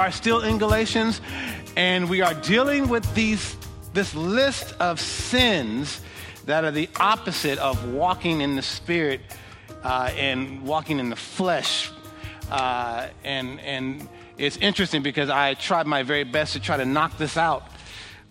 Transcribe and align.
are 0.00 0.10
still 0.10 0.40
in 0.40 0.56
Galatians, 0.56 1.20
and 1.76 2.08
we 2.08 2.22
are 2.22 2.32
dealing 2.32 2.88
with 2.88 3.04
these 3.14 3.54
this 3.92 4.14
list 4.14 4.74
of 4.80 4.98
sins 4.98 6.00
that 6.46 6.64
are 6.64 6.70
the 6.70 6.88
opposite 6.98 7.58
of 7.58 7.92
walking 7.92 8.40
in 8.40 8.56
the 8.56 8.62
spirit 8.62 9.20
uh, 9.82 10.10
and 10.16 10.62
walking 10.62 11.00
in 11.00 11.10
the 11.10 11.16
flesh. 11.16 11.90
Uh, 12.50 13.08
and 13.24 13.60
and 13.60 14.08
it's 14.38 14.56
interesting 14.56 15.02
because 15.02 15.28
I 15.28 15.52
tried 15.52 15.86
my 15.86 16.02
very 16.02 16.24
best 16.24 16.54
to 16.54 16.60
try 16.60 16.78
to 16.78 16.86
knock 16.86 17.18
this 17.18 17.36
out, 17.36 17.64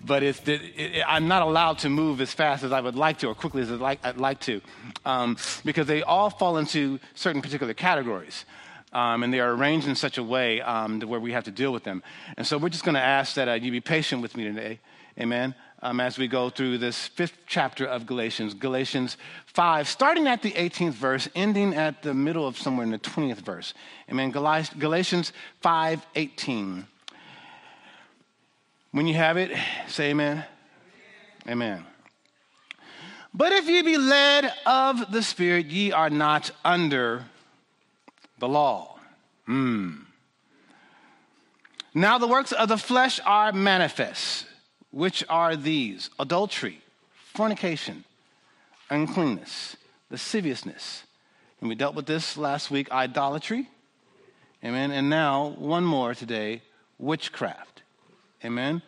but 0.04 0.24
it's, 0.24 0.40
it, 0.48 0.62
it, 0.76 1.04
I'm 1.08 1.28
not 1.28 1.44
allowed 1.44 1.78
to 1.80 1.90
move 1.90 2.20
as 2.20 2.34
fast 2.34 2.64
as 2.64 2.72
I 2.72 2.82
would 2.82 2.96
like 2.96 3.20
to 3.20 3.28
or 3.28 3.36
quickly 3.36 3.62
as 3.62 3.72
I'd 3.72 3.80
like, 3.80 4.04
I'd 4.04 4.18
like 4.18 4.40
to, 4.42 4.60
um, 5.06 5.38
because 5.64 5.86
they 5.86 6.02
all 6.02 6.32
fall 6.32 6.58
into 6.58 7.00
certain 7.14 7.44
particular 7.44 7.76
categories. 7.76 8.46
Um, 8.92 9.22
and 9.22 9.32
they 9.32 9.40
are 9.40 9.52
arranged 9.52 9.88
in 9.88 9.96
such 9.96 10.18
a 10.18 10.24
way 10.24 10.62
um, 10.62 11.00
to 11.00 11.08
where 11.08 11.20
we 11.20 11.32
have 11.34 11.44
to 11.44 11.52
deal 11.52 11.72
with 11.72 11.84
them. 11.84 12.02
And 12.38 12.48
so 12.48 12.58
we're 12.58 12.70
just 12.70 12.84
going 12.84 12.96
to 12.96 13.02
ask 13.02 13.36
that 13.36 13.48
uh, 13.48 13.54
you 13.54 13.72
be 13.72 13.82
patient 13.82 14.22
with 14.22 14.36
me 14.36 14.46
today. 14.46 14.80
Amen 15.20 15.54
um, 15.82 16.00
as 16.00 16.18
we 16.18 16.28
go 16.28 16.50
through 16.50 16.78
this 16.78 17.08
fifth 17.08 17.38
chapter 17.48 17.86
of 17.86 18.06
Galatians, 18.06 18.54
Galatians 18.54 19.18
5, 19.46 19.88
starting 19.88 20.28
at 20.28 20.42
the 20.42 20.52
18th 20.52 20.94
verse, 20.94 21.30
ending 21.36 21.74
at 21.74 22.04
the 22.04 22.14
middle 22.14 22.48
of 22.48 22.58
somewhere 22.58 22.84
in 22.84 22.92
the 22.92 23.00
20th 23.00 23.38
verse. 23.38 23.74
Amen. 24.10 24.32
Galatians 24.32 25.32
5 25.62 26.06
18. 26.16 26.86
When 28.92 29.08
you 29.08 29.14
have 29.14 29.38
it, 29.38 29.52
say 29.88 30.10
amen. 30.10 30.44
Amen. 31.48 31.86
But 33.34 33.52
if 33.54 33.68
ye 33.68 33.84
be 33.84 33.98
led 33.98 34.52
of 34.66 35.12
the 35.12 35.22
Spirit, 35.22 35.68
ye 35.68 35.92
are 35.92 36.10
not 36.10 36.50
under 36.66 37.26
the 38.40 38.48
law. 38.48 38.98
Hmm. 39.46 39.96
Now 41.94 42.18
the 42.18 42.28
works 42.28 42.52
of 42.52 42.70
the 42.70 42.78
flesh 42.78 43.20
are 43.26 43.52
manifest 43.52 44.46
which 44.92 45.24
are 45.30 45.56
these 45.56 46.10
adultery, 46.20 46.82
fornication, 47.34 48.04
uncleanness, 48.90 49.78
lasciviousness. 50.10 51.04
And 51.62 51.70
we 51.70 51.76
dealt 51.76 51.96
with 51.96 52.06
this 52.06 52.38
last 52.38 52.72
week 52.72 52.92
idolatry. 52.92 53.70
Amen. 54.64 54.92
And 54.92 55.10
now, 55.10 55.56
one 55.58 55.86
more 55.86 56.14
today 56.14 56.62
witchcraft. 56.98 57.84
Amen. 58.44 58.82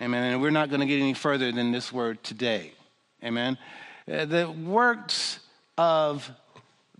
Amen. 0.00 0.32
And 0.32 0.42
we're 0.42 0.50
not 0.50 0.68
going 0.68 0.80
to 0.80 0.86
get 0.86 1.00
any 1.00 1.14
further 1.14 1.50
than 1.52 1.72
this 1.72 1.92
word 1.92 2.22
today. 2.22 2.72
Amen. 3.22 3.58
Uh, 4.10 4.24
the 4.24 4.50
works 4.50 5.40
of 5.76 6.30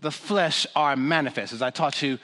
the 0.05 0.11
flesh 0.11 0.67
are 0.75 0.95
manifest. 0.95 1.51
As 1.51 1.63
I 1.63 1.71
taught 1.71 1.99
you 2.03 2.19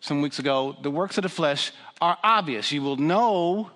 some 0.00 0.20
weeks 0.20 0.40
ago, 0.40 0.76
the 0.82 0.90
works 0.90 1.16
of 1.16 1.22
the 1.22 1.28
flesh 1.28 1.70
are 2.00 2.18
obvious. 2.24 2.72
You 2.72 2.82
will 2.82 2.96
know 2.96 3.70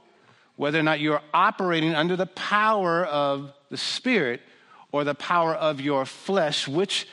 whether 0.57 0.81
or 0.81 0.83
not 0.83 0.99
you're 0.99 1.23
operating 1.33 1.95
under 1.95 2.17
the 2.17 2.27
power 2.27 3.05
of 3.05 3.53
the 3.71 3.77
Spirit 3.77 4.41
or 4.91 5.05
the 5.05 5.15
power 5.15 5.55
of 5.55 5.81
your 5.81 6.05
flesh, 6.05 6.67
which 6.67 7.07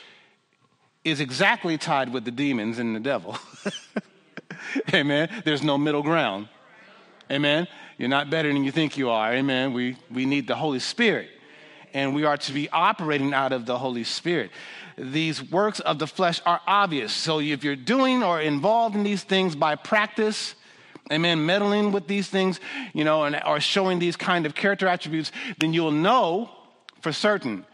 is 1.04 1.20
exactly 1.20 1.78
tied 1.78 2.12
with 2.12 2.24
the 2.24 2.32
demons 2.32 2.80
and 2.80 2.96
the 2.96 3.00
devil. 3.00 3.38
Amen. 4.94 5.28
There's 5.44 5.62
no 5.62 5.78
middle 5.78 6.02
ground. 6.02 6.48
Amen. 7.30 7.68
You're 7.98 8.08
not 8.08 8.30
better 8.30 8.52
than 8.52 8.64
you 8.64 8.72
think 8.72 8.98
you 8.98 9.10
are. 9.10 9.32
Amen. 9.32 9.72
We, 9.72 9.96
we 10.10 10.26
need 10.26 10.48
the 10.48 10.56
Holy 10.56 10.80
Spirit, 10.80 11.28
and 11.94 12.16
we 12.16 12.24
are 12.24 12.36
to 12.36 12.52
be 12.52 12.68
operating 12.70 13.32
out 13.32 13.52
of 13.52 13.64
the 13.64 13.78
Holy 13.78 14.02
Spirit. 14.02 14.50
These 14.96 15.50
works 15.50 15.80
of 15.80 15.98
the 15.98 16.06
flesh 16.06 16.40
are 16.44 16.60
obvious. 16.66 17.12
So 17.12 17.40
if 17.40 17.64
you're 17.64 17.76
doing 17.76 18.22
or 18.22 18.40
involved 18.40 18.94
in 18.94 19.02
these 19.02 19.24
things 19.24 19.54
by 19.54 19.74
practice, 19.74 20.54
amen, 21.10 21.44
meddling 21.44 21.92
with 21.92 22.06
these 22.06 22.28
things, 22.28 22.60
you 22.92 23.04
know, 23.04 23.24
and, 23.24 23.40
or 23.46 23.60
showing 23.60 23.98
these 23.98 24.16
kind 24.16 24.46
of 24.46 24.54
character 24.54 24.86
attributes, 24.86 25.32
then 25.58 25.72
you'll 25.72 25.90
know 25.90 26.50
for 27.00 27.12
certain. 27.12 27.64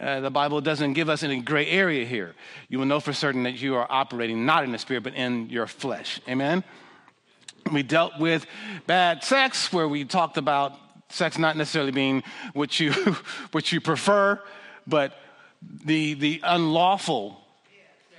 Uh, 0.00 0.20
the 0.20 0.30
Bible 0.30 0.60
doesn't 0.60 0.94
give 0.94 1.08
us 1.08 1.22
any 1.22 1.40
gray 1.40 1.68
area 1.68 2.04
here. 2.04 2.34
You 2.68 2.80
will 2.80 2.86
know 2.86 3.00
for 3.00 3.12
certain 3.12 3.44
that 3.44 3.60
you 3.60 3.76
are 3.76 3.86
operating 3.90 4.44
not 4.44 4.64
in 4.64 4.72
the 4.72 4.78
spirit, 4.78 5.04
but 5.04 5.14
in 5.14 5.48
your 5.50 5.66
flesh. 5.66 6.20
Amen? 6.28 6.64
We 7.72 7.82
dealt 7.82 8.18
with 8.18 8.46
bad 8.86 9.22
sex, 9.22 9.72
where 9.72 9.88
we 9.88 10.04
talked 10.04 10.36
about 10.36 10.74
sex 11.10 11.38
not 11.38 11.56
necessarily 11.56 11.92
being 11.92 12.24
what 12.52 12.80
you, 12.80 12.92
what 13.52 13.70
you 13.70 13.80
prefer, 13.80 14.40
but 14.86 15.14
the, 15.84 16.14
the 16.14 16.40
unlawful 16.42 17.40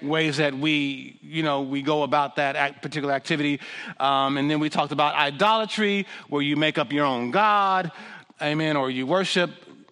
ways 0.01 0.38
that 0.38 0.53
we, 0.53 1.17
you 1.22 1.41
know, 1.41 1.61
we 1.61 1.81
go 1.81 2.03
about 2.03 2.35
that 2.35 2.81
particular 2.81 3.13
activity. 3.13 3.59
Um, 4.00 4.38
and 4.38 4.50
then 4.50 4.59
we 4.59 4.69
talked 4.69 4.91
about 4.91 5.16
idolatry, 5.16 6.05
where 6.29 6.41
you 6.41 6.55
make 6.55 6.78
up 6.78 6.91
your 6.91 7.05
own 7.05 7.31
God, 7.31 7.91
amen, 8.41 8.78
or 8.78 8.89
you 8.89 9.07
worship 9.07 9.51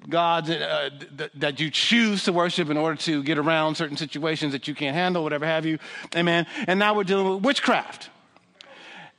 gods 0.10 0.50
uh, 0.50 0.90
th- 1.18 1.32
that 1.36 1.60
you 1.60 1.70
choose 1.70 2.26
to 2.26 2.34
worship 2.34 2.70
in 2.70 2.78
order 2.78 2.98
to 2.98 3.24
get 3.24 3.38
around 3.38 3.76
certain 3.76 3.96
situations 3.98 4.52
that 4.52 4.68
you 4.68 4.76
can't 4.76 4.96
handle, 4.96 5.24
whatever 5.24 5.46
have 5.46 5.66
you, 5.66 5.80
amen. 6.16 6.46
And 6.68 6.78
now 6.78 6.94
we're 6.94 7.06
dealing 7.06 7.34
with 7.34 7.44
witchcraft. 7.44 8.10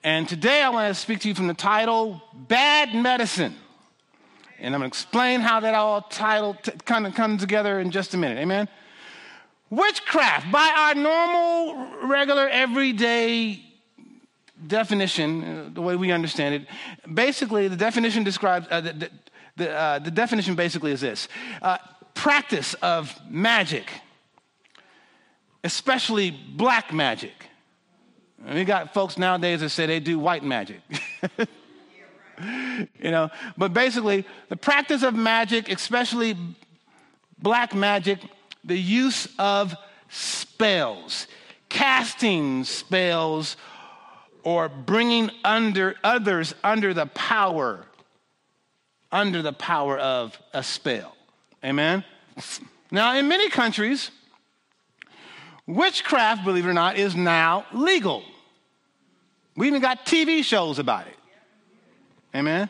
And 0.02 0.28
today 0.28 0.62
I 0.62 0.68
want 0.68 0.94
to 0.94 1.00
speak 1.00 1.20
to 1.20 1.28
you 1.28 1.34
from 1.34 1.46
the 1.46 1.54
title 1.54 2.22
Bad 2.34 2.94
Medicine. 2.94 3.56
And 4.58 4.74
I'm 4.74 4.80
going 4.80 4.90
to 4.90 4.94
explain 4.94 5.40
how 5.40 5.60
that 5.60 5.74
all 5.74 6.02
title 6.02 6.54
t- 6.54 6.72
kind 6.84 7.06
of 7.06 7.14
comes 7.14 7.40
together 7.40 7.80
in 7.80 7.90
just 7.90 8.14
a 8.14 8.16
minute. 8.16 8.38
Amen. 8.38 8.68
Witchcraft, 9.70 10.52
by 10.52 10.72
our 10.76 10.94
normal, 10.94 12.08
regular, 12.08 12.48
everyday 12.48 13.64
definition, 14.66 15.44
uh, 15.44 15.70
the 15.72 15.82
way 15.82 15.96
we 15.96 16.12
understand 16.12 16.54
it, 16.54 16.66
basically 17.12 17.68
the 17.68 17.76
definition 17.76 18.22
describes, 18.24 18.66
uh, 18.70 18.80
the, 18.80 19.10
the, 19.56 19.70
uh, 19.70 19.98
the, 19.98 20.10
definition 20.10 20.54
basically 20.54 20.92
is 20.92 21.00
this 21.00 21.28
uh, 21.62 21.78
practice 22.14 22.74
of 22.74 23.18
magic, 23.28 23.90
especially 25.64 26.30
black 26.30 26.92
magic. 26.92 27.32
We 28.52 28.64
got 28.64 28.92
folks 28.92 29.16
nowadays 29.16 29.60
that 29.60 29.70
say 29.70 29.86
they 29.86 30.00
do 30.00 30.18
white 30.18 30.44
magic. 30.44 30.80
you 32.40 33.10
know, 33.10 33.30
but 33.56 33.72
basically, 33.72 34.26
the 34.48 34.56
practice 34.56 35.02
of 35.02 35.14
magic, 35.14 35.68
especially 35.68 36.36
black 37.38 37.74
magic, 37.74 38.18
the 38.64 38.76
use 38.76 39.28
of 39.38 39.74
spells, 40.08 41.26
casting 41.68 42.64
spells, 42.64 43.56
or 44.42 44.68
bringing 44.68 45.30
under 45.42 45.96
others 46.04 46.54
under 46.62 46.94
the 46.94 47.06
power, 47.06 47.86
under 49.10 49.42
the 49.42 49.52
power 49.52 49.98
of 49.98 50.38
a 50.52 50.62
spell. 50.62 51.16
Amen? 51.64 52.04
Now, 52.90 53.16
in 53.16 53.26
many 53.26 53.48
countries, 53.48 54.10
witchcraft, 55.66 56.44
believe 56.44 56.66
it 56.66 56.68
or 56.68 56.74
not, 56.74 56.96
is 56.96 57.16
now 57.16 57.64
legal. 57.72 58.22
We 59.56 59.66
even 59.68 59.80
got 59.80 60.04
TV 60.04 60.44
shows 60.44 60.78
about 60.78 61.06
it. 61.06 61.16
Amen? 62.34 62.68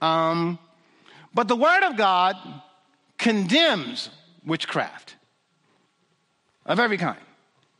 Um, 0.00 0.58
but 1.34 1.48
the 1.48 1.56
Word 1.56 1.82
of 1.84 1.96
God 1.96 2.36
condemns 3.18 4.10
witchcraft 4.44 5.16
of 6.64 6.80
every 6.80 6.96
kind. 6.96 7.18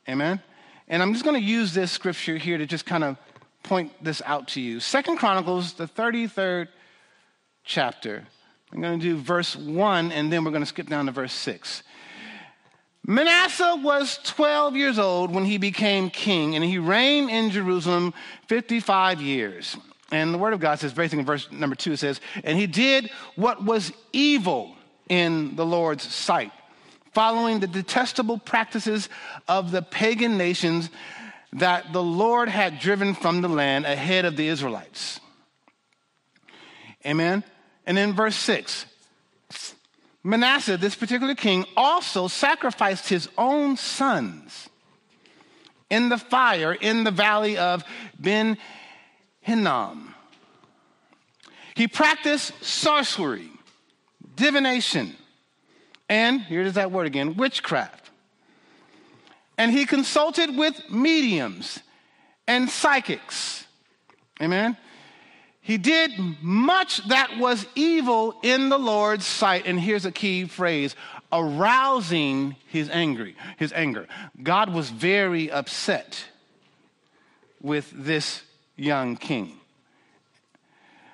Amen? 0.08 0.42
And 0.88 1.02
I'm 1.02 1.12
just 1.12 1.24
going 1.24 1.40
to 1.40 1.46
use 1.46 1.72
this 1.72 1.92
scripture 1.92 2.36
here 2.36 2.58
to 2.58 2.66
just 2.66 2.84
kind 2.84 3.04
of 3.04 3.16
point 3.62 3.92
this 4.02 4.20
out 4.26 4.48
to 4.48 4.60
you. 4.60 4.80
Second 4.80 5.18
Chronicles, 5.18 5.74
the 5.74 5.86
33rd 5.86 6.68
chapter. 7.64 8.24
I'm 8.72 8.80
going 8.80 8.98
to 8.98 9.04
do 9.04 9.16
verse 9.16 9.56
1, 9.56 10.12
and 10.12 10.32
then 10.32 10.44
we're 10.44 10.50
going 10.50 10.62
to 10.62 10.66
skip 10.66 10.88
down 10.88 11.06
to 11.06 11.12
verse 11.12 11.32
6. 11.32 11.82
Manasseh 13.06 13.80
was 13.82 14.18
12 14.24 14.76
years 14.76 14.98
old 14.98 15.34
when 15.34 15.44
he 15.44 15.58
became 15.58 16.10
king, 16.10 16.54
and 16.54 16.64
he 16.64 16.78
reigned 16.78 17.30
in 17.30 17.50
Jerusalem 17.50 18.12
55 18.48 19.20
years. 19.20 19.76
And 20.10 20.34
the 20.34 20.38
word 20.38 20.52
of 20.52 20.60
God 20.60 20.78
says, 20.78 20.92
basically 20.92 21.20
in 21.20 21.26
verse 21.26 21.50
number 21.52 21.76
2, 21.76 21.92
it 21.92 21.96
says, 21.98 22.20
And 22.42 22.58
he 22.58 22.66
did 22.66 23.10
what 23.36 23.62
was 23.62 23.92
evil 24.12 24.74
in 25.08 25.56
the 25.56 25.66
Lord's 25.66 26.02
sight 26.12 26.52
following 27.12 27.60
the 27.60 27.66
detestable 27.66 28.38
practices 28.38 29.08
of 29.48 29.72
the 29.72 29.82
pagan 29.82 30.38
nations 30.38 30.90
that 31.52 31.92
the 31.92 32.02
Lord 32.02 32.48
had 32.48 32.78
driven 32.78 33.14
from 33.14 33.42
the 33.42 33.48
land 33.48 33.84
ahead 33.84 34.24
of 34.24 34.36
the 34.36 34.46
Israelites. 34.46 35.20
Amen. 37.04 37.42
And 37.86 37.98
in 37.98 38.12
verse 38.12 38.36
6, 38.36 38.86
Manasseh, 40.22 40.76
this 40.76 40.94
particular 40.94 41.34
king, 41.34 41.64
also 41.76 42.28
sacrificed 42.28 43.08
his 43.08 43.28
own 43.36 43.76
sons 43.76 44.68
in 45.88 46.08
the 46.08 46.18
fire 46.18 46.72
in 46.72 47.04
the 47.04 47.10
valley 47.10 47.58
of 47.58 47.82
Ben 48.18 48.58
Hinnom. 49.40 50.14
He 51.74 51.88
practiced 51.88 52.52
sorcery, 52.62 53.50
divination, 54.36 55.16
and 56.08 56.40
here's 56.40 56.74
that 56.74 56.90
word 56.90 57.06
again 57.06 57.36
witchcraft. 57.36 58.10
And 59.56 59.70
he 59.70 59.86
consulted 59.86 60.56
with 60.56 60.90
mediums 60.90 61.80
and 62.46 62.68
psychics 62.68 63.60
Amen. 64.40 64.76
He 65.60 65.76
did 65.76 66.12
much 66.40 67.06
that 67.08 67.38
was 67.38 67.66
evil 67.74 68.34
in 68.42 68.70
the 68.70 68.78
Lord's 68.78 69.26
sight. 69.26 69.66
And 69.66 69.78
here's 69.78 70.06
a 70.06 70.12
key 70.12 70.46
phrase 70.46 70.96
arousing 71.30 72.56
his 72.66 72.88
anger. 72.88 73.30
His 73.58 73.72
anger. 73.72 74.08
God 74.42 74.72
was 74.72 74.88
very 74.88 75.50
upset 75.50 76.24
with 77.60 77.92
this 77.94 78.42
young 78.80 79.16
king. 79.16 79.52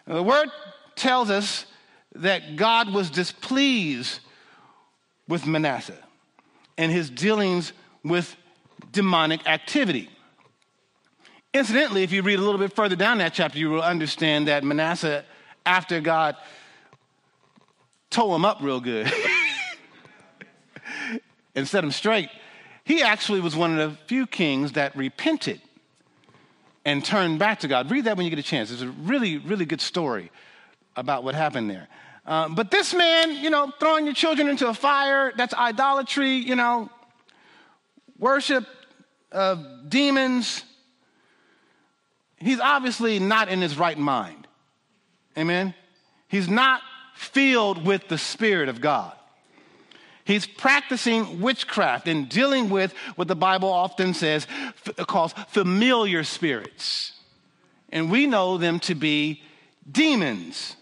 The 0.07 0.23
word 0.23 0.49
tells 0.95 1.31
us 1.31 1.67
that 2.15 2.57
God 2.57 2.93
was 2.93 3.11
displeased 3.11 4.21
with 5.29 5.47
Manasseh 5.47 6.03
and 6.79 6.93
his 6.93 7.11
dealings 7.11 7.73
with 8.05 8.37
demonic 8.93 9.47
activity. 9.47 10.09
Incidentally, 11.53 12.03
if 12.03 12.13
you 12.13 12.23
read 12.23 12.39
a 12.39 12.43
little 12.43 12.59
bit 12.59 12.75
further 12.75 12.97
down 12.97 13.19
that 13.19 13.35
chapter, 13.35 13.59
you 13.59 13.71
will 13.71 13.83
understand 13.83 14.47
that 14.49 14.63
Manasseh, 14.63 15.25
after 15.65 16.01
God 16.01 16.37
tore 18.11 18.37
him 18.37 18.45
up 18.45 18.59
real 18.61 18.81
good 18.81 19.13
and 21.55 21.67
set 21.67 21.83
him 21.83 21.91
straight, 21.91 22.29
he 22.85 23.03
actually 23.03 23.41
was 23.41 23.57
one 23.57 23.79
of 23.79 23.91
the 23.91 23.97
few 24.07 24.27
kings 24.27 24.73
that 24.73 24.95
repented 24.95 25.61
and 26.87 27.05
turn 27.05 27.37
back 27.37 27.61
to 27.61 27.69
God. 27.69 27.91
Read 27.91 28.05
that 28.05 28.17
when 28.17 28.25
you 28.25 28.31
get 28.31 28.39
a 28.39 28.45
chance. 28.45 28.71
It's 28.71 28.81
a 28.81 28.89
really, 28.89 29.39
really 29.39 29.67
good 29.67 29.81
story 29.81 30.31
about 30.95 31.25
what 31.25 31.35
happened 31.35 31.69
there. 31.69 31.89
Uh, 32.25 32.49
but 32.49 32.71
this 32.71 32.95
man, 32.95 33.33
you 33.33 33.51
know, 33.51 33.73
throwing 33.81 34.05
your 34.07 34.15
children 34.15 34.49
into 34.49 34.69
a 34.69 34.75
fire, 34.75 35.33
that's 35.37 35.53
idolatry, 35.53 36.37
you 36.37 36.55
know, 36.55 36.89
worship 38.19 38.65
of 39.33 39.89
demons, 39.89 40.65
he's 42.37 42.61
obviously 42.61 43.19
not 43.19 43.49
in 43.49 43.61
his 43.61 43.77
right 43.77 43.99
mind. 43.99 44.47
Amen? 45.37 45.75
He's 46.29 46.49
not 46.49 46.83
filled 47.17 47.85
with 47.85 48.07
the 48.07 48.17
Spirit 48.17 48.69
of 48.69 48.81
God. 48.81 49.13
He's 50.27 50.45
practicing 50.45 51.41
witchcraft 51.41 52.09
and 52.09 52.29
dealing 52.29 52.69
with 52.69 52.93
what 53.15 53.29
the 53.29 53.37
Bible 53.37 53.71
often 53.71 54.13
says, 54.13 54.49
calls 55.07 55.33
familiar 55.49 56.25
spirits. 56.25 57.13
And 57.91 58.11
we 58.11 58.27
know 58.27 58.59
them 58.59 58.81
to 58.81 58.97
be 58.97 59.41
demons. 59.91 60.75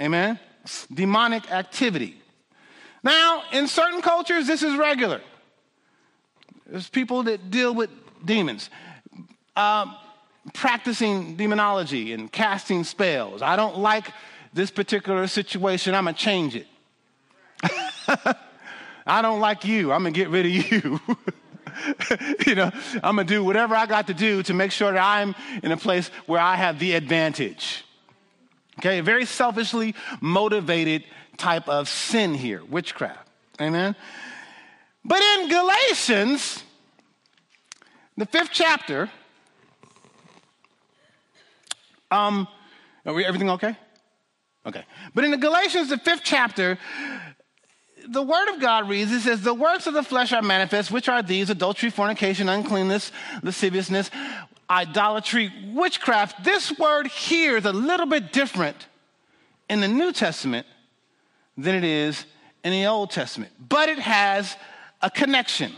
Amen? 0.00 0.38
Demonic 0.94 1.50
activity. 1.50 2.16
Now, 3.02 3.42
in 3.52 3.66
certain 3.66 4.02
cultures, 4.02 4.46
this 4.46 4.62
is 4.62 4.76
regular. 4.76 5.20
There's 6.64 6.88
people 6.88 7.24
that 7.24 7.50
deal 7.50 7.74
with 7.74 7.90
demons. 8.24 8.70
Um, 9.56 9.96
practicing 10.54 11.34
demonology 11.34 12.12
and 12.12 12.30
casting 12.30 12.84
spells. 12.84 13.42
I 13.42 13.56
don't 13.56 13.78
like 13.78 14.12
this 14.52 14.70
particular 14.70 15.26
situation. 15.26 15.96
I'm 15.96 16.04
going 16.04 16.14
to 16.14 16.20
change 16.20 16.54
it. 16.54 16.68
I 19.10 19.22
don't 19.22 19.40
like 19.40 19.64
you. 19.64 19.90
I'm 19.90 20.02
going 20.02 20.14
to 20.14 20.20
get 20.20 20.28
rid 20.28 20.46
of 20.46 20.52
you. 20.52 21.00
you 22.46 22.54
know, 22.54 22.70
I'm 23.02 23.16
going 23.16 23.26
to 23.26 23.34
do 23.34 23.42
whatever 23.42 23.74
I 23.74 23.86
got 23.86 24.06
to 24.06 24.14
do 24.14 24.44
to 24.44 24.54
make 24.54 24.70
sure 24.70 24.92
that 24.92 25.02
I'm 25.02 25.34
in 25.64 25.72
a 25.72 25.76
place 25.76 26.12
where 26.26 26.40
I 26.40 26.54
have 26.54 26.78
the 26.78 26.92
advantage. 26.92 27.84
Okay, 28.78 29.00
very 29.00 29.24
selfishly 29.24 29.96
motivated 30.20 31.04
type 31.36 31.68
of 31.68 31.88
sin 31.88 32.34
here, 32.34 32.62
witchcraft. 32.64 33.28
Amen. 33.60 33.96
But 35.04 35.20
in 35.20 35.48
Galatians, 35.48 36.62
the 38.16 38.26
fifth 38.26 38.50
chapter, 38.52 39.10
um, 42.12 42.46
are 43.04 43.12
we, 43.12 43.24
everything 43.24 43.50
okay? 43.50 43.76
Okay. 44.64 44.84
But 45.14 45.24
in 45.24 45.32
the 45.32 45.36
Galatians, 45.36 45.88
the 45.88 45.98
fifth 45.98 46.22
chapter, 46.22 46.78
the 48.10 48.22
word 48.22 48.52
of 48.52 48.60
God 48.60 48.88
reads, 48.88 49.12
it 49.12 49.20
says, 49.20 49.42
The 49.42 49.54
works 49.54 49.86
of 49.86 49.94
the 49.94 50.02
flesh 50.02 50.32
are 50.32 50.42
manifest, 50.42 50.90
which 50.90 51.08
are 51.08 51.22
these 51.22 51.48
adultery, 51.48 51.90
fornication, 51.90 52.48
uncleanness, 52.48 53.12
lasciviousness, 53.42 54.10
idolatry, 54.68 55.52
witchcraft. 55.72 56.42
This 56.42 56.76
word 56.76 57.06
here 57.06 57.56
is 57.56 57.64
a 57.64 57.72
little 57.72 58.06
bit 58.06 58.32
different 58.32 58.88
in 59.68 59.80
the 59.80 59.88
New 59.88 60.12
Testament 60.12 60.66
than 61.56 61.76
it 61.76 61.84
is 61.84 62.24
in 62.64 62.72
the 62.72 62.86
Old 62.86 63.10
Testament, 63.10 63.52
but 63.68 63.88
it 63.88 63.98
has 63.98 64.56
a 65.00 65.10
connection. 65.10 65.72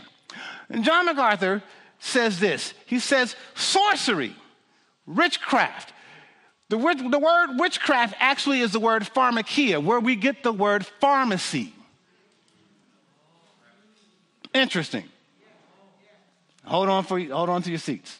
And 0.69 0.83
John 0.83 1.05
MacArthur 1.05 1.61
says 1.99 2.39
this 2.39 2.73
he 2.87 2.99
says, 2.99 3.35
sorcery, 3.53 4.35
witchcraft, 5.05 5.93
the 6.69 6.79
word, 6.79 6.97
the 7.11 7.19
word 7.19 7.57
witchcraft 7.59 8.15
actually 8.19 8.61
is 8.61 8.71
the 8.71 8.79
word 8.79 9.03
pharmakeia, 9.03 9.83
where 9.83 9.99
we 9.99 10.15
get 10.15 10.41
the 10.41 10.51
word 10.51 10.83
pharmacy. 10.99 11.73
Interesting. 14.53 15.03
Hold 16.65 16.89
on 16.89 17.03
for 17.03 17.19
hold 17.19 17.49
on 17.49 17.61
to 17.63 17.69
your 17.69 17.79
seats. 17.79 18.19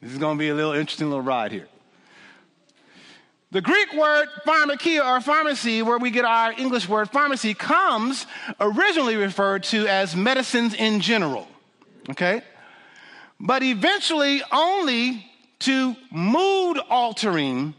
This 0.00 0.12
is 0.12 0.18
going 0.18 0.36
to 0.36 0.38
be 0.38 0.48
a 0.50 0.54
little 0.54 0.72
interesting 0.72 1.08
little 1.08 1.22
ride 1.22 1.52
here. 1.52 1.68
The 3.52 3.60
Greek 3.60 3.94
word 3.94 4.26
pharmakeia 4.44 5.06
or 5.06 5.20
pharmacy, 5.20 5.80
where 5.80 5.96
we 5.96 6.10
get 6.10 6.24
our 6.24 6.52
English 6.52 6.88
word 6.88 7.08
pharmacy, 7.08 7.54
comes 7.54 8.26
originally 8.60 9.16
referred 9.16 9.62
to 9.64 9.86
as 9.86 10.16
medicines 10.16 10.74
in 10.74 11.00
general. 11.00 11.46
Okay? 12.10 12.42
But 13.38 13.62
eventually 13.62 14.42
only 14.50 15.24
to 15.60 15.94
mood 16.10 16.78
altering, 16.90 17.74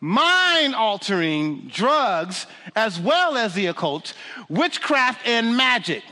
mind 0.00 0.74
altering 0.74 1.68
drugs, 1.68 2.46
as 2.74 3.00
well 3.00 3.36
as 3.36 3.54
the 3.54 3.66
occult, 3.66 4.14
witchcraft, 4.48 5.26
and 5.26 5.56
magic. 5.56 6.02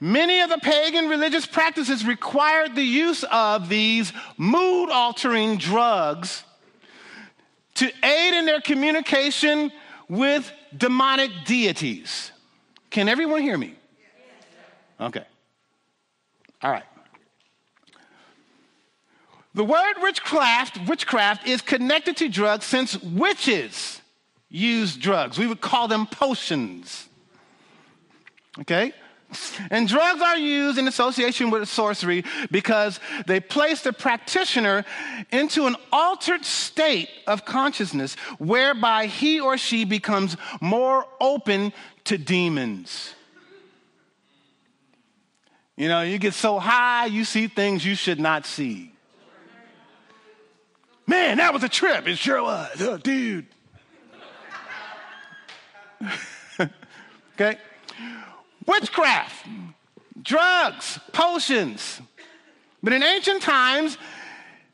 Many 0.00 0.40
of 0.40 0.48
the 0.48 0.58
pagan 0.58 1.08
religious 1.08 1.44
practices 1.44 2.06
required 2.06 2.74
the 2.74 2.82
use 2.82 3.22
of 3.30 3.68
these 3.68 4.12
mood 4.38 4.88
altering 4.90 5.58
drugs 5.58 6.42
to 7.74 7.86
aid 8.02 8.34
in 8.34 8.46
their 8.46 8.60
communication 8.60 9.70
with 10.08 10.50
demonic 10.76 11.30
deities. 11.44 12.32
Can 12.90 13.08
everyone 13.08 13.42
hear 13.42 13.58
me? 13.58 13.74
Okay. 15.00 15.24
All 16.62 16.70
right. 16.70 16.84
The 19.54 19.64
word 19.64 19.94
witchcraft, 20.00 20.88
witchcraft 20.88 21.46
is 21.46 21.60
connected 21.60 22.16
to 22.18 22.28
drugs 22.28 22.64
since 22.64 23.00
witches 23.02 24.00
use 24.48 24.96
drugs. 24.96 25.38
We 25.38 25.46
would 25.46 25.60
call 25.60 25.88
them 25.88 26.06
potions. 26.06 27.08
Okay? 28.60 28.92
And 29.70 29.86
drugs 29.86 30.20
are 30.20 30.36
used 30.36 30.76
in 30.76 30.88
association 30.88 31.50
with 31.50 31.68
sorcery 31.68 32.24
because 32.50 32.98
they 33.26 33.38
place 33.38 33.82
the 33.82 33.92
practitioner 33.92 34.84
into 35.30 35.66
an 35.66 35.76
altered 35.92 36.44
state 36.44 37.08
of 37.28 37.44
consciousness 37.44 38.14
whereby 38.38 39.06
he 39.06 39.38
or 39.38 39.56
she 39.56 39.84
becomes 39.84 40.36
more 40.60 41.06
open 41.20 41.72
to 42.04 42.18
demons. 42.18 43.14
You 45.76 45.88
know, 45.88 46.02
you 46.02 46.18
get 46.18 46.34
so 46.34 46.58
high, 46.58 47.06
you 47.06 47.24
see 47.24 47.46
things 47.46 47.86
you 47.86 47.94
should 47.94 48.18
not 48.18 48.44
see. 48.46 48.89
Man, 51.10 51.38
that 51.38 51.52
was 51.52 51.64
a 51.64 51.68
trip. 51.68 52.06
It 52.06 52.18
sure 52.18 52.40
was. 52.40 52.80
Oh, 52.80 52.96
dude. 52.96 53.46
okay? 57.34 57.58
Witchcraft, 58.64 59.44
drugs, 60.22 61.00
potions. 61.12 62.00
But 62.80 62.92
in 62.92 63.02
ancient 63.02 63.42
times, 63.42 63.98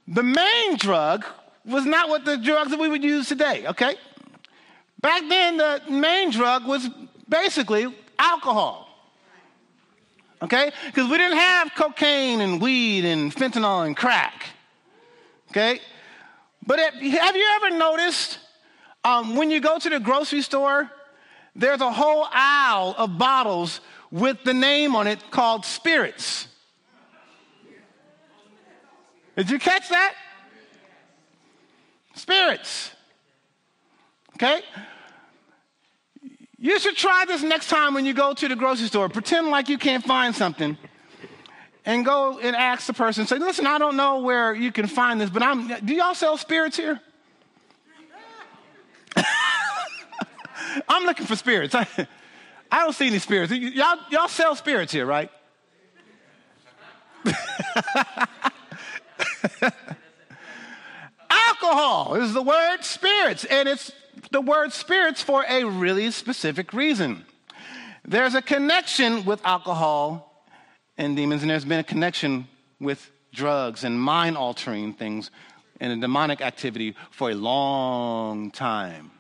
the 0.06 0.22
main 0.22 0.76
drug 0.76 1.24
was 1.64 1.86
not 1.86 2.10
what 2.10 2.26
the 2.26 2.36
drugs 2.36 2.70
that 2.70 2.78
we 2.78 2.90
would 2.90 3.02
use 3.02 3.28
today, 3.28 3.66
okay? 3.68 3.96
Back 5.00 5.22
then, 5.30 5.56
the 5.56 5.80
main 5.88 6.32
drug 6.32 6.66
was 6.66 6.86
basically 7.30 7.86
alcohol. 8.18 8.88
Okay? 10.42 10.70
Because 10.84 11.10
we 11.10 11.16
didn't 11.16 11.38
have 11.38 11.70
cocaine 11.74 12.42
and 12.42 12.60
weed 12.60 13.06
and 13.06 13.34
fentanyl 13.34 13.86
and 13.86 13.96
crack. 13.96 14.44
Okay? 15.50 15.80
But 16.66 16.80
have 16.80 17.37
you 17.37 17.49
ever 17.54 17.76
noticed 17.76 18.38
um, 19.04 19.37
when 19.37 19.50
you 19.50 19.61
go 19.61 19.78
to 19.78 19.88
the 19.88 20.00
grocery 20.00 20.42
store, 20.42 20.90
there's 21.54 21.80
a 21.80 21.92
whole 21.92 22.26
aisle 22.30 22.94
of 22.99 23.16
bottles 23.18 23.80
with 24.11 24.42
the 24.44 24.52
name 24.52 24.96
on 24.96 25.06
it 25.06 25.30
called 25.30 25.64
spirits? 25.64 26.49
Did 29.37 29.50
you 29.50 29.58
catch 29.58 29.88
that? 29.90 30.14
Spirits. 32.14 32.90
Okay? 34.35 34.62
You 36.58 36.80
should 36.80 36.96
try 36.96 37.26
this 37.26 37.42
next 37.42 37.68
time 37.68 37.94
when 37.94 38.06
you 38.06 38.14
go 38.14 38.32
to 38.32 38.49
the 38.49 38.56
grocery 38.56 38.87
store. 38.87 39.08
Pretend 39.08 39.49
like 39.49 39.68
you 39.68 39.78
can't 39.78 40.04
find 40.04 40.35
something 40.35 40.76
and 41.86 42.04
go 42.04 42.38
and 42.40 42.54
ask 42.56 42.86
the 42.88 42.92
person, 42.92 43.26
say, 43.26 43.38
listen, 43.38 43.64
I 43.66 43.78
don't 43.78 43.96
know 43.96 44.18
where 44.18 44.52
you 44.52 44.72
can 44.72 44.88
find 44.88 45.20
this, 45.20 45.30
but 45.30 45.42
I'm, 45.42 45.68
do 45.84 45.94
y'all 45.94 46.14
sell 46.14 46.36
spirits 46.36 46.76
here? 46.76 47.00
I'm 50.88 51.04
looking 51.04 51.26
for 51.26 51.36
spirits. 51.36 51.74
I, 51.74 51.86
don't 52.72 52.92
see 52.92 53.06
any 53.06 53.20
spirits. 53.20 53.52
Y'all, 53.52 53.98
y'all 54.10 54.26
sell 54.26 54.56
spirits 54.56 54.92
here, 54.92 55.06
right? 55.06 55.30
Alcohol 61.30 62.16
is 62.16 62.34
the 62.34 62.42
word 62.42 62.82
spirits, 62.82 63.44
and 63.44 63.68
it's 63.68 63.92
the 64.32 64.40
word 64.40 64.72
spirits 64.72 65.22
for 65.22 65.44
a 65.48 65.62
really 65.64 66.10
specific 66.10 66.72
reason. 66.72 67.24
There's 68.04 68.34
a 68.34 68.42
connection 68.42 69.24
with 69.24 69.40
alcohol 69.44 70.35
and 70.98 71.16
demons, 71.16 71.42
and 71.42 71.50
there's 71.50 71.64
been 71.64 71.80
a 71.80 71.84
connection 71.84 72.48
with 72.80 73.10
drugs 73.32 73.84
and 73.84 74.00
mind 74.00 74.36
altering 74.36 74.94
things 74.94 75.30
and 75.80 75.92
a 75.92 75.96
demonic 75.96 76.40
activity 76.40 76.94
for 77.10 77.30
a 77.30 77.34
long 77.34 78.50
time. 78.50 79.10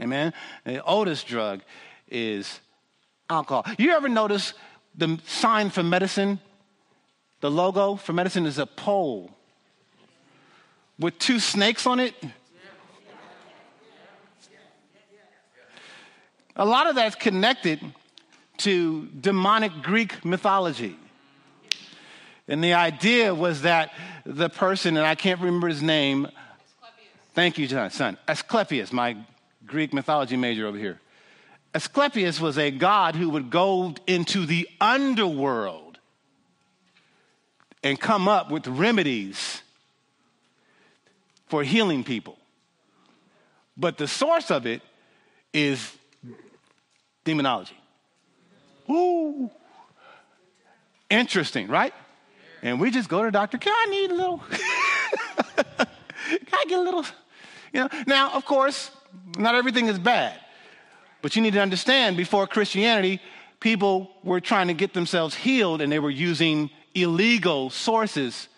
Amen? 0.00 0.32
The 0.64 0.82
oldest 0.82 1.26
drug 1.26 1.60
is 2.08 2.60
alcohol. 3.30 3.64
You 3.78 3.92
ever 3.92 4.08
notice 4.08 4.54
the 4.96 5.18
sign 5.26 5.70
for 5.70 5.82
medicine? 5.82 6.40
The 7.40 7.50
logo 7.50 7.96
for 7.96 8.12
medicine 8.12 8.46
is 8.46 8.58
a 8.58 8.66
pole 8.66 9.30
with 10.98 11.18
two 11.18 11.38
snakes 11.38 11.86
on 11.86 12.00
it. 12.00 12.14
A 16.56 16.64
lot 16.64 16.88
of 16.88 16.96
that's 16.96 17.14
connected 17.14 17.80
to 18.58 19.06
demonic 19.06 19.82
Greek 19.82 20.24
mythology. 20.24 20.96
And 22.46 22.62
the 22.62 22.74
idea 22.74 23.34
was 23.34 23.62
that 23.62 23.92
the 24.24 24.48
person, 24.48 24.96
and 24.96 25.06
I 25.06 25.14
can't 25.14 25.40
remember 25.40 25.68
his 25.68 25.82
name. 25.82 26.28
Thank 27.34 27.58
you, 27.58 27.66
John, 27.66 27.90
son. 27.90 28.16
Asclepius, 28.26 28.92
my 28.92 29.16
Greek 29.66 29.92
mythology 29.92 30.36
major 30.36 30.66
over 30.66 30.78
here. 30.78 30.98
Asclepius 31.74 32.40
was 32.40 32.58
a 32.58 32.70
god 32.70 33.14
who 33.14 33.28
would 33.30 33.50
go 33.50 33.94
into 34.06 34.46
the 34.46 34.68
underworld 34.80 35.98
and 37.82 38.00
come 38.00 38.26
up 38.26 38.50
with 38.50 38.66
remedies 38.66 39.62
for 41.46 41.62
healing 41.62 42.02
people. 42.02 42.36
But 43.76 43.98
the 43.98 44.08
source 44.08 44.50
of 44.50 44.66
it 44.66 44.82
is 45.52 45.96
demonology. 47.24 47.77
Ooh. 48.90 49.50
Interesting, 51.10 51.68
right? 51.68 51.94
And 52.62 52.80
we 52.80 52.90
just 52.90 53.08
go 53.08 53.22
to 53.22 53.30
doctor, 53.30 53.58
can 53.58 53.72
I 53.72 53.90
need 53.90 54.10
a 54.10 54.14
little? 54.14 54.38
can 55.56 55.86
I 56.52 56.64
get 56.68 56.78
a 56.78 56.82
little? 56.82 57.04
You 57.72 57.80
know, 57.80 57.88
now, 58.06 58.32
of 58.32 58.44
course, 58.44 58.90
not 59.38 59.54
everything 59.54 59.86
is 59.86 59.98
bad. 59.98 60.38
But 61.22 61.36
you 61.36 61.42
need 61.42 61.54
to 61.54 61.60
understand 61.60 62.16
before 62.16 62.46
Christianity, 62.46 63.20
people 63.60 64.10
were 64.22 64.40
trying 64.40 64.68
to 64.68 64.74
get 64.74 64.94
themselves 64.94 65.34
healed 65.34 65.80
and 65.80 65.90
they 65.90 65.98
were 65.98 66.10
using 66.10 66.70
illegal 66.94 67.70
sources 67.70 68.48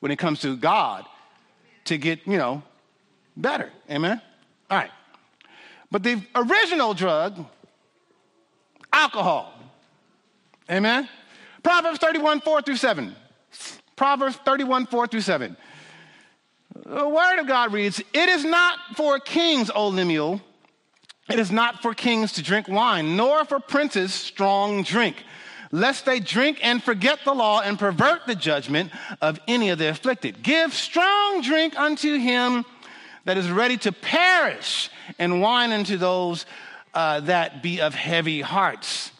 when 0.00 0.10
it 0.10 0.16
comes 0.16 0.40
to 0.40 0.56
God 0.56 1.04
to 1.84 1.98
get, 1.98 2.26
you 2.26 2.38
know, 2.38 2.62
better. 3.36 3.70
Amen? 3.90 4.20
All 4.70 4.78
right. 4.78 4.90
But 5.90 6.02
the 6.02 6.22
original 6.34 6.94
drug, 6.94 7.44
alcohol. 8.92 9.52
Amen? 10.70 11.08
Proverbs 11.62 11.98
31, 11.98 12.40
4 12.40 12.62
through 12.62 12.76
7. 12.76 13.14
Proverbs 13.96 14.36
31, 14.44 14.86
4 14.86 15.06
through 15.06 15.20
7. 15.20 15.56
The 16.86 17.08
word 17.08 17.38
of 17.38 17.46
God 17.46 17.72
reads, 17.72 18.00
It 18.12 18.28
is 18.28 18.44
not 18.44 18.78
for 18.96 19.18
kings, 19.18 19.70
O 19.74 19.88
Lemuel. 19.88 20.40
It 21.30 21.38
is 21.38 21.52
not 21.52 21.82
for 21.82 21.94
kings 21.94 22.32
to 22.32 22.42
drink 22.42 22.68
wine, 22.68 23.16
nor 23.16 23.44
for 23.44 23.60
princes 23.60 24.12
strong 24.12 24.82
drink, 24.82 25.24
lest 25.70 26.04
they 26.04 26.18
drink 26.18 26.58
and 26.62 26.82
forget 26.82 27.20
the 27.24 27.32
law 27.32 27.60
and 27.60 27.78
pervert 27.78 28.26
the 28.26 28.34
judgment 28.34 28.90
of 29.20 29.38
any 29.46 29.70
of 29.70 29.78
the 29.78 29.88
afflicted. 29.88 30.42
Give 30.42 30.74
strong 30.74 31.40
drink 31.42 31.78
unto 31.78 32.18
him 32.18 32.64
that 33.24 33.38
is 33.38 33.48
ready 33.50 33.76
to 33.78 33.92
perish, 33.92 34.90
and 35.18 35.40
wine 35.40 35.70
unto 35.70 35.96
those 35.96 36.44
uh, 36.94 37.20
that 37.20 37.62
be 37.62 37.80
of 37.80 37.94
heavy 37.94 38.40
hearts. 38.40 39.10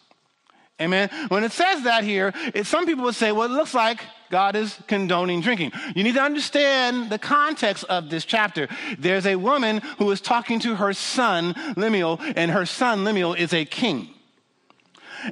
Amen. 0.80 1.10
When 1.28 1.44
it 1.44 1.52
says 1.52 1.84
that 1.84 2.02
here, 2.02 2.32
it, 2.54 2.66
some 2.66 2.86
people 2.86 3.04
would 3.04 3.14
say, 3.14 3.30
well, 3.30 3.48
it 3.48 3.54
looks 3.54 3.72
like 3.72 4.00
God 4.30 4.56
is 4.56 4.76
condoning 4.88 5.40
drinking. 5.40 5.72
You 5.94 6.02
need 6.02 6.14
to 6.14 6.22
understand 6.22 7.08
the 7.08 7.18
context 7.18 7.84
of 7.84 8.10
this 8.10 8.24
chapter. 8.24 8.68
There's 8.98 9.26
a 9.26 9.36
woman 9.36 9.78
who 9.98 10.10
is 10.10 10.20
talking 10.20 10.58
to 10.60 10.74
her 10.74 10.92
son, 10.92 11.54
Lemuel, 11.76 12.18
and 12.34 12.50
her 12.50 12.66
son, 12.66 13.04
Lemuel, 13.04 13.34
is 13.34 13.52
a 13.52 13.64
king. 13.64 14.08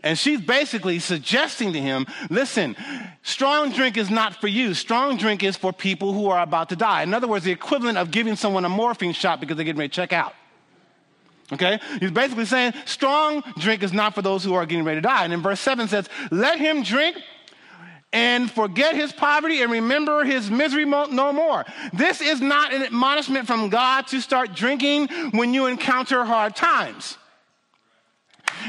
And 0.05 0.17
she's 0.17 0.41
basically 0.41 1.01
suggesting 1.01 1.73
to 1.73 1.81
him 1.81 2.07
listen, 2.29 2.77
strong 3.23 3.73
drink 3.73 3.97
is 3.97 4.09
not 4.09 4.35
for 4.37 4.47
you. 4.47 4.75
Strong 4.75 5.17
drink 5.17 5.43
is 5.43 5.57
for 5.57 5.73
people 5.73 6.13
who 6.13 6.29
are 6.29 6.41
about 6.41 6.69
to 6.69 6.77
die. 6.77 7.03
In 7.03 7.13
other 7.13 7.27
words, 7.27 7.45
the 7.45 7.51
equivalent 7.51 7.99
of 7.99 8.13
giving 8.13 8.37
someone 8.37 8.65
a 8.65 8.69
morphine 8.69 9.13
shot 9.13 9.41
because 9.41 9.57
they're 9.57 9.65
getting 9.65 9.81
ready 9.81 9.89
to 9.89 9.95
check 9.95 10.13
out. 10.13 10.35
Okay? 11.53 11.81
He's 11.99 12.11
basically 12.11 12.45
saying 12.45 12.75
strong 12.85 13.43
drink 13.59 13.83
is 13.83 13.93
not 13.93 14.15
for 14.15 14.23
those 14.23 14.45
who 14.45 14.55
are 14.55 14.67
getting 14.67 14.85
ready 14.85 14.99
to 14.99 15.03
die. 15.03 15.25
And 15.25 15.33
in 15.33 15.43
verse 15.43 15.61
7 15.61 15.89
says, 15.89 16.09
Let 16.31 16.59
him 16.59 16.83
drink 16.83 17.17
and 18.13 18.51
forget 18.51 18.97
his 18.97 19.13
poverty 19.13 19.63
and 19.63 19.71
remember 19.71 20.25
his 20.25 20.51
misery 20.51 20.85
no 20.85 21.33
more. 21.33 21.65
This 21.93 22.21
is 22.21 22.41
not 22.41 22.73
an 22.73 22.83
admonishment 22.83 23.47
from 23.47 23.69
God 23.69 24.07
to 24.09 24.21
start 24.21 24.55
drinking 24.55 25.09
when 25.31 25.55
you 25.55 25.67
encounter 25.67 26.25
hard 26.25 26.57
times. 26.57 27.17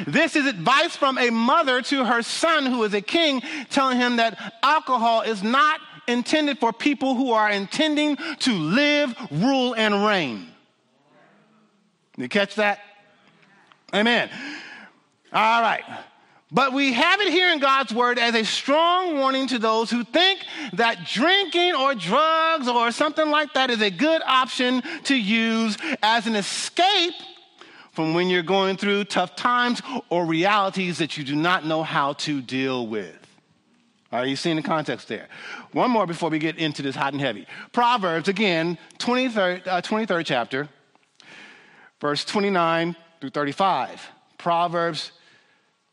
This 0.08 0.36
is 0.36 0.46
advice 0.46 0.96
from 0.96 1.18
a 1.18 1.30
mother 1.32 1.82
to 1.82 2.06
her 2.06 2.22
son, 2.22 2.66
who 2.66 2.84
is 2.84 2.94
a 2.94 3.02
king, 3.02 3.42
telling 3.70 3.98
him 3.98 4.18
that 4.18 4.54
alcohol 4.64 5.22
is 5.22 5.44
not 5.44 5.80
intended 6.08 6.60
for 6.60 6.72
people 6.72 7.16
who 7.16 7.32
are 7.32 7.50
intending 7.50 8.16
to 8.40 8.54
live, 8.54 9.16
rule, 9.32 9.74
and 9.74 10.06
reign. 10.06 10.51
You 12.18 12.28
catch 12.30 12.56
that? 12.56 12.80
Amen. 13.94 14.30
All 15.34 15.62
right. 15.62 15.84
But 16.54 16.74
we 16.74 16.92
have 16.92 17.22
it 17.22 17.32
here 17.32 17.52
in 17.52 17.60
God's 17.60 17.94
word 17.94 18.20
as 18.20 18.36
a 18.36 18.44
strong 18.44 19.18
warning 19.18 19.48
to 19.48 19.60
those 19.60 19.90
who 19.90 20.04
think 20.04 20.42
that 20.74 21.06
drinking 21.06 21.76
or 21.76 21.96
drugs 21.96 22.68
or 22.68 22.92
something 22.92 23.30
like 23.30 23.54
that 23.54 23.70
is 23.70 23.82
a 23.82 23.90
good 23.90 24.22
option 24.26 24.84
to 25.06 25.16
use 25.16 25.78
as 26.04 26.28
an 26.28 26.36
escape 26.36 27.14
from 27.94 28.14
when 28.14 28.30
you're 28.30 28.44
going 28.44 28.76
through 28.76 29.06
tough 29.06 29.38
times 29.38 29.82
or 30.10 30.26
realities 30.26 30.98
that 30.98 31.18
you 31.18 31.24
do 31.24 31.36
not 31.36 31.66
know 31.66 31.84
how 31.84 32.14
to 32.14 32.42
deal 32.42 32.86
with. 32.86 33.18
Are 34.12 34.26
you 34.26 34.36
seeing 34.36 34.58
the 34.58 34.62
context 34.62 35.08
there? 35.08 35.30
One 35.72 35.90
more 35.90 36.06
before 36.06 36.30
we 36.30 36.40
get 36.40 36.58
into 36.58 36.82
this 36.82 36.96
hot 36.96 37.14
and 37.14 37.22
heavy. 37.22 37.48
Proverbs, 37.72 38.28
again, 38.28 38.78
23rd, 38.98 39.68
uh, 39.68 39.82
23rd 39.82 40.26
chapter, 40.26 40.68
verse 42.02 42.26
29 42.26 42.96
through 43.22 43.30
35. 43.30 44.06
Proverbs 44.38 45.12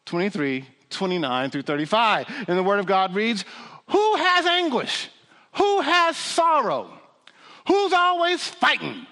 23, 0.07 0.65
29 0.91 1.51
through 1.51 1.63
35. 1.63 2.27
And 2.49 2.59
the 2.59 2.63
Word 2.63 2.81
of 2.81 2.87
God 2.87 3.15
reads 3.15 3.45
Who 3.89 4.17
has 4.17 4.47
anguish? 4.47 5.11
Who 5.53 5.83
has 5.83 6.17
sorrow? 6.17 6.91
Who's 7.69 7.93
always 7.93 8.43
fighting? 8.43 9.07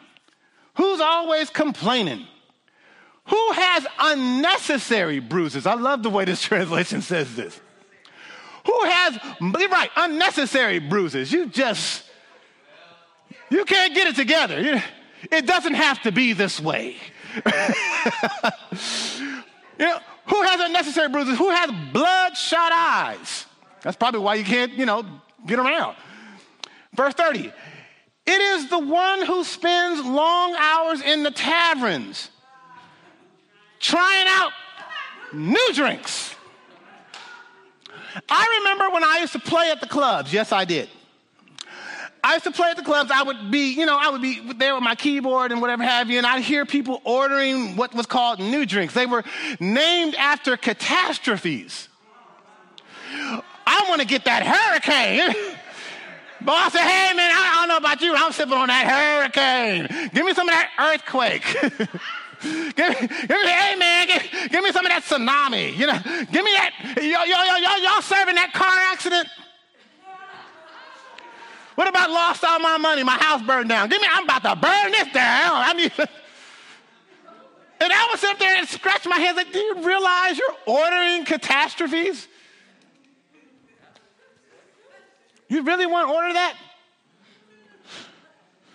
Who's 0.77 1.01
always 1.01 1.51
complaining? 1.51 2.27
Who 3.27 3.53
has 3.53 3.87
unnecessary 3.99 5.19
bruises? 5.19 5.67
I 5.67 5.75
love 5.75 6.03
the 6.03 6.11
way 6.11 6.25
this 6.25 6.43
translation 6.43 7.03
says 7.03 7.37
this. 7.37 7.61
Who 8.65 8.85
has, 8.85 9.19
right, 9.41 9.91
unnecessary 9.97 10.81
bruises? 10.81 11.31
You 11.31 11.47
just, 11.47 12.05
you 13.51 13.65
can't 13.65 13.95
get 13.95 14.09
it 14.09 14.17
together. 14.17 14.83
It 15.31 15.47
doesn't 15.47 15.75
have 15.75 16.03
to 16.03 16.13
be 16.13 16.33
this 16.33 16.61
way. 16.61 16.97
you 17.37 17.43
know, 19.79 19.99
who 20.27 20.43
has 20.43 20.61
unnecessary 20.61 21.09
bruises? 21.09 21.39
Who 21.39 21.51
has 21.51 21.71
bloodshot 21.93 22.73
eyes? 22.73 23.47
That's 23.83 23.97
probably 23.97 24.21
why 24.21 24.37
you 24.37 24.45
can't, 24.45 24.73
you 24.73 24.87
know, 24.87 25.05
get 25.47 25.59
around. 25.59 25.97
Verse 26.95 27.15
30. 27.15 27.53
It 28.27 28.41
is 28.41 28.69
the 28.71 28.79
one 28.79 29.25
who 29.25 29.45
spends 29.45 30.05
long 30.05 30.55
hours 30.59 31.01
in 31.01 31.23
the 31.23 31.31
taverns 31.31 32.31
trying 33.79 34.27
out 34.29 34.51
new 35.33 35.73
drinks. 35.75 36.35
I 38.29 38.59
remember 38.59 38.91
when 38.91 39.05
I 39.05 39.19
used 39.21 39.33
to 39.35 39.39
play 39.39 39.71
at 39.71 39.81
the 39.81 39.87
clubs. 39.87 40.33
Yes, 40.33 40.51
I 40.51 40.65
did. 40.65 40.89
I 42.27 42.33
used 42.33 42.45
to 42.45 42.51
play 42.51 42.71
at 42.71 42.77
the 42.77 42.83
clubs. 42.83 43.13
I 43.15 43.23
would 43.23 43.53
be, 43.53 43.73
you 43.73 43.87
know, 43.87 43.97
I 43.97 44.11
would 44.11 44.21
be 44.21 44.41
there 44.55 44.75
with 44.75 44.83
my 44.83 44.97
keyboard 44.97 45.53
and 45.53 45.61
whatever 45.61 45.85
have 45.85 46.11
you, 46.11 46.19
and 46.19 46.27
I'd 46.27 46.43
hear 46.43 46.67
people 46.67 47.01
ordering 47.05 47.77
what 47.77 47.95
was 47.95 48.05
called 48.05 48.41
new 48.41 48.67
drinks. 48.67 48.95
They 48.95 49.07
were 49.07 49.23
named 49.61 50.17
after 50.17 50.57
catastrophes. 50.57 51.89
I 53.13 53.87
want 53.89 54.01
to 54.01 54.07
get 54.09 54.25
that 54.25 54.43
hurricane. 54.43 55.55
Boss 56.41 56.73
said, 56.73 56.83
hey 56.83 57.15
man, 57.15 57.31
I 57.33 57.59
don't 57.61 57.69
know 57.69 57.77
about 57.77 58.01
you, 58.01 58.13
I'm 58.17 58.33
sipping 58.33 58.55
on 58.55 58.67
that 58.67 58.89
hurricane. 58.89 60.11
Give 60.13 60.27
me 60.27 60.35
some 60.35 60.49
of 60.49 60.53
that 60.53 60.71
earthquake. 60.81 61.45
give, 62.75 62.89
me, 62.91 63.07
give 63.07 63.29
me, 63.31 63.49
hey 63.49 63.77
man, 63.77 64.09
give, 64.09 64.51
give, 64.51 64.65
me 64.65 64.73
some 64.73 64.85
of 64.85 64.91
that 64.91 65.05
tsunami. 65.05 65.77
You 65.77 65.87
know, 65.87 65.99
give 66.33 66.45
me 66.45 66.51
that, 66.55 66.97
y'all, 66.97 67.25
y'all, 67.25 67.61
y'all, 67.61 67.79
y'all 67.81 68.03
serving 68.03 68.35
that 68.35 68.53
car 68.53 68.77
accident? 68.91 69.29
What 71.77 71.89
about 71.89 72.11
lost 72.11 72.43
all 72.43 72.59
my 72.59 72.79
money? 72.79 73.05
My 73.05 73.17
house 73.19 73.43
burned 73.43 73.69
down. 73.69 73.89
Give 73.89 74.01
me, 74.01 74.09
I'm 74.11 74.25
about 74.25 74.43
to 74.43 74.57
burn 74.57 74.93
this 74.93 75.13
down. 75.13 75.53
I 75.55 75.75
mean, 75.75 75.91
and 75.99 77.93
I 77.93 78.09
was 78.11 78.25
up 78.25 78.39
there 78.39 78.57
and 78.57 78.67
scratched 78.67 79.07
my 79.07 79.19
head 79.19 79.37
like, 79.37 79.53
do 79.53 79.59
you 79.59 79.87
realize 79.87 80.39
you're 80.39 80.57
ordering 80.67 81.25
catastrophes? 81.25 82.27
You 85.49 85.63
really 85.63 85.87
want 85.87 86.09
to 86.09 86.15
order 86.15 86.33
that? 86.33 86.57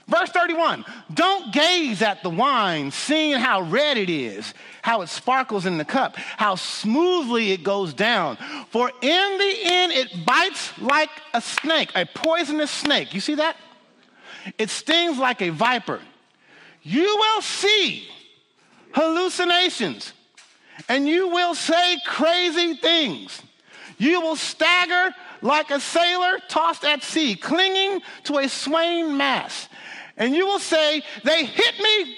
Verse 0.07 0.29
31 0.29 0.85
Don't 1.13 1.53
gaze 1.53 2.01
at 2.01 2.21
the 2.21 2.29
wine, 2.29 2.91
seeing 2.91 3.39
how 3.39 3.61
red 3.61 3.97
it 3.97 4.09
is, 4.09 4.53
how 4.81 5.01
it 5.01 5.07
sparkles 5.07 5.65
in 5.65 5.77
the 5.77 5.85
cup, 5.85 6.17
how 6.17 6.55
smoothly 6.55 7.51
it 7.51 7.63
goes 7.63 7.93
down. 7.93 8.37
For 8.71 8.89
in 9.01 9.37
the 9.37 9.53
end, 9.65 9.91
it 9.91 10.25
bites 10.25 10.71
like 10.79 11.09
a 11.33 11.41
snake, 11.41 11.91
a 11.93 12.05
poisonous 12.05 12.71
snake. 12.71 13.13
You 13.13 13.19
see 13.19 13.35
that? 13.35 13.57
It 14.57 14.69
stings 14.69 15.17
like 15.17 15.41
a 15.41 15.49
viper. 15.49 15.99
You 16.81 17.03
will 17.03 17.41
see 17.41 18.07
hallucinations, 18.93 20.13
and 20.87 21.05
you 21.05 21.27
will 21.27 21.53
say 21.53 21.97
crazy 22.07 22.75
things. 22.75 23.41
You 23.97 24.21
will 24.21 24.37
stagger 24.37 25.13
like 25.41 25.69
a 25.69 25.81
sailor 25.81 26.39
tossed 26.47 26.85
at 26.85 27.03
sea, 27.03 27.35
clinging 27.35 28.01
to 28.23 28.37
a 28.37 28.47
swaying 28.47 29.17
mast. 29.17 29.67
And 30.15 30.33
you 30.33 30.45
will 30.45 30.59
say, 30.59 31.03
They 31.25 31.43
hit 31.43 31.77
me, 31.77 32.15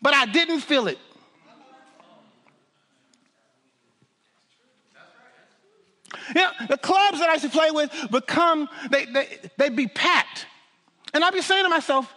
but 0.00 0.14
I 0.14 0.26
didn't 0.26 0.60
feel 0.60 0.86
it. 0.86 0.98
You 6.34 6.42
know, 6.42 6.50
the 6.68 6.78
clubs 6.78 7.18
that 7.18 7.28
I 7.28 7.34
used 7.34 7.44
to 7.44 7.50
play 7.50 7.70
with 7.70 7.90
become, 8.10 8.68
they, 8.90 9.04
they, 9.06 9.38
they 9.56 9.68
be 9.68 9.86
packed. 9.86 10.46
And 11.12 11.24
I'd 11.24 11.32
be 11.32 11.42
saying 11.42 11.64
to 11.64 11.68
myself, 11.68 12.12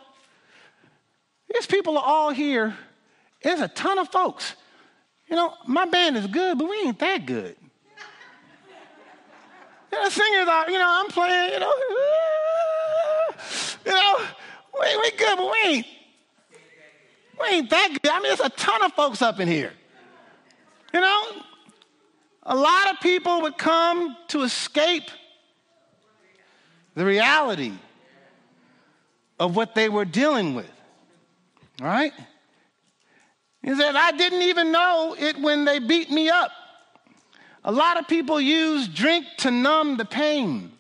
these 1.54 1.66
people 1.66 1.98
are 1.98 2.04
all 2.04 2.32
here. 2.32 2.76
There's 3.42 3.60
a 3.60 3.68
ton 3.68 4.00
of 4.00 4.10
folks. 4.10 4.56
You 5.28 5.36
know, 5.36 5.54
my 5.68 5.86
band 5.86 6.18
is 6.18 6.28
good, 6.28 6.58
but 6.58 6.70
we 6.70 6.76
ain't 6.86 7.00
that 7.00 7.26
good. 7.26 7.56
You 9.92 10.02
know, 10.02 10.10
singers 10.10 10.48
are, 10.48 10.70
you 10.72 10.80
know, 10.80 10.88
I'm 10.88 11.08
playing, 11.10 11.54
you 11.54 11.60
know, 11.60 11.74
you 13.86 13.92
know, 13.92 14.20
we, 14.80 14.98
we 14.98 15.12
good, 15.12 15.38
but 15.38 15.52
we 15.52 15.72
ain't, 15.72 15.86
we 17.40 17.48
ain't 17.48 17.70
that 17.70 17.90
good. 18.02 18.12
I 18.12 18.16
mean, 18.16 18.24
there's 18.24 18.40
a 18.40 18.50
ton 18.50 18.84
of 18.84 18.94
folks 18.94 19.22
up 19.22 19.40
in 19.40 19.48
here. 19.48 19.72
You 20.94 21.02
know, 21.02 21.24
a 22.46 22.56
lot 22.56 22.92
of 22.92 23.00
people 23.00 23.42
would 23.42 23.58
come 23.58 24.16
to 24.30 24.42
escape 24.42 25.10
the 26.96 27.06
reality 27.06 27.74
of 29.40 29.56
what 29.56 29.76
they 29.76 29.90
were 29.90 30.06
dealing 30.06 30.54
with. 30.54 30.70
Right? 31.82 32.14
He 33.62 33.74
said, 33.76 33.96
I 33.96 34.12
didn't 34.12 34.42
even 34.44 34.72
know 34.72 35.16
it 35.18 35.40
when 35.40 35.66
they 35.66 35.80
beat 35.80 36.12
me 36.12 36.30
up. 36.30 36.52
A 37.64 37.72
lot 37.72 37.98
of 37.98 38.08
people 38.08 38.40
use 38.42 38.88
drink 38.88 39.26
to 39.38 39.52
numb 39.52 39.96
the 39.96 40.06
pain. 40.06 40.72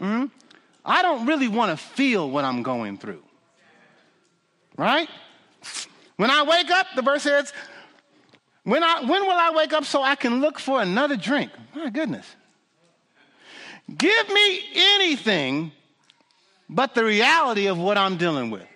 Mm-hmm. 0.00 0.26
I 0.84 1.02
don't 1.02 1.26
really 1.26 1.48
want 1.48 1.70
to 1.72 1.76
feel 1.76 2.30
what 2.30 2.44
I'm 2.44 2.62
going 2.62 2.98
through. 2.98 3.22
Right? 4.76 5.08
When 6.16 6.30
I 6.30 6.42
wake 6.44 6.70
up, 6.70 6.86
the 6.94 7.02
verse 7.02 7.22
says, 7.22 7.52
when, 8.64 8.82
I, 8.82 9.00
when 9.00 9.22
will 9.22 9.30
I 9.30 9.52
wake 9.54 9.72
up 9.72 9.84
so 9.84 10.02
I 10.02 10.14
can 10.14 10.40
look 10.40 10.58
for 10.58 10.82
another 10.82 11.16
drink? 11.16 11.50
My 11.74 11.90
goodness. 11.90 12.26
Give 13.96 14.28
me 14.30 14.60
anything 14.74 15.72
but 16.68 16.94
the 16.94 17.04
reality 17.04 17.66
of 17.66 17.78
what 17.78 17.98
I'm 17.98 18.16
dealing 18.16 18.50
with. 18.50 18.66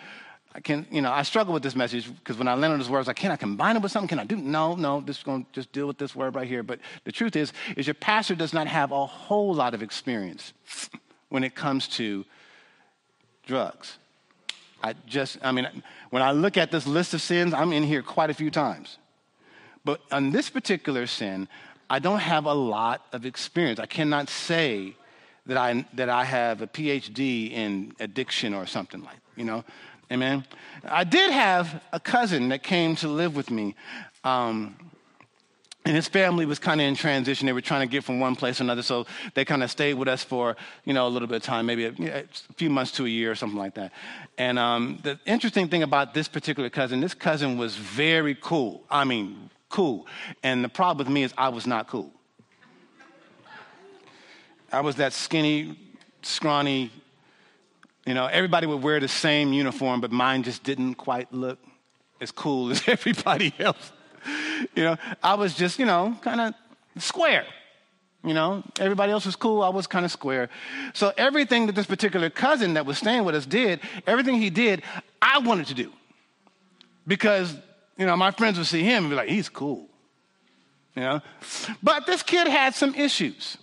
I 0.55 0.61
can, 0.61 0.87
you 0.91 1.01
know, 1.01 1.13
I 1.13 1.23
struggle 1.23 1.55
with 1.55 1.63
this 1.63 1.77
message 1.77 2.13
because 2.15 2.37
when 2.37 2.49
I 2.49 2.55
land 2.55 2.73
on 2.73 2.79
this 2.79 2.89
word, 2.89 2.99
I 2.99 3.01
was 3.01 3.07
like, 3.07 3.17
can 3.17 3.31
I 3.31 3.37
combine 3.37 3.77
it 3.77 3.83
with 3.83 3.93
something? 3.93 4.09
Can 4.09 4.19
I 4.19 4.25
do? 4.25 4.37
No, 4.37 4.75
no, 4.75 5.01
this 5.01 5.19
is 5.19 5.23
going 5.23 5.45
to 5.45 5.53
just 5.53 5.73
deal 5.73 5.87
with 5.87 5.99
this 5.99 6.17
word 6.17 6.35
right 6.35 6.49
here. 6.49 6.63
But 6.63 6.81
the 7.05 7.13
truth 7.13 7.37
is, 7.37 7.53
is 7.77 7.87
your 7.87 7.95
pastor 7.95 8.35
does 8.35 8.53
not 8.53 8.67
have 8.67 8.91
a 8.91 9.07
whole 9.07 9.55
lot 9.55 9.73
of 9.73 9.83
experience 9.83 10.53
when 11.29 11.45
it 11.45 11.55
comes 11.55 11.87
to 11.89 12.25
drugs. 13.47 13.99
I 14.83 14.95
just, 15.07 15.39
I 15.43 15.53
mean, 15.53 15.69
when 16.11 16.23
I 16.23 16.33
look 16.33 16.57
at 16.57 16.71
this 16.71 16.87
list 16.87 17.15
of 17.15 17.21
sins, 17.21 17.53
I'm 17.53 17.73
in 17.73 17.83
here 17.83 18.03
quite 18.03 18.31
a 18.31 18.35
few 18.35 18.51
times. 18.51 18.99
But 19.85 20.01
on 20.13 20.31
this 20.31 20.51
particular 20.51 21.07
sin, 21.07 21.49
I 21.91 21.99
don't 21.99 22.21
have 22.21 22.45
a 22.45 22.53
lot 22.53 23.07
of 23.13 23.25
experience. 23.25 23.81
I 23.81 23.87
cannot 23.87 24.29
say 24.29 24.95
that 25.47 25.57
I, 25.57 25.87
that 25.95 26.09
I 26.09 26.25
have 26.25 26.63
a 26.63 26.67
PhD 26.67 27.51
in 27.51 27.95
addiction 27.99 28.55
or 28.55 28.67
something 28.67 29.03
like, 29.03 29.17
you 29.37 29.45
know, 29.45 29.65
amen. 30.13 30.45
I 30.85 31.05
did 31.05 31.31
have 31.31 31.83
a 31.93 31.99
cousin 31.99 32.51
that 32.51 32.63
came 32.63 32.97
to 32.97 33.09
live 33.09 33.35
with 33.35 33.51
me. 33.51 33.75
Um, 34.25 34.77
and 35.85 35.97
his 35.97 36.09
family 36.09 36.45
was 36.45 36.59
kind 36.59 36.81
of 36.81 36.87
in 36.87 36.95
transition. 36.95 37.47
They 37.47 37.53
were 37.53 37.61
trying 37.61 37.89
to 37.89 37.91
get 37.91 38.05
from 38.05 38.21
one 38.21 38.37
place 38.37 38.59
to 38.59 38.63
another, 38.63 38.83
so 38.83 39.07
they 39.35 39.45
kind 39.45 39.63
of 39.63 39.71
stayed 39.71 39.95
with 39.95 40.09
us 40.09 40.23
for 40.23 40.57
you 40.85 40.93
know 40.93 41.07
a 41.07 41.09
little 41.09 41.29
bit 41.29 41.37
of 41.37 41.43
time, 41.43 41.67
maybe 41.67 41.87
a, 41.87 41.93
a 42.21 42.25
few 42.57 42.69
months 42.69 42.93
to 42.93 43.07
a 43.07 43.09
year 43.09 43.31
or 43.31 43.35
something 43.35 43.59
like 43.59 43.75
that. 43.75 43.93
And 44.37 44.59
um, 44.59 44.99
the 45.03 45.19
interesting 45.25 45.69
thing 45.69 45.83
about 45.83 46.15
this 46.15 46.29
particular 46.29 46.69
cousin, 46.69 47.01
this 47.01 47.15
cousin 47.15 47.57
was 47.57 47.77
very 47.77 48.35
cool. 48.35 48.85
I 48.91 49.05
mean, 49.05 49.51
cool. 49.69 50.07
And 50.43 50.63
the 50.63 50.69
problem 50.69 51.07
with 51.07 51.13
me 51.13 51.23
is 51.23 51.33
I 51.39 51.49
was 51.49 51.67
not 51.67 51.89
cool. 51.89 52.13
I 54.71 54.83
was 54.83 54.97
that 54.97 55.15
skinny, 55.15 55.79
scrawny, 56.21 56.91
you 58.05 58.15
know, 58.15 58.27
everybody 58.27 58.67
would 58.67 58.83
wear 58.83 59.01
the 59.01 59.09
same 59.09 59.53
uniform, 59.53 60.01
but 60.01 60.11
mine 60.11 60.43
just 60.43 60.63
didn't 60.63 60.95
quite 60.95 61.33
look 61.33 61.59
as 62.21 62.31
cool 62.31 62.71
as 62.71 62.83
everybody 62.87 63.55
else. 63.59 63.93
You 64.75 64.85
know, 64.85 64.97
I 65.23 65.35
was 65.35 65.55
just, 65.55 65.79
you 65.79 65.87
know, 65.87 66.17
kind 66.23 66.41
of 66.41 66.55
square. 67.03 67.45
You 68.25 68.35
know, 68.35 68.65
everybody 68.81 69.13
else 69.13 69.27
was 69.27 69.37
cool. 69.37 69.63
I 69.63 69.69
was 69.69 69.87
kind 69.87 70.05
of 70.05 70.11
square. 70.11 70.51
So 70.93 71.13
everything 71.17 71.67
that 71.67 71.75
this 71.75 71.87
particular 71.87 72.31
cousin 72.31 72.75
that 72.75 72.85
was 72.85 72.99
staying 72.99 73.25
with 73.25 73.35
us 73.35 73.47
did, 73.47 73.81
everything 74.07 74.41
he 74.41 74.51
did, 74.51 74.83
I 75.23 75.39
wanted 75.39 75.67
to 75.69 75.75
do. 75.75 75.93
Because, 77.07 77.55
you 77.97 78.07
know, 78.07 78.17
my 78.17 78.33
friends 78.33 78.59
would 78.59 78.67
see 78.67 78.83
him 78.83 79.05
and 79.05 79.11
be 79.11 79.17
like, 79.17 79.29
he's 79.29 79.49
cool. 79.49 79.87
You 80.97 81.03
know? 81.03 81.23
But 81.83 82.07
this 82.07 82.23
kid 82.23 82.49
had 82.49 82.75
some 82.75 82.95
issues. 82.95 83.57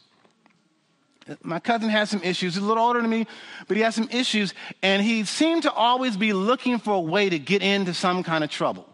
My 1.42 1.60
cousin 1.60 1.90
had 1.90 2.08
some 2.08 2.22
issues. 2.24 2.54
He's 2.54 2.64
a 2.64 2.66
little 2.66 2.84
older 2.84 3.02
than 3.02 3.10
me, 3.10 3.28
but 3.68 3.76
he 3.76 3.84
had 3.84 3.94
some 3.94 4.08
issues, 4.12 4.54
and 4.82 5.04
he 5.04 5.26
seemed 5.26 5.64
to 5.64 5.72
always 5.72 6.16
be 6.16 6.34
looking 6.34 6.78
for 6.78 6.94
a 6.94 7.00
way 7.00 7.30
to 7.30 7.40
get 7.40 7.64
into 7.64 7.94
some 7.94 8.24
kind 8.24 8.44
of 8.44 8.52
trouble. 8.52 8.88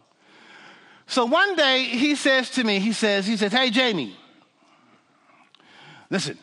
So 1.12 1.26
one 1.26 1.58
day 1.58 1.84
he 1.84 2.16
says 2.16 2.50
to 2.52 2.64
me, 2.64 2.80
he 2.80 2.94
says, 2.94 3.28
he 3.28 3.36
says, 3.36 3.52
hey, 3.52 3.70
Jamie, 3.70 4.16
listen, 6.10 6.38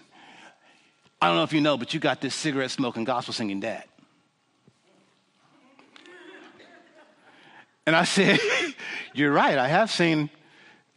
I 1.22 1.28
don't 1.28 1.36
know 1.36 1.42
if 1.42 1.54
you 1.54 1.62
know, 1.62 1.78
but 1.78 1.94
you 1.94 2.00
got 2.00 2.20
this 2.20 2.34
cigarette 2.34 2.70
smoking, 2.70 3.04
gospel 3.04 3.32
singing 3.32 3.60
dad. 3.60 3.84
And 7.86 7.96
I 7.96 8.04
said, 8.04 8.38
You're 9.14 9.32
right. 9.32 9.56
I 9.56 9.68
have 9.68 9.90
seen 9.90 10.28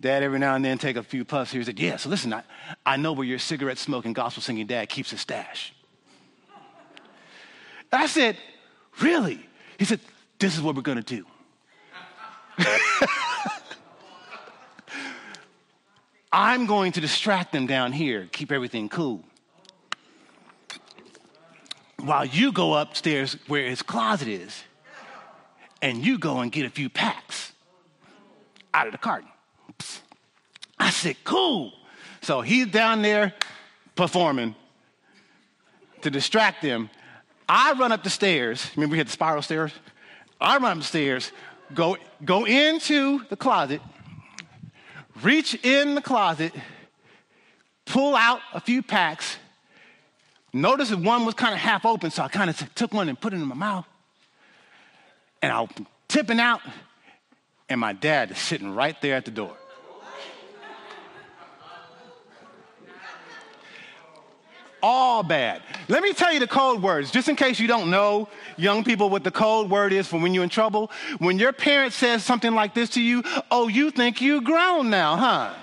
dad 0.02 0.22
every 0.22 0.40
now 0.40 0.56
and 0.56 0.66
then 0.66 0.78
take 0.78 0.98
a 0.98 1.04
few 1.04 1.24
puffs. 1.24 1.54
He 1.54 1.64
said, 1.64 1.80
Yeah, 1.80 1.96
so 1.96 2.10
listen, 2.10 2.34
I, 2.34 2.44
I 2.86 2.98
know 2.98 3.14
where 3.14 3.26
your 3.26 3.40
cigarette 3.40 3.78
smoking, 3.78 4.12
gospel 4.12 4.44
singing 4.44 4.68
dad 4.68 4.90
keeps 4.90 5.12
his 5.12 5.22
stash. 5.22 5.74
I 7.90 8.08
said, 8.08 8.36
Really? 9.00 9.40
He 9.80 9.86
said, 9.86 10.02
This 10.40 10.58
is 10.58 10.62
what 10.62 10.76
we're 10.76 10.82
going 10.82 11.02
to 11.02 11.24
do. 11.24 11.26
I'm 16.32 16.66
going 16.66 16.94
to 16.94 17.02
distract 17.02 17.52
them 17.52 17.68
down 17.68 17.92
here, 17.92 18.28
keep 18.32 18.52
everything 18.52 18.88
cool. 18.88 19.24
While 22.00 22.26
you 22.26 22.52
go 22.52 22.74
upstairs 22.76 23.38
where 23.48 23.70
his 23.70 23.82
closet 23.82 24.28
is, 24.28 24.64
and 25.82 26.06
you 26.06 26.18
go 26.18 26.40
and 26.40 26.52
get 26.52 26.66
a 26.66 26.70
few 26.70 26.90
packs 26.90 27.52
out 28.74 28.88
of 28.88 28.92
the 28.92 28.98
carton. 28.98 29.30
I 30.80 30.90
said, 30.90 31.16
cool. 31.24 31.74
So 32.22 32.42
he's 32.42 32.68
down 32.68 33.02
there 33.02 33.34
performing 33.96 34.56
to 36.02 36.10
distract 36.10 36.62
them. 36.62 36.90
I 37.50 37.74
run 37.74 37.92
up 37.92 38.04
the 38.04 38.10
stairs. 38.10 38.70
Remember 38.76 38.94
we 38.94 38.98
had 38.98 39.08
the 39.08 39.12
spiral 39.12 39.42
stairs? 39.42 39.72
I 40.40 40.58
run 40.58 40.72
up 40.72 40.78
the 40.78 40.84
stairs, 40.84 41.32
go, 41.74 41.98
go 42.24 42.46
into 42.46 43.24
the 43.30 43.36
closet, 43.36 43.82
reach 45.22 45.56
in 45.64 45.96
the 45.96 46.02
closet, 46.02 46.54
pull 47.86 48.16
out 48.16 48.40
a 48.54 48.60
few 48.60 48.82
packs. 48.82 49.38
Notice 50.54 50.90
that 50.90 51.00
one 51.00 51.26
was 51.26 51.34
kind 51.34 51.54
of 51.54 51.60
half 51.60 51.86
open, 51.86 52.12
so 52.12 52.24
I 52.24 52.28
kind 52.28 52.50
of 52.50 52.76
took 52.76 52.94
one 52.94 53.10
and 53.10 53.20
put 53.20 53.34
it 53.34 53.38
in 53.38 53.48
my 53.48 53.56
mouth. 53.56 53.88
And 55.42 55.52
I'm 55.52 55.68
tipping 56.08 56.40
out, 56.40 56.62
and 57.70 57.80
my 57.80 57.94
dad 57.94 58.32
is 58.32 58.38
sitting 58.38 58.76
right 58.76 59.00
there 59.02 59.16
at 59.16 59.26
the 59.26 59.32
door. 59.32 59.56
All 64.82 65.24
bad. 65.24 65.62
Let 65.88 66.04
me 66.04 66.14
tell 66.14 66.34
you 66.34 66.40
the 66.40 66.48
code 66.48 66.82
words, 66.82 67.12
just 67.12 67.30
in 67.30 67.36
case 67.36 67.60
you 67.60 67.68
don't 67.68 67.90
know, 67.90 68.28
young 68.58 68.84
people, 68.84 69.10
what 69.10 69.24
the 69.24 69.32
code 69.32 69.70
word 69.70 69.94
is 69.94 70.08
for 70.08 70.20
when 70.20 70.34
you're 70.34 70.44
in 70.44 70.50
trouble. 70.50 70.92
When 71.20 71.40
your 71.40 71.54
parent 71.54 71.94
says 71.94 72.24
something 72.24 72.54
like 72.54 72.74
this 72.74 72.90
to 72.92 73.02
you, 73.02 73.24
oh, 73.50 73.68
you 73.68 73.92
think 73.92 74.22
you're 74.22 74.42
grown 74.42 74.90
now, 74.90 75.16
huh? 75.16 75.54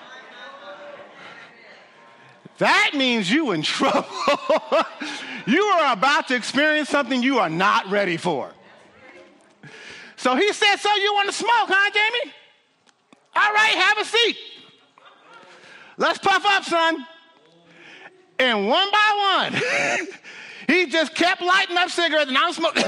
That 2.59 2.90
means 2.94 3.31
you 3.31 3.52
in 3.52 3.62
trouble. 3.62 4.09
you 5.46 5.62
are 5.62 5.92
about 5.92 6.28
to 6.28 6.35
experience 6.35 6.88
something 6.88 7.22
you 7.22 7.38
are 7.38 7.48
not 7.48 7.88
ready 7.88 8.16
for. 8.16 8.52
So 10.16 10.35
he 10.35 10.52
said, 10.52 10.76
So 10.76 10.92
you 10.96 11.14
want 11.14 11.28
to 11.28 11.35
smoke, 11.35 11.50
huh, 11.52 11.90
Jamie? 11.94 12.33
All 13.37 13.52
right, 13.52 13.74
have 13.74 13.98
a 13.98 14.04
seat. 14.04 14.37
Let's 15.96 16.18
puff 16.18 16.44
up, 16.44 16.64
son. 16.64 17.07
And 18.38 18.68
one 18.68 18.88
by 18.90 19.51
one, 19.53 19.62
he 20.68 20.87
just 20.87 21.14
kept 21.14 21.42
lighting 21.42 21.77
up 21.77 21.90
cigarettes, 21.90 22.29
and 22.29 22.38
I'm 22.38 22.53
smoking. 22.53 22.85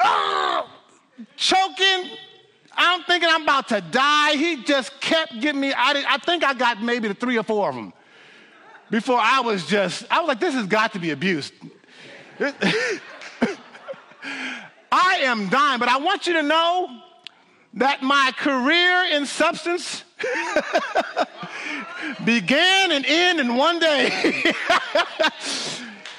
oh, 0.00 0.68
choking. 1.36 2.10
I'm 2.78 3.02
thinking 3.04 3.28
I'm 3.30 3.42
about 3.42 3.68
to 3.68 3.80
die. 3.80 4.36
He 4.36 4.62
just 4.62 5.00
kept 5.00 5.40
getting 5.40 5.60
me. 5.60 5.72
I, 5.72 5.94
did, 5.94 6.04
I 6.04 6.18
think 6.18 6.44
I 6.44 6.52
got 6.54 6.82
maybe 6.82 7.08
the 7.08 7.14
three 7.14 7.38
or 7.38 7.42
four 7.42 7.70
of 7.70 7.74
them 7.74 7.92
before 8.90 9.18
I 9.18 9.40
was 9.40 9.66
just, 9.66 10.04
I 10.10 10.20
was 10.20 10.28
like, 10.28 10.40
this 10.40 10.54
has 10.54 10.66
got 10.66 10.92
to 10.92 10.98
be 10.98 11.10
abuse. 11.10 11.52
I 14.92 15.18
am 15.22 15.48
dying, 15.48 15.78
but 15.78 15.88
I 15.88 15.98
want 15.98 16.26
you 16.26 16.34
to 16.34 16.42
know 16.42 17.00
that 17.74 18.02
my 18.02 18.32
career 18.36 19.16
in 19.16 19.26
substance 19.26 20.04
began 22.24 22.92
and 22.92 23.04
ended 23.06 23.46
in 23.46 23.56
one 23.56 23.78
day. 23.78 24.08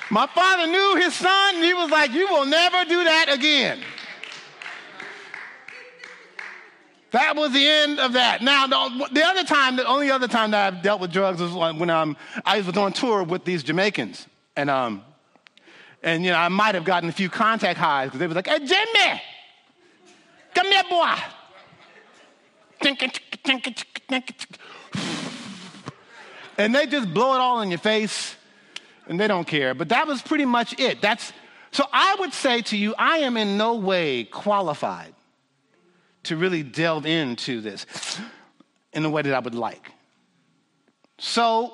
My 0.09 0.25
father 0.27 0.67
knew 0.67 0.95
his 0.95 1.13
son, 1.13 1.55
and 1.55 1.63
he 1.63 1.73
was 1.73 1.91
like, 1.91 2.11
You 2.11 2.27
will 2.27 2.45
never 2.45 2.85
do 2.85 3.03
that 3.03 3.27
again. 3.29 3.79
That 7.11 7.35
was 7.35 7.53
the 7.53 7.65
end 7.65 7.99
of 7.99 8.13
that. 8.13 8.41
Now, 8.41 8.67
the 8.67 9.23
other 9.25 9.43
time, 9.43 9.77
the 9.77 9.85
only 9.85 10.11
other 10.11 10.27
time 10.27 10.51
that 10.51 10.73
I've 10.73 10.83
dealt 10.83 10.99
with 10.99 11.11
drugs 11.11 11.41
was 11.41 11.53
when 11.53 11.89
um, 11.89 12.17
I 12.45 12.59
was 12.59 12.75
on 12.75 12.91
tour 12.91 13.23
with 13.23 13.45
these 13.45 13.63
Jamaicans. 13.63 14.27
And, 14.57 14.69
um, 14.69 15.03
and 16.03 16.25
you 16.25 16.31
know, 16.31 16.37
I 16.37 16.49
might 16.49 16.75
have 16.75 16.83
gotten 16.83 17.07
a 17.07 17.13
few 17.13 17.29
contact 17.29 17.79
highs 17.79 18.07
because 18.07 18.19
they 18.19 18.27
was 18.27 18.35
like, 18.35 18.47
hey, 18.47 18.59
Jimmy, 18.59 19.21
come 20.53 20.67
here, 20.67 20.83
boy. 20.89 21.15
And 26.59 26.73
they 26.73 26.87
just 26.87 27.13
blow 27.13 27.35
it 27.35 27.37
all 27.37 27.61
in 27.61 27.69
your 27.69 27.77
face 27.77 28.35
and 29.07 29.19
they 29.19 29.27
don't 29.27 29.45
care. 29.45 29.75
But 29.75 29.89
that 29.89 30.07
was 30.07 30.23
pretty 30.23 30.45
much 30.45 30.79
it. 30.79 31.01
That's 31.01 31.31
so 31.71 31.85
I 31.91 32.15
would 32.19 32.33
say 32.33 32.61
to 32.63 32.77
you, 32.77 32.95
I 32.97 33.19
am 33.19 33.37
in 33.37 33.57
no 33.57 33.75
way 33.75 34.23
qualified 34.23 35.13
to 36.23 36.35
really 36.35 36.63
delve 36.63 37.05
into 37.05 37.61
this 37.61 37.85
in 38.93 39.03
the 39.03 39.09
way 39.09 39.21
that 39.21 39.33
I 39.33 39.39
would 39.39 39.55
like. 39.55 39.91
So 41.19 41.73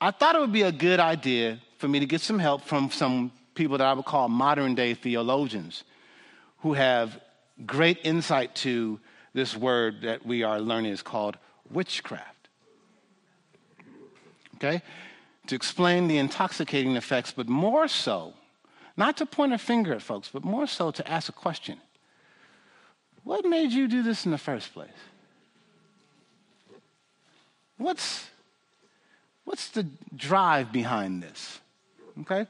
I 0.00 0.10
thought 0.10 0.34
it 0.34 0.40
would 0.40 0.52
be 0.52 0.62
a 0.62 0.72
good 0.72 1.00
idea 1.00 1.60
for 1.78 1.88
me 1.88 2.00
to 2.00 2.06
get 2.06 2.20
some 2.20 2.38
help 2.38 2.62
from 2.62 2.90
some 2.90 3.32
people 3.54 3.78
that 3.78 3.86
I 3.86 3.92
would 3.92 4.04
call 4.04 4.28
modern 4.28 4.74
day 4.74 4.94
theologians 4.94 5.84
who 6.58 6.72
have 6.72 7.20
great 7.66 7.98
insight 8.04 8.54
to 8.56 9.00
this 9.38 9.56
word 9.56 10.02
that 10.02 10.26
we 10.26 10.42
are 10.42 10.60
learning 10.60 10.90
is 10.90 11.00
called 11.00 11.38
witchcraft. 11.70 12.48
Okay? 14.56 14.82
To 15.46 15.54
explain 15.54 16.08
the 16.08 16.18
intoxicating 16.18 16.96
effects, 16.96 17.32
but 17.32 17.48
more 17.48 17.86
so, 17.86 18.34
not 18.96 19.16
to 19.18 19.26
point 19.26 19.52
a 19.52 19.58
finger 19.58 19.94
at 19.94 20.02
folks, 20.02 20.28
but 20.32 20.44
more 20.44 20.66
so 20.66 20.90
to 20.90 21.08
ask 21.08 21.28
a 21.28 21.32
question 21.32 21.78
What 23.22 23.44
made 23.44 23.70
you 23.70 23.86
do 23.86 24.02
this 24.02 24.24
in 24.24 24.32
the 24.32 24.38
first 24.38 24.74
place? 24.74 25.00
What's, 27.76 28.26
what's 29.44 29.68
the 29.68 29.86
drive 30.16 30.72
behind 30.72 31.22
this? 31.22 31.60
Okay? 32.22 32.40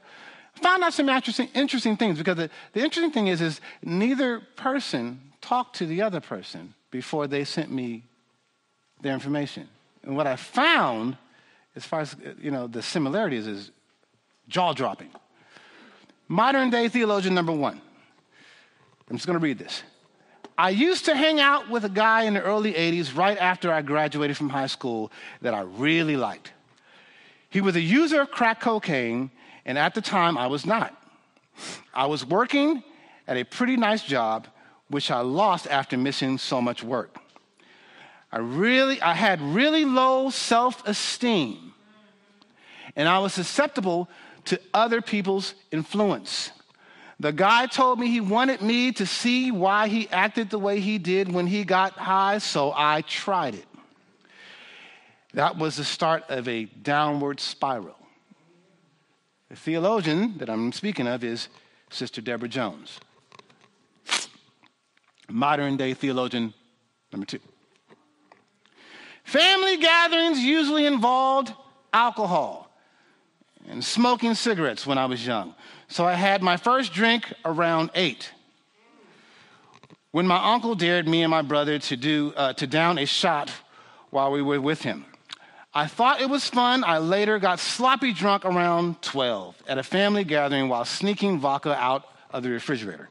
I 0.55 0.59
found 0.59 0.83
out 0.83 0.93
some 0.93 1.07
interesting, 1.07 1.49
interesting 1.53 1.97
things 1.97 2.17
because 2.17 2.37
the, 2.37 2.49
the 2.73 2.79
interesting 2.79 3.11
thing 3.11 3.27
is, 3.27 3.41
is 3.41 3.61
neither 3.83 4.39
person 4.55 5.21
talked 5.39 5.75
to 5.75 5.85
the 5.85 6.01
other 6.01 6.19
person 6.19 6.73
before 6.91 7.27
they 7.27 7.43
sent 7.43 7.71
me 7.71 8.03
their 9.01 9.13
information. 9.13 9.67
And 10.03 10.15
what 10.15 10.27
I 10.27 10.35
found, 10.35 11.17
as 11.75 11.85
far 11.85 12.01
as 12.01 12.15
you 12.41 12.51
know, 12.51 12.67
the 12.67 12.81
similarities 12.81 13.47
is 13.47 13.71
jaw 14.47 14.73
dropping. 14.73 15.09
Modern 16.27 16.69
day 16.69 16.87
theologian 16.87 17.33
number 17.33 17.51
one. 17.51 17.81
I'm 19.09 19.15
just 19.15 19.25
going 19.25 19.39
to 19.39 19.43
read 19.43 19.57
this. 19.57 19.83
I 20.57 20.71
used 20.71 21.05
to 21.05 21.15
hang 21.15 21.39
out 21.39 21.69
with 21.69 21.85
a 21.85 21.89
guy 21.89 22.23
in 22.23 22.33
the 22.33 22.41
early 22.41 22.73
80s, 22.73 23.15
right 23.15 23.37
after 23.37 23.71
I 23.71 23.81
graduated 23.81 24.35
from 24.35 24.49
high 24.49 24.67
school, 24.67 25.11
that 25.41 25.53
I 25.53 25.61
really 25.61 26.17
liked. 26.17 26.51
He 27.49 27.61
was 27.61 27.75
a 27.75 27.81
user 27.81 28.21
of 28.21 28.31
crack 28.31 28.59
cocaine, 28.59 29.31
and 29.65 29.77
at 29.77 29.95
the 29.95 30.01
time 30.01 30.37
I 30.37 30.47
was 30.47 30.65
not. 30.65 30.93
I 31.93 32.07
was 32.07 32.25
working 32.25 32.83
at 33.27 33.37
a 33.37 33.45
pretty 33.45 33.77
nice 33.77 34.03
job, 34.03 34.47
which 34.89 35.11
I 35.11 35.21
lost 35.21 35.67
after 35.67 35.97
missing 35.97 36.37
so 36.37 36.61
much 36.61 36.83
work. 36.83 37.17
I 38.31 38.39
really, 38.39 39.01
I 39.01 39.13
had 39.13 39.41
really 39.41 39.85
low 39.85 40.29
self-esteem, 40.29 41.73
and 42.95 43.07
I 43.07 43.19
was 43.19 43.33
susceptible 43.33 44.09
to 44.45 44.59
other 44.73 45.01
people's 45.01 45.53
influence. 45.71 46.51
The 47.19 47.31
guy 47.31 47.65
told 47.65 47.99
me 47.99 48.07
he 48.07 48.21
wanted 48.21 48.61
me 48.61 48.91
to 48.93 49.05
see 49.05 49.51
why 49.51 49.87
he 49.87 50.07
acted 50.09 50.49
the 50.49 50.59
way 50.59 50.79
he 50.79 50.97
did 50.97 51.31
when 51.31 51.47
he 51.47 51.63
got 51.63 51.93
high, 51.93 52.37
so 52.37 52.73
I 52.75 53.01
tried 53.01 53.55
it. 53.55 53.65
That 55.33 55.57
was 55.57 55.75
the 55.75 55.83
start 55.83 56.23
of 56.29 56.47
a 56.47 56.65
downward 56.65 57.39
spiral. 57.39 57.95
The 59.49 59.55
theologian 59.55 60.37
that 60.37 60.49
I'm 60.49 60.71
speaking 60.71 61.07
of 61.07 61.23
is 61.23 61.49
Sister 61.89 62.21
Deborah 62.21 62.47
Jones 62.47 62.99
modern 65.29 65.77
day 65.77 65.93
theologian 65.93 66.53
number 67.11 67.25
two. 67.25 67.39
Family 69.23 69.77
gatherings 69.77 70.39
usually 70.39 70.85
involved 70.85 71.53
alcohol 71.93 72.71
and 73.67 73.83
smoking 73.83 74.33
cigarettes 74.33 74.87
when 74.87 74.97
I 74.97 75.05
was 75.05 75.25
young. 75.25 75.53
So 75.87 76.05
I 76.05 76.13
had 76.13 76.41
my 76.41 76.57
first 76.57 76.93
drink 76.93 77.31
around 77.45 77.91
eight. 77.95 78.31
when 80.11 80.25
my 80.25 80.53
uncle 80.53 80.73
dared 80.73 81.07
me 81.07 81.21
and 81.21 81.29
my 81.29 81.43
brother 81.43 81.77
to, 81.77 81.95
do, 81.95 82.33
uh, 82.35 82.53
to 82.53 82.65
down 82.65 82.97
a 82.97 83.05
shot 83.05 83.51
while 84.09 84.31
we 84.31 84.41
were 84.41 84.59
with 84.59 84.81
him. 84.81 85.05
I 85.71 85.85
thought 85.85 86.19
it 86.19 86.29
was 86.29 86.47
fun. 86.47 86.83
I 86.83 86.97
later 86.97 87.37
got 87.37 87.59
sloppy 87.59 88.11
drunk 88.11 88.43
around 88.43 89.03
12 89.03 89.61
at 89.67 89.77
a 89.77 89.83
family 89.83 90.23
gathering 90.23 90.67
while 90.67 90.83
sneaking 90.83 91.39
vodka 91.39 91.75
out 91.75 92.05
of 92.31 92.41
the 92.41 92.49
refrigerator. 92.49 93.09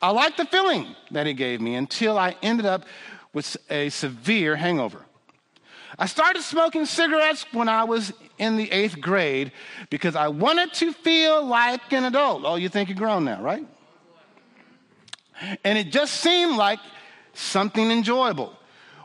I 0.00 0.10
liked 0.10 0.36
the 0.36 0.44
feeling 0.44 0.94
that 1.10 1.26
it 1.26 1.34
gave 1.34 1.60
me 1.60 1.74
until 1.74 2.18
I 2.18 2.36
ended 2.42 2.66
up 2.66 2.84
with 3.32 3.56
a 3.68 3.88
severe 3.90 4.56
hangover. 4.56 5.04
I 5.98 6.06
started 6.06 6.42
smoking 6.42 6.86
cigarettes 6.86 7.44
when 7.52 7.68
I 7.68 7.84
was 7.84 8.12
in 8.38 8.56
the 8.56 8.70
eighth 8.70 9.00
grade 9.00 9.52
because 9.90 10.16
I 10.16 10.28
wanted 10.28 10.72
to 10.74 10.92
feel 10.92 11.44
like 11.44 11.92
an 11.92 12.04
adult. 12.04 12.42
Oh, 12.44 12.56
you 12.56 12.68
think 12.68 12.88
you're 12.88 12.96
grown 12.96 13.24
now, 13.24 13.42
right? 13.42 13.66
And 15.64 15.78
it 15.78 15.90
just 15.90 16.14
seemed 16.14 16.56
like 16.56 16.78
something 17.34 17.90
enjoyable. 17.90 18.56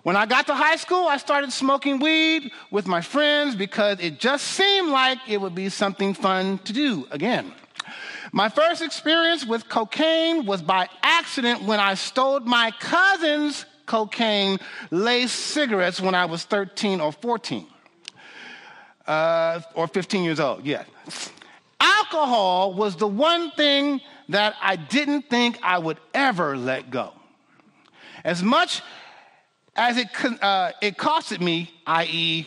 When 0.03 0.15
I 0.15 0.25
got 0.27 0.45
to 0.47 0.53
high 0.53 0.75
school, 0.75 1.07
I 1.07 1.17
started 1.17 1.51
smoking 1.51 1.99
weed 1.99 2.51
with 2.69 2.85
my 2.85 3.01
friends 3.01 3.55
because 3.55 3.99
it 3.99 4.19
just 4.19 4.45
seemed 4.45 4.91
like 4.91 5.17
it 5.27 5.41
would 5.41 5.55
be 5.55 5.69
something 5.69 6.13
fun 6.13 6.59
to 6.59 6.73
do 6.73 7.07
again. 7.09 7.53
My 8.35 8.49
first 8.49 8.81
experience 8.81 9.45
with 9.45 9.69
cocaine 9.69 10.45
was 10.45 10.61
by 10.61 10.89
accident 11.01 11.63
when 11.63 11.79
I 11.79 11.93
stole 11.93 12.41
my 12.41 12.71
cousin's 12.81 13.65
cocaine 13.85 14.57
laced 14.91 15.39
cigarettes 15.39 16.01
when 16.01 16.15
I 16.15 16.25
was 16.25 16.43
13 16.43 16.99
or 16.99 17.13
14. 17.13 17.65
Uh, 19.07 19.61
or 19.73 19.87
15 19.87 20.25
years 20.25 20.41
old, 20.41 20.65
yeah. 20.65 20.83
Alcohol 21.79 22.73
was 22.73 22.97
the 22.97 23.07
one 23.07 23.51
thing 23.51 24.01
that 24.27 24.53
I 24.61 24.75
didn't 24.75 25.29
think 25.29 25.57
I 25.63 25.77
would 25.77 25.97
ever 26.13 26.57
let 26.57 26.91
go. 26.91 27.13
As 28.25 28.43
much 28.43 28.81
as 29.77 29.95
it, 29.95 30.07
uh, 30.41 30.73
it 30.81 30.97
costed 30.97 31.39
me, 31.39 31.71
i.e., 31.87 32.45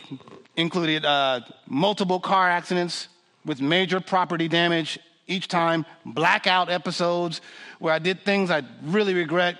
included 0.55 1.03
uh, 1.03 1.39
multiple 1.65 2.19
car 2.19 2.47
accidents 2.47 3.07
with 3.43 3.59
major 3.59 3.99
property 3.99 4.47
damage 4.47 4.99
each 5.29 5.47
time, 5.47 5.85
blackout 6.05 6.69
episodes 6.69 7.39
where 7.77 7.93
I 7.93 7.99
did 7.99 8.25
things 8.25 8.51
I 8.51 8.63
really 8.83 9.13
regret. 9.13 9.57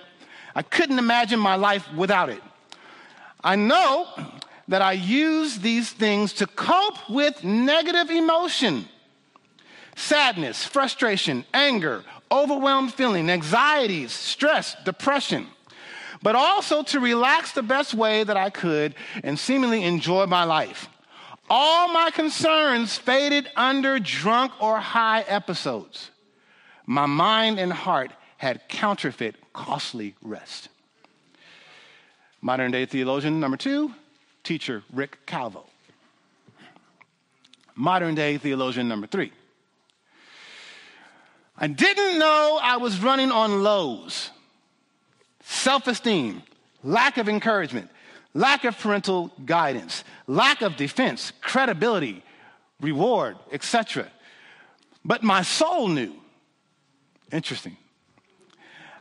I 0.54 0.62
couldn't 0.62 0.98
imagine 0.98 1.38
my 1.38 1.54
life 1.54 1.86
without 1.94 2.28
it. 2.28 2.42
I 3.42 3.56
know 3.56 4.08
that 4.68 4.82
I 4.82 4.92
use 4.92 5.58
these 5.58 5.90
things 5.90 6.34
to 6.34 6.46
cope 6.46 7.08
with 7.08 7.42
negative 7.42 8.10
emotion 8.10 8.86
sadness, 9.96 10.64
frustration, 10.64 11.44
anger, 11.52 12.02
overwhelmed 12.32 12.94
feeling, 12.94 13.28
anxieties, 13.28 14.12
stress, 14.12 14.74
depression, 14.84 15.46
but 16.22 16.34
also 16.34 16.82
to 16.82 17.00
relax 17.00 17.52
the 17.52 17.62
best 17.62 17.92
way 17.92 18.24
that 18.24 18.36
I 18.36 18.48
could 18.48 18.94
and 19.22 19.38
seemingly 19.38 19.84
enjoy 19.84 20.24
my 20.26 20.44
life. 20.44 20.88
All 21.52 21.92
my 21.92 22.12
concerns 22.12 22.96
faded 22.96 23.50
under 23.56 23.98
drunk 23.98 24.52
or 24.62 24.78
high 24.78 25.22
episodes. 25.22 26.12
My 26.86 27.06
mind 27.06 27.58
and 27.58 27.72
heart 27.72 28.12
had 28.36 28.68
counterfeit, 28.68 29.34
costly 29.52 30.14
rest. 30.22 30.68
Modern 32.40 32.70
day 32.70 32.86
theologian 32.86 33.40
number 33.40 33.56
two, 33.56 33.92
teacher 34.44 34.84
Rick 34.92 35.26
Calvo. 35.26 35.64
Modern 37.74 38.14
day 38.14 38.38
theologian 38.38 38.86
number 38.86 39.08
three. 39.08 39.32
I 41.58 41.66
didn't 41.66 42.18
know 42.18 42.60
I 42.62 42.76
was 42.76 43.00
running 43.00 43.32
on 43.32 43.64
lows. 43.64 44.30
Self 45.42 45.88
esteem, 45.88 46.42
lack 46.84 47.18
of 47.18 47.28
encouragement, 47.28 47.90
lack 48.34 48.64
of 48.64 48.78
parental 48.78 49.32
guidance, 49.44 50.04
lack 50.26 50.62
of 50.62 50.76
defense, 50.76 51.32
credibility, 51.40 52.22
reward, 52.80 53.36
etc. 53.52 54.08
But 55.04 55.22
my 55.22 55.42
soul 55.42 55.88
knew. 55.88 56.14
Interesting. 57.32 57.76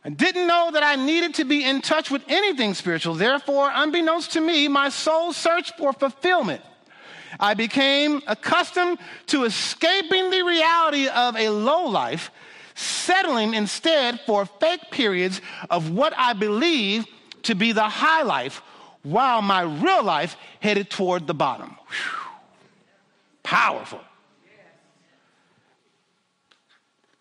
I 0.04 0.10
didn't 0.10 0.48
know 0.48 0.72
that 0.72 0.84
I 0.84 0.96
needed 0.96 1.36
to 1.36 1.46
be 1.46 1.64
in 1.64 1.82
touch 1.82 2.10
with 2.10 2.24
anything 2.28 2.74
spiritual. 2.74 3.16
Therefore, 3.16 3.70
unbeknownst 3.74 4.32
to 4.32 4.42
me, 4.42 4.68
my 4.68 4.90
soul 4.90 5.34
searched 5.34 5.78
for 5.78 5.92
fulfillment. 5.92 6.62
I 7.40 7.54
became 7.54 8.22
accustomed 8.26 8.98
to 9.28 9.44
escaping 9.44 10.30
the 10.30 10.42
reality 10.42 11.08
of 11.08 11.36
a 11.36 11.50
low 11.50 11.86
life, 11.86 12.32
settling 12.76 13.54
instead 13.54 14.22
for 14.22 14.46
fake 14.46 14.90
periods 14.90 15.42
of 15.70 15.92
what 15.92 16.14
I 16.18 16.34
believe 16.34 17.06
to 17.44 17.56
be 17.56 17.72
the 17.74 17.90
high 17.90 18.24
life 18.24 18.62
while 19.04 19.42
my 19.42 19.62
real 19.62 20.04
life 20.04 20.36
headed 20.60 20.90
toward 20.90 21.28
the 21.28 21.34
bottom. 21.34 21.70
Whew. 21.88 22.20
Powerful. 23.44 24.02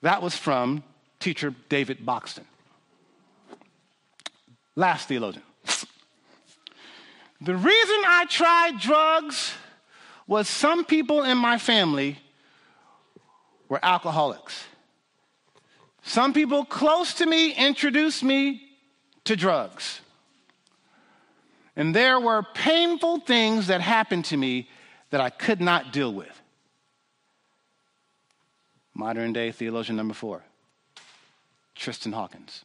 That 0.02 0.22
was 0.22 0.36
from 0.36 0.82
teacher 1.20 1.54
David 1.68 2.04
Boxton. 2.04 2.44
Last 4.76 5.08
theologian. 5.08 5.42
The 7.40 7.54
reason 7.54 7.96
I 8.06 8.26
tried 8.28 8.80
drugs 8.80 9.52
was 10.26 10.48
some 10.48 10.84
people 10.84 11.22
in 11.22 11.38
my 11.38 11.58
family 11.58 12.18
were 13.68 13.80
alcoholics. 13.82 14.64
Some 16.02 16.32
people 16.32 16.64
close 16.64 17.14
to 17.14 17.26
me 17.26 17.52
introduced 17.52 18.22
me 18.22 18.62
to 19.24 19.36
drugs. 19.36 20.00
And 21.78 21.94
there 21.94 22.18
were 22.18 22.42
painful 22.42 23.20
things 23.20 23.68
that 23.68 23.80
happened 23.80 24.24
to 24.26 24.36
me 24.36 24.68
that 25.10 25.20
I 25.20 25.30
could 25.30 25.60
not 25.60 25.92
deal 25.92 26.12
with. 26.12 26.42
Modern 28.94 29.32
day 29.32 29.52
theologian 29.52 29.96
number 29.96 30.12
four, 30.12 30.42
Tristan 31.76 32.12
Hawkins. 32.12 32.64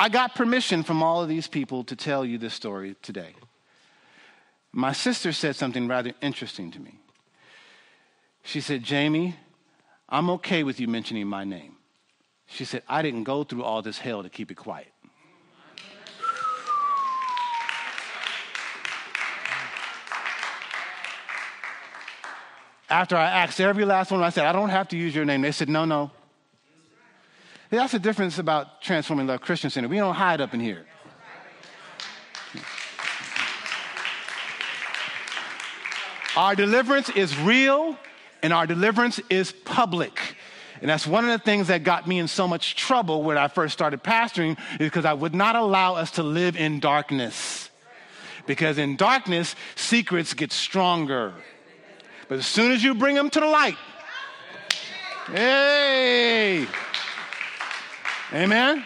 I 0.00 0.08
got 0.08 0.34
permission 0.34 0.82
from 0.82 1.02
all 1.02 1.22
of 1.22 1.28
these 1.28 1.46
people 1.46 1.84
to 1.84 1.94
tell 1.94 2.24
you 2.24 2.38
this 2.38 2.54
story 2.54 2.96
today. 3.02 3.34
My 4.72 4.92
sister 4.92 5.30
said 5.30 5.56
something 5.56 5.88
rather 5.88 6.14
interesting 6.22 6.70
to 6.70 6.80
me. 6.80 6.98
She 8.42 8.62
said, 8.62 8.82
Jamie, 8.82 9.36
I'm 10.08 10.30
okay 10.30 10.62
with 10.62 10.80
you 10.80 10.88
mentioning 10.88 11.26
my 11.26 11.44
name. 11.44 11.76
She 12.46 12.64
said, 12.64 12.82
I 12.88 13.02
didn't 13.02 13.24
go 13.24 13.44
through 13.44 13.64
all 13.64 13.82
this 13.82 13.98
hell 13.98 14.22
to 14.22 14.30
keep 14.30 14.50
it 14.50 14.54
quiet. 14.54 14.88
After 22.88 23.16
I 23.16 23.24
asked 23.24 23.60
every 23.60 23.84
last 23.84 24.10
one, 24.10 24.22
I 24.22 24.30
said, 24.30 24.46
I 24.46 24.52
don't 24.52 24.68
have 24.68 24.88
to 24.88 24.96
use 24.96 25.14
your 25.14 25.24
name. 25.24 25.42
They 25.42 25.52
said, 25.52 25.68
no, 25.68 25.84
no. 25.84 26.10
That's 27.68 27.92
the 27.92 27.98
difference 27.98 28.38
about 28.38 28.80
Transforming 28.80 29.26
Love 29.26 29.40
Christian 29.40 29.70
Center. 29.70 29.88
We 29.88 29.96
don't 29.96 30.14
hide 30.14 30.40
up 30.40 30.54
in 30.54 30.60
here. 30.60 30.86
Our 36.36 36.54
deliverance 36.54 37.08
is 37.08 37.36
real 37.40 37.98
and 38.42 38.52
our 38.52 38.66
deliverance 38.66 39.18
is 39.30 39.50
public. 39.50 40.36
And 40.80 40.90
that's 40.90 41.06
one 41.06 41.24
of 41.24 41.30
the 41.30 41.42
things 41.42 41.68
that 41.68 41.82
got 41.82 42.06
me 42.06 42.18
in 42.18 42.28
so 42.28 42.46
much 42.46 42.76
trouble 42.76 43.22
when 43.22 43.38
I 43.38 43.48
first 43.48 43.72
started 43.72 44.04
pastoring, 44.04 44.58
is 44.72 44.78
because 44.78 45.06
I 45.06 45.14
would 45.14 45.34
not 45.34 45.56
allow 45.56 45.94
us 45.94 46.12
to 46.12 46.22
live 46.22 46.54
in 46.56 46.78
darkness. 46.78 47.70
Because 48.44 48.76
in 48.78 48.96
darkness, 48.96 49.56
secrets 49.74 50.34
get 50.34 50.52
stronger. 50.52 51.32
But 52.28 52.38
as 52.38 52.46
soon 52.46 52.72
as 52.72 52.82
you 52.82 52.94
bring 52.94 53.14
them 53.14 53.30
to 53.30 53.40
the 53.40 53.46
light, 53.46 53.76
hey, 55.32 56.66
amen. 58.32 58.84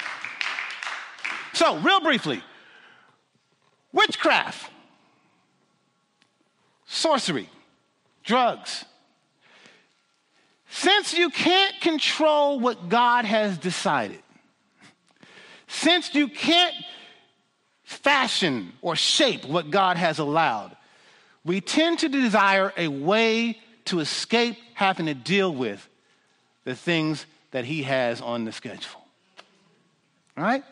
So, 1.55 1.79
real 1.79 2.01
briefly, 2.01 2.43
witchcraft, 3.93 4.71
sorcery, 6.87 7.49
drugs. 8.25 8.85
Since 10.73 11.15
you 11.15 11.31
can't 11.31 11.81
control 11.81 12.61
what 12.61 12.89
God 12.89 13.25
has 13.25 13.59
decided, 13.59 14.23
since 15.67 16.15
you 16.15 16.29
can't 16.29 16.75
fashion 17.83 18.73
or 18.81 18.95
shape 18.95 19.45
what 19.45 19.71
God 19.71 19.97
has 19.97 20.19
allowed, 20.19 20.77
we 21.45 21.61
tend 21.61 22.01
to 22.01 22.09
desire 22.09 22.73
a 22.77 22.89
way 22.89 23.59
to 23.87 24.01
escape 24.01 24.57
having 24.75 25.07
to 25.07 25.15
deal 25.15 25.55
with 25.55 25.89
the 26.65 26.75
things 26.75 27.27
that 27.51 27.65
he 27.65 27.83
has 27.83 28.21
on 28.21 28.45
the 28.45 28.53
schedule. 28.53 29.01
All 30.37 30.45
right? 30.45 30.65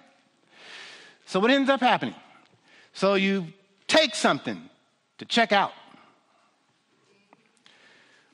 So, 1.27 1.41
what 1.41 1.51
ends 1.51 1.69
up 1.69 1.81
happening? 1.81 2.15
So, 2.93 3.15
you 3.15 3.49
take 3.87 4.15
something 4.15 4.69
to 5.19 5.25
check 5.25 5.53
out, 5.53 5.73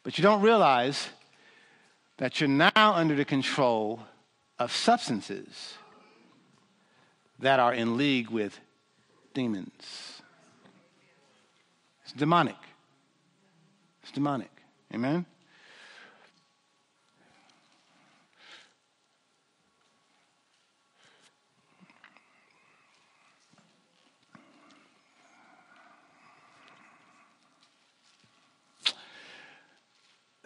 but 0.02 0.18
you 0.18 0.22
don't 0.22 0.42
realize 0.42 1.08
that 2.18 2.40
you're 2.40 2.48
now 2.48 2.70
under 2.74 3.14
the 3.14 3.24
control 3.24 4.00
of 4.58 4.70
substances 4.70 5.74
that 7.40 7.58
are 7.58 7.74
in 7.74 7.96
league 7.96 8.30
with 8.30 8.60
demons. 9.32 10.13
Demonic. 12.16 12.56
It's 14.02 14.12
demonic. 14.12 14.50
Amen? 14.92 15.26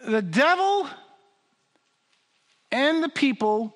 The 0.05 0.21
devil 0.23 0.87
and 2.71 3.03
the 3.03 3.09
people 3.09 3.75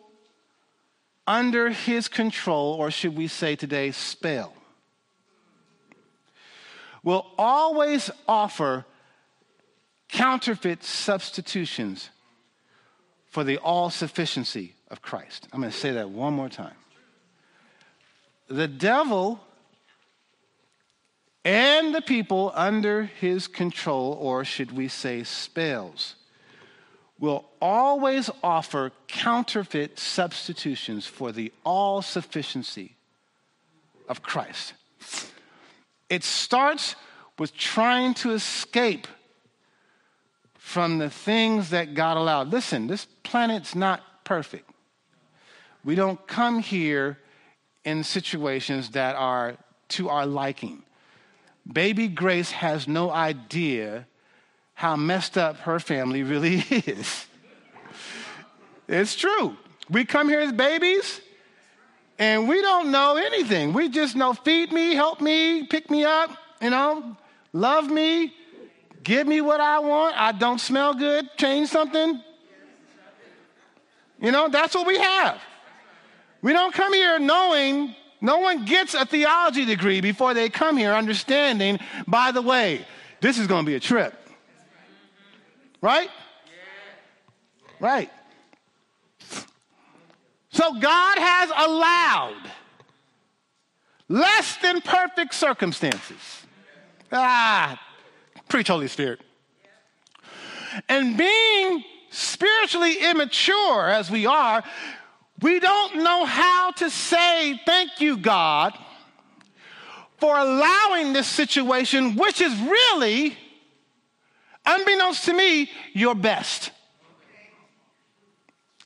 under 1.28 1.70
his 1.70 2.08
control, 2.08 2.74
or 2.74 2.90
should 2.90 3.16
we 3.16 3.28
say 3.28 3.56
today, 3.56 3.92
spell, 3.92 4.54
will 7.04 7.26
always 7.38 8.10
offer 8.28 8.86
counterfeit 10.10 10.84
substitutions 10.84 12.10
for 13.26 13.44
the 13.44 13.58
all 13.58 13.90
sufficiency 13.90 14.76
of 14.90 15.02
Christ. 15.02 15.48
I'm 15.52 15.60
going 15.60 15.72
to 15.72 15.78
say 15.78 15.92
that 15.92 16.10
one 16.10 16.34
more 16.34 16.50
time. 16.50 16.76
The 18.48 18.68
devil 18.68 19.40
and 21.44 21.94
the 21.94 22.02
people 22.02 22.52
under 22.56 23.04
his 23.04 23.48
control, 23.48 24.14
or 24.14 24.46
should 24.46 24.72
we 24.72 24.88
say 24.88 25.24
spells, 25.24 26.16
will 27.20 27.46
always 27.62 28.30
offer 28.44 28.92
counterfeit 29.08 29.98
substitutions 29.98 31.06
for 31.06 31.32
the 31.32 31.52
all 31.66 32.02
sufficiency 32.02 32.96
of 34.08 34.22
Christ. 34.22 34.74
It 36.14 36.24
starts 36.24 36.96
with 37.40 37.58
trying 37.58 38.14
to 38.16 38.34
escape 38.34 39.08
from 40.54 41.00
the 41.00 41.10
things 41.10 41.72
that 41.72 41.96
God 41.96 42.18
allowed. 42.18 42.52
Listen, 42.52 42.86
this 42.86 43.08
planet's 43.24 43.74
not 43.74 44.24
perfect. 44.24 44.70
We 45.84 45.96
don't 45.96 46.26
come 46.28 46.60
here 46.60 47.18
in 47.84 48.04
situations 48.04 48.92
that 48.92 49.16
are 49.16 49.58
to 49.90 50.10
our 50.10 50.28
liking. 50.28 50.84
Baby 51.66 52.08
Grace 52.10 52.52
has 52.52 52.88
no 52.88 53.10
idea 53.10 54.06
how 54.76 54.96
messed 54.96 55.36
up 55.36 55.58
her 55.62 55.80
family 55.80 56.22
really 56.22 56.58
is. 56.70 57.26
it's 58.88 59.16
true. 59.16 59.58
We 59.90 60.06
come 60.06 60.30
here 60.30 60.42
as 60.42 60.52
babies 60.52 61.22
and 62.20 62.48
we 62.48 62.62
don't 62.62 62.92
know 62.92 63.16
anything. 63.16 63.74
We 63.74 63.90
just 63.90 64.16
know 64.16 64.34
feed 64.34 64.72
me, 64.72 64.96
help 64.96 65.22
me, 65.22 65.66
pick 65.66 65.90
me 65.90 66.04
up, 66.04 66.32
you 66.62 66.70
know, 66.70 67.18
love 67.52 67.90
me, 67.90 68.34
give 69.04 69.28
me 69.28 69.42
what 69.42 69.60
I 69.60 69.80
want. 69.80 70.20
I 70.20 70.32
don't 70.32 70.60
smell 70.60 70.94
good, 70.94 71.30
change 71.38 71.70
something. 71.70 72.22
You 74.22 74.32
know, 74.32 74.48
that's 74.48 74.74
what 74.74 74.88
we 74.88 74.98
have. 74.98 75.42
We 76.42 76.54
don't 76.54 76.74
come 76.74 76.94
here 76.94 77.20
knowing, 77.20 77.96
no 78.22 78.40
one 78.40 78.66
gets 78.66 78.94
a 78.94 79.06
theology 79.06 79.66
degree 79.66 80.00
before 80.00 80.34
they 80.34 80.50
come 80.50 80.78
here 80.78 80.94
understanding, 80.94 81.80
by 82.08 82.32
the 82.32 82.42
way, 82.42 82.86
this 83.22 83.38
is 83.38 83.48
going 83.48 83.66
to 83.66 83.70
be 83.70 83.76
a 83.76 83.80
trip. 83.80 84.14
Right? 85.82 86.10
Right. 87.80 88.10
So 90.54 90.76
God 90.80 91.18
has 91.18 91.50
allowed 91.50 92.52
less 94.08 94.58
than 94.58 94.82
perfect 94.82 95.34
circumstances. 95.34 96.46
Ah, 97.12 97.82
preach, 98.48 98.68
Holy 98.68 98.88
Spirit. 98.88 99.20
And 100.88 101.18
being 101.18 101.84
spiritually 102.12 102.98
immature 102.98 103.90
as 103.90 104.12
we 104.12 104.28
are, 104.28 104.64
we 105.42 105.60
don't 105.60 106.04
know 106.04 106.24
how 106.26 106.70
to 106.74 106.90
say, 106.92 107.60
Thank 107.66 108.00
you, 108.00 108.18
God, 108.18 108.78
for 110.20 110.38
allowing 110.38 111.14
this 111.14 111.28
situation, 111.28 112.16
which 112.16 112.42
is 112.42 112.56
really 112.62 113.36
unbeknownst 114.68 115.26
to 115.26 115.34
me, 115.34 115.72
your 115.94 116.14
best. 116.14 116.70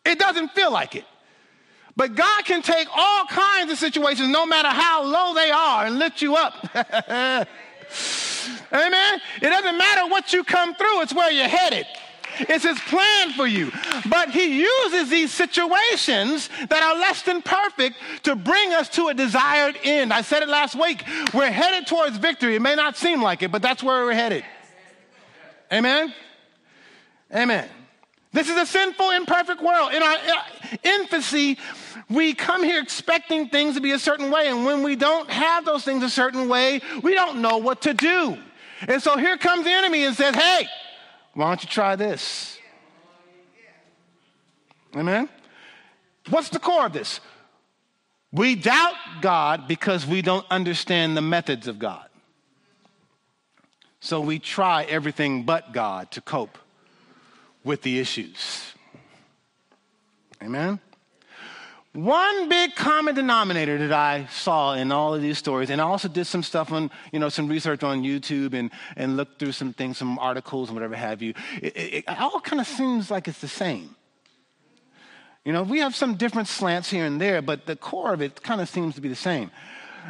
It 0.05 0.17
doesn't 0.17 0.53
feel 0.53 0.71
like 0.71 0.95
it. 0.95 1.03
But 1.97 2.15
God 2.15 2.45
can 2.45 2.61
take 2.61 2.87
all 2.95 3.25
kinds 3.25 3.71
of 3.71 3.79
situations, 3.79 4.29
no 4.29 4.45
matter 4.45 4.69
how 4.69 5.03
low 5.03 5.33
they 5.33 5.49
are, 5.49 5.87
and 5.87 5.97
lift 5.97 6.21
you 6.21 6.35
up. 6.35 6.53
Amen. 8.71 9.21
It 9.41 9.49
doesn't 9.49 9.77
matter 9.77 10.07
what 10.07 10.31
you 10.31 10.43
come 10.43 10.75
through, 10.75 11.01
it's 11.01 11.13
where 11.13 11.31
you're 11.31 11.47
headed. 11.47 11.87
It's 12.39 12.63
his 12.63 12.79
plan 12.81 13.31
for 13.31 13.47
you. 13.47 13.71
But 14.07 14.29
he 14.29 14.61
uses 14.61 15.09
these 15.09 15.33
situations 15.33 16.49
that 16.69 16.83
are 16.83 16.99
less 16.99 17.23
than 17.23 17.41
perfect 17.41 17.95
to 18.23 18.35
bring 18.35 18.73
us 18.73 18.89
to 18.89 19.07
a 19.07 19.13
desired 19.15 19.75
end. 19.83 20.13
I 20.13 20.21
said 20.21 20.43
it 20.43 20.49
last 20.49 20.75
week. 20.75 21.03
We're 21.33 21.49
headed 21.49 21.87
towards 21.87 22.17
victory. 22.17 22.55
It 22.55 22.61
may 22.61 22.75
not 22.75 22.95
seem 22.95 23.23
like 23.23 23.41
it, 23.41 23.51
but 23.51 23.63
that's 23.63 23.81
where 23.81 24.05
we're 24.05 24.13
headed. 24.13 24.45
Amen? 25.73 26.13
Amen. 27.33 27.67
This 28.33 28.49
is 28.49 28.55
a 28.55 28.65
sinful, 28.65 29.09
imperfect 29.11 29.61
world. 29.61 29.93
In 29.93 30.03
our 30.03 30.15
uh, 30.15 30.77
infancy, 30.83 31.57
we 32.09 32.33
come 32.33 32.63
here 32.63 32.81
expecting 32.81 33.49
things 33.49 33.75
to 33.75 33.81
be 33.81 33.91
a 33.91 33.99
certain 33.99 34.31
way. 34.31 34.47
And 34.47 34.65
when 34.65 34.83
we 34.83 34.95
don't 34.95 35.29
have 35.29 35.65
those 35.65 35.83
things 35.83 36.03
a 36.03 36.09
certain 36.09 36.49
way, 36.49 36.81
we 37.03 37.13
don't 37.13 37.41
know 37.41 37.57
what 37.57 37.81
to 37.83 37.93
do. 37.93 38.37
And 38.87 39.01
so 39.01 39.17
here 39.17 39.37
comes 39.37 39.65
the 39.65 39.71
enemy 39.71 40.03
and 40.05 40.15
says, 40.15 40.35
hey, 40.35 40.67
why 41.33 41.49
don't 41.49 41.63
you 41.63 41.69
try 41.69 41.95
this? 41.95 42.59
Amen? 44.95 45.29
What's 46.29 46.49
the 46.49 46.59
core 46.59 46.85
of 46.85 46.93
this? 46.93 47.19
We 48.31 48.55
doubt 48.55 48.95
God 49.21 49.67
because 49.67 50.05
we 50.05 50.21
don't 50.21 50.45
understand 50.49 51.15
the 51.15 51.21
methods 51.21 51.67
of 51.67 51.79
God. 51.79 52.07
So 53.99 54.21
we 54.21 54.39
try 54.39 54.83
everything 54.83 55.43
but 55.43 55.71
God 55.73 56.11
to 56.11 56.21
cope 56.21 56.57
with 57.63 57.81
the 57.81 57.99
issues. 57.99 58.73
Amen? 60.41 60.79
One 61.97 62.47
big 62.47 62.75
common 62.75 63.15
denominator 63.15 63.79
that 63.79 63.91
I 63.91 64.27
saw 64.27 64.75
in 64.75 64.91
all 64.91 65.15
of 65.15 65.21
these 65.23 65.39
stories, 65.39 65.71
and 65.71 65.81
I 65.81 65.83
also 65.83 66.07
did 66.07 66.25
some 66.25 66.43
stuff 66.43 66.71
on, 66.71 66.91
you 67.11 67.17
know, 67.17 67.27
some 67.27 67.47
research 67.47 67.81
on 67.81 68.03
YouTube 68.03 68.53
and, 68.53 68.69
and 68.95 69.17
looked 69.17 69.39
through 69.39 69.53
some 69.53 69.73
things, 69.73 69.97
some 69.97 70.19
articles 70.19 70.69
and 70.69 70.75
whatever 70.75 70.95
have 70.95 71.23
you, 71.23 71.33
it, 71.59 71.75
it, 71.75 71.93
it 72.07 72.19
all 72.19 72.39
kind 72.39 72.61
of 72.61 72.67
seems 72.67 73.09
like 73.09 73.27
it's 73.27 73.41
the 73.41 73.47
same. 73.47 73.95
You 75.43 75.53
know, 75.53 75.63
we 75.63 75.79
have 75.79 75.95
some 75.95 76.17
different 76.17 76.47
slants 76.47 76.87
here 76.87 77.03
and 77.03 77.19
there, 77.19 77.41
but 77.41 77.65
the 77.65 77.75
core 77.75 78.13
of 78.13 78.21
it 78.21 78.43
kind 78.43 78.61
of 78.61 78.69
seems 78.69 78.93
to 78.93 79.01
be 79.01 79.09
the 79.09 79.15
same. 79.15 79.49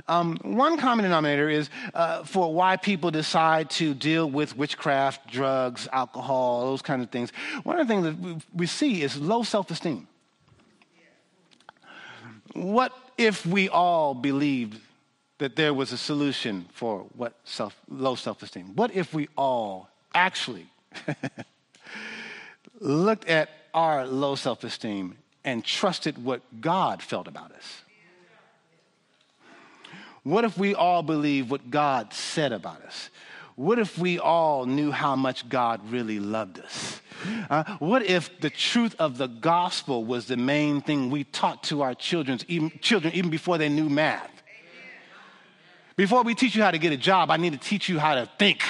Um, 0.10 0.38
one 0.44 0.76
common 0.76 1.04
denominator 1.04 1.50
is 1.50 1.70
uh, 1.94 2.26
for 2.26 2.54
why 2.54 2.76
people 2.76 3.12
decide 3.12 3.70
to 3.70 3.94
deal 3.94 4.30
with 4.30 4.58
witchcraft, 4.58 5.32
drugs, 5.32 5.88
alcohol, 5.94 6.66
those 6.66 6.82
kinds 6.82 7.04
of 7.04 7.12
things. 7.12 7.32
One 7.64 7.80
of 7.80 7.88
the 7.88 7.94
things 7.94 8.04
that 8.04 8.20
we, 8.20 8.36
we 8.54 8.68
see 8.68 9.04
is 9.04 9.16
low 9.16 9.44
self 9.44 9.72
esteem. 9.72 10.06
What 12.54 12.94
if 13.18 13.46
we 13.46 13.70
all 13.70 14.14
believed 14.14 14.82
that 15.38 15.56
there 15.56 15.74
was 15.74 15.92
a 15.92 15.98
solution 15.98 16.68
for 16.74 17.06
what 17.16 17.34
self, 17.44 17.76
low 17.90 18.16
self 18.16 18.42
esteem? 18.44 18.76
What 18.76 18.96
if 18.96 19.14
we 19.14 19.28
all 19.38 19.90
actually 20.14 20.68
looked 22.80 23.28
at 23.28 23.50
our 23.74 24.06
low 24.06 24.36
self 24.36 24.64
esteem 24.64 25.18
and 25.44 25.64
trusted 25.64 26.24
what 26.24 26.42
God 26.62 27.02
felt 27.02 27.28
about 27.28 27.52
us? 27.52 27.82
What 30.24 30.44
if 30.44 30.58
we 30.58 30.76
all 30.76 31.04
believe 31.04 31.50
what 31.50 31.70
God 31.72 32.14
said 32.14 32.52
about 32.52 32.82
us? 32.82 33.10
What 33.58 33.80
if 33.80 33.98
we 33.98 34.20
all 34.20 34.68
knew 34.68 34.92
how 34.92 35.16
much 35.16 35.50
God 35.50 35.82
really 35.90 36.20
loved 36.20 36.60
us? 36.60 37.02
Uh, 37.50 37.64
what 37.80 38.04
if 38.04 38.40
the 38.40 38.52
truth 38.52 38.96
of 39.00 39.18
the 39.18 39.26
gospel 39.26 40.06
was 40.06 40.28
the 40.28 40.38
main 40.38 40.80
thing 40.80 41.10
we 41.10 41.24
taught 41.24 41.64
to 41.64 41.82
our 41.82 41.96
children, 41.96 42.38
even, 42.48 42.72
children, 42.82 43.16
even 43.16 43.32
before 43.32 43.58
they 43.58 43.68
knew 43.68 43.90
math? 43.90 44.30
Before 45.96 46.22
we 46.22 46.36
teach 46.36 46.56
you 46.56 46.62
how 46.62 46.70
to 46.70 46.78
get 46.78 46.94
a 46.94 46.98
job, 46.98 47.32
I 47.32 47.38
need 47.38 47.54
to 47.54 47.58
teach 47.58 47.90
you 47.90 47.98
how 47.98 48.14
to 48.14 48.30
think. 48.38 48.62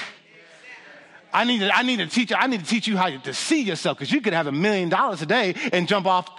I 1.33 1.43
need 1.43 1.59
to, 1.59 1.75
I 1.75 1.83
need 1.83 1.97
to 1.97 2.07
teach 2.07 2.31
I 2.33 2.47
need 2.47 2.61
to 2.61 2.65
teach 2.65 2.87
you 2.87 2.95
how 2.95 3.09
to 3.09 3.33
see 3.33 3.63
yourself 3.63 3.97
because 3.97 4.13
you 4.13 4.21
could 4.21 4.31
have 4.31 4.47
a 4.47 4.53
million 4.53 4.87
dollars 4.87 5.21
a 5.21 5.25
day 5.25 5.53
and 5.73 5.85
jump 5.85 6.05
off 6.05 6.29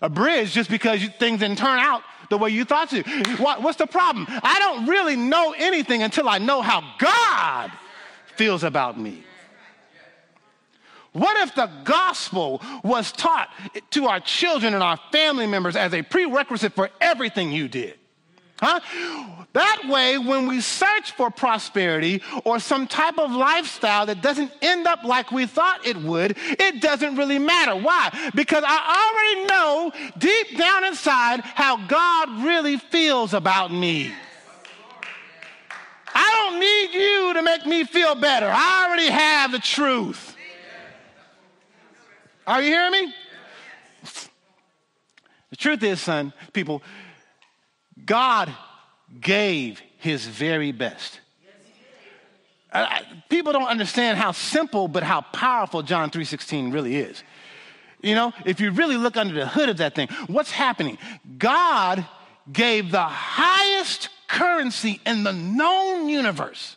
a 0.00 0.08
bridge 0.08 0.52
just 0.52 0.70
because 0.70 1.02
you, 1.02 1.08
things 1.08 1.40
didn't 1.40 1.58
turn 1.58 1.78
out 1.78 2.02
the 2.30 2.38
way 2.38 2.50
you 2.50 2.64
thought 2.64 2.90
to. 2.90 3.02
What, 3.38 3.62
what's 3.62 3.78
the 3.78 3.86
problem? 3.86 4.26
I 4.28 4.58
don't 4.58 4.86
really 4.86 5.16
know 5.16 5.54
anything 5.56 6.02
until 6.02 6.28
I 6.28 6.38
know 6.38 6.62
how 6.62 6.82
God 6.98 7.72
feels 8.36 8.64
about 8.64 8.98
me. 8.98 9.24
What 11.12 11.36
if 11.38 11.54
the 11.54 11.70
gospel 11.84 12.62
was 12.84 13.10
taught 13.12 13.48
to 13.90 14.06
our 14.06 14.20
children 14.20 14.74
and 14.74 14.82
our 14.82 14.98
family 15.10 15.46
members 15.46 15.74
as 15.74 15.94
a 15.94 16.02
prerequisite 16.02 16.74
for 16.74 16.90
everything 17.00 17.50
you 17.50 17.66
did? 17.66 17.98
Huh? 18.60 18.80
That 19.52 19.82
way, 19.88 20.18
when 20.18 20.46
we 20.46 20.60
search 20.60 21.12
for 21.12 21.30
prosperity 21.30 22.22
or 22.44 22.58
some 22.58 22.86
type 22.86 23.18
of 23.18 23.30
lifestyle 23.32 24.06
that 24.06 24.20
doesn't 24.20 24.52
end 24.60 24.86
up 24.86 25.04
like 25.04 25.30
we 25.30 25.46
thought 25.46 25.86
it 25.86 25.96
would, 25.96 26.36
it 26.38 26.82
doesn't 26.82 27.16
really 27.16 27.38
matter. 27.38 27.74
Why? 27.74 28.10
Because 28.34 28.64
I 28.66 28.78
already 29.08 29.46
know 29.46 29.92
deep 30.18 30.58
down 30.58 30.84
inside 30.84 31.40
how 31.40 31.76
God 31.86 32.44
really 32.44 32.76
feels 32.76 33.32
about 33.32 33.72
me. 33.72 34.12
I 36.14 36.48
don't 36.50 36.60
need 36.60 37.00
you 37.00 37.34
to 37.34 37.42
make 37.42 37.64
me 37.64 37.84
feel 37.84 38.14
better. 38.16 38.48
I 38.50 38.86
already 38.86 39.08
have 39.08 39.52
the 39.52 39.60
truth. 39.60 40.36
Are 42.46 42.60
you 42.60 42.70
hearing 42.70 42.92
me? 42.92 43.14
The 45.50 45.56
truth 45.56 45.82
is, 45.82 46.00
son, 46.00 46.32
people, 46.52 46.82
God 48.04 48.52
gave 49.20 49.80
his 49.98 50.26
very 50.26 50.72
best. 50.72 51.20
People 53.28 53.52
don't 53.52 53.68
understand 53.68 54.18
how 54.18 54.32
simple 54.32 54.88
but 54.88 55.02
how 55.02 55.22
powerful 55.22 55.82
John 55.82 56.10
3:16 56.10 56.72
really 56.72 56.96
is. 56.96 57.22
You 58.02 58.14
know, 58.14 58.32
if 58.44 58.60
you 58.60 58.70
really 58.70 58.96
look 58.96 59.16
under 59.16 59.34
the 59.34 59.46
hood 59.46 59.68
of 59.68 59.78
that 59.78 59.94
thing, 59.94 60.08
what's 60.28 60.50
happening? 60.50 60.98
God 61.38 62.06
gave 62.52 62.90
the 62.90 63.02
highest 63.02 64.08
currency 64.28 65.00
in 65.04 65.24
the 65.24 65.32
known 65.32 66.08
universe 66.08 66.76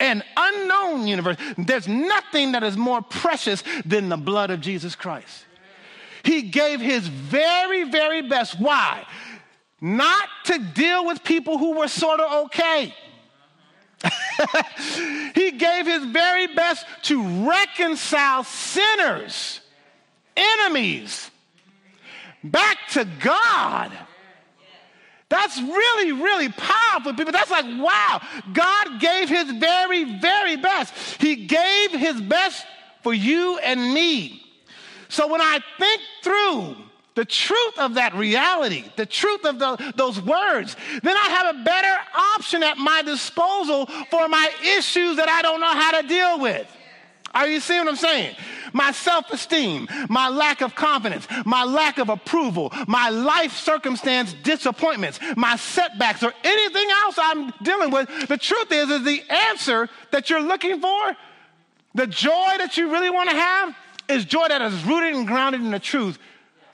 and 0.00 0.24
unknown 0.36 1.06
universe. 1.06 1.36
There's 1.58 1.86
nothing 1.86 2.52
that 2.52 2.62
is 2.62 2.76
more 2.76 3.02
precious 3.02 3.62
than 3.84 4.08
the 4.08 4.16
blood 4.16 4.50
of 4.50 4.60
Jesus 4.60 4.96
Christ. 4.96 5.44
He 6.22 6.42
gave 6.42 6.80
his 6.80 7.06
very, 7.06 7.84
very 7.84 8.22
best. 8.22 8.58
Why? 8.58 9.06
Not 9.80 10.28
to 10.44 10.58
deal 10.58 11.06
with 11.06 11.24
people 11.24 11.56
who 11.58 11.78
were 11.78 11.88
sort 11.88 12.20
of 12.20 12.46
okay. 12.46 12.94
he 15.34 15.52
gave 15.52 15.86
his 15.86 16.04
very 16.06 16.46
best 16.48 16.86
to 17.02 17.46
reconcile 17.48 18.44
sinners, 18.44 19.60
enemies, 20.36 21.30
back 22.42 22.78
to 22.90 23.06
God. 23.20 23.92
That's 25.28 25.60
really, 25.60 26.12
really 26.12 26.48
powerful, 26.48 27.14
people. 27.14 27.32
That's 27.32 27.50
like, 27.50 27.64
wow. 27.64 28.20
God 28.52 29.00
gave 29.00 29.28
his 29.28 29.50
very, 29.52 30.18
very 30.18 30.56
best. 30.56 30.92
He 31.20 31.46
gave 31.46 31.92
his 31.92 32.20
best 32.20 32.66
for 33.02 33.14
you 33.14 33.58
and 33.58 33.94
me. 33.94 34.44
So 35.08 35.28
when 35.28 35.40
I 35.40 35.60
think 35.78 36.02
through 36.22 36.76
the 37.14 37.24
truth 37.24 37.78
of 37.78 37.94
that 37.94 38.14
reality, 38.14 38.84
the 38.96 39.06
truth 39.06 39.44
of 39.44 39.58
the, 39.58 39.92
those 39.96 40.20
words, 40.20 40.76
then 41.02 41.16
I 41.16 41.28
have 41.28 41.56
a 41.56 41.64
better 41.64 41.96
option 42.34 42.62
at 42.62 42.78
my 42.78 43.02
disposal 43.02 43.86
for 44.10 44.28
my 44.28 44.50
issues 44.76 45.16
that 45.16 45.28
I 45.28 45.42
don't 45.42 45.60
know 45.60 45.74
how 45.74 46.00
to 46.00 46.06
deal 46.06 46.40
with. 46.40 46.66
Are 47.32 47.46
you 47.46 47.60
seeing 47.60 47.80
what 47.80 47.88
I'm 47.88 47.96
saying? 47.96 48.34
My 48.72 48.92
self 48.92 49.30
esteem, 49.32 49.88
my 50.08 50.28
lack 50.28 50.62
of 50.62 50.74
confidence, 50.74 51.26
my 51.44 51.64
lack 51.64 51.98
of 51.98 52.08
approval, 52.08 52.72
my 52.88 53.08
life 53.08 53.52
circumstance 53.52 54.32
disappointments, 54.32 55.20
my 55.36 55.56
setbacks, 55.56 56.22
or 56.22 56.32
anything 56.42 56.88
else 56.90 57.16
I'm 57.18 57.52
dealing 57.62 57.90
with. 57.90 58.28
The 58.28 58.36
truth 58.36 58.72
is, 58.72 58.90
is 58.90 59.04
the 59.04 59.22
answer 59.48 59.88
that 60.10 60.28
you're 60.28 60.42
looking 60.42 60.80
for, 60.80 61.16
the 61.94 62.06
joy 62.06 62.54
that 62.58 62.76
you 62.76 62.90
really 62.90 63.10
want 63.10 63.30
to 63.30 63.36
have, 63.36 63.76
is 64.08 64.24
joy 64.24 64.48
that 64.48 64.62
is 64.62 64.84
rooted 64.84 65.14
and 65.14 65.26
grounded 65.26 65.60
in 65.60 65.70
the 65.70 65.78
truth 65.78 66.18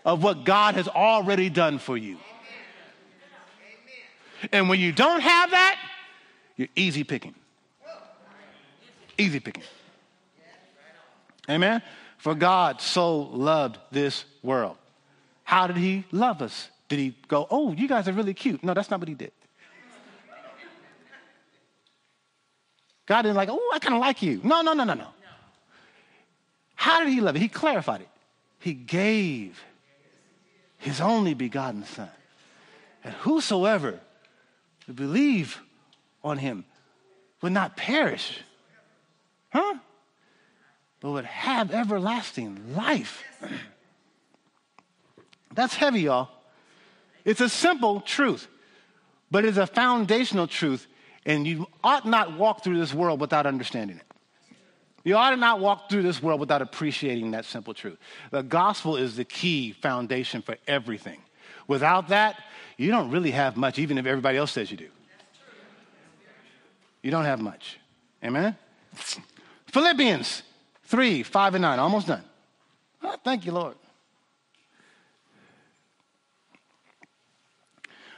of 0.06 0.22
what 0.22 0.44
God 0.44 0.76
has 0.76 0.86
already 0.86 1.50
done 1.50 1.78
for 1.78 1.96
you. 1.96 2.16
And 4.52 4.68
when 4.68 4.78
you 4.78 4.92
don't 4.92 5.20
have 5.20 5.50
that, 5.50 5.78
you're 6.56 6.68
easy 6.76 7.02
picking. 7.02 7.34
Easy 9.18 9.40
picking. 9.40 9.64
Amen? 11.50 11.82
For 12.18 12.34
God 12.34 12.80
so 12.80 13.18
loved 13.18 13.78
this 13.90 14.24
world. 14.42 14.76
How 15.42 15.66
did 15.66 15.76
he 15.76 16.04
love 16.12 16.40
us? 16.40 16.70
Did 16.88 17.00
he 17.00 17.16
go, 17.26 17.48
oh, 17.50 17.72
you 17.72 17.88
guys 17.88 18.06
are 18.06 18.12
really 18.12 18.34
cute? 18.34 18.62
No, 18.62 18.74
that's 18.74 18.90
not 18.90 19.00
what 19.00 19.08
he 19.08 19.14
did. 19.14 19.32
God 23.06 23.22
didn't 23.22 23.36
like, 23.36 23.48
oh, 23.50 23.70
I 23.72 23.78
kind 23.80 23.94
of 23.94 24.00
like 24.00 24.22
you. 24.22 24.40
No, 24.44 24.62
no, 24.62 24.72
no, 24.72 24.84
no, 24.84 24.94
no. 24.94 25.08
How 26.74 27.00
did 27.00 27.08
he 27.08 27.20
love 27.20 27.34
it? 27.36 27.40
He 27.40 27.48
clarified 27.48 28.02
it. 28.02 28.08
He 28.60 28.72
gave 28.74 29.60
his 30.78 31.00
only 31.00 31.34
begotten 31.34 31.84
Son. 31.84 32.08
And 33.04 33.14
whosoever 33.14 34.00
would 34.86 34.96
believe 34.96 35.60
on 36.22 36.38
him 36.38 36.64
would 37.42 37.52
not 37.52 37.76
perish. 37.76 38.40
Huh? 39.50 39.78
but 41.00 41.10
would 41.10 41.24
have 41.24 41.72
everlasting 41.72 42.74
life. 42.74 43.22
That's 45.54 45.74
heavy, 45.74 46.02
y'all. 46.02 46.28
It's 47.24 47.40
a 47.40 47.48
simple 47.48 48.00
truth, 48.00 48.46
but 49.30 49.44
it's 49.44 49.56
a 49.56 49.66
foundational 49.66 50.46
truth, 50.46 50.86
and 51.24 51.46
you 51.46 51.66
ought 51.82 52.06
not 52.06 52.36
walk 52.36 52.62
through 52.62 52.78
this 52.78 52.94
world 52.94 53.20
without 53.20 53.46
understanding 53.46 53.98
it. 53.98 54.05
You 55.06 55.14
ought 55.16 55.30
to 55.30 55.36
not 55.36 55.60
walk 55.60 55.88
through 55.88 56.02
this 56.02 56.20
world 56.20 56.40
without 56.40 56.62
appreciating 56.62 57.30
that 57.30 57.44
simple 57.44 57.72
truth. 57.72 57.96
The 58.32 58.42
gospel 58.42 58.96
is 58.96 59.14
the 59.14 59.24
key 59.24 59.70
foundation 59.70 60.42
for 60.42 60.56
everything. 60.66 61.20
Without 61.68 62.08
that, 62.08 62.42
you 62.76 62.90
don't 62.90 63.12
really 63.12 63.30
have 63.30 63.56
much, 63.56 63.78
even 63.78 63.98
if 63.98 64.06
everybody 64.06 64.36
else 64.36 64.50
says 64.50 64.68
you 64.68 64.76
do. 64.76 64.88
You 67.02 67.12
don't 67.12 67.24
have 67.24 67.40
much. 67.40 67.78
Amen? 68.24 68.56
Philippians 69.66 70.42
3, 70.86 71.22
5, 71.22 71.54
and 71.54 71.62
9. 71.62 71.78
Almost 71.78 72.08
done. 72.08 72.24
Oh, 73.04 73.14
thank 73.22 73.46
you, 73.46 73.52
Lord. 73.52 73.76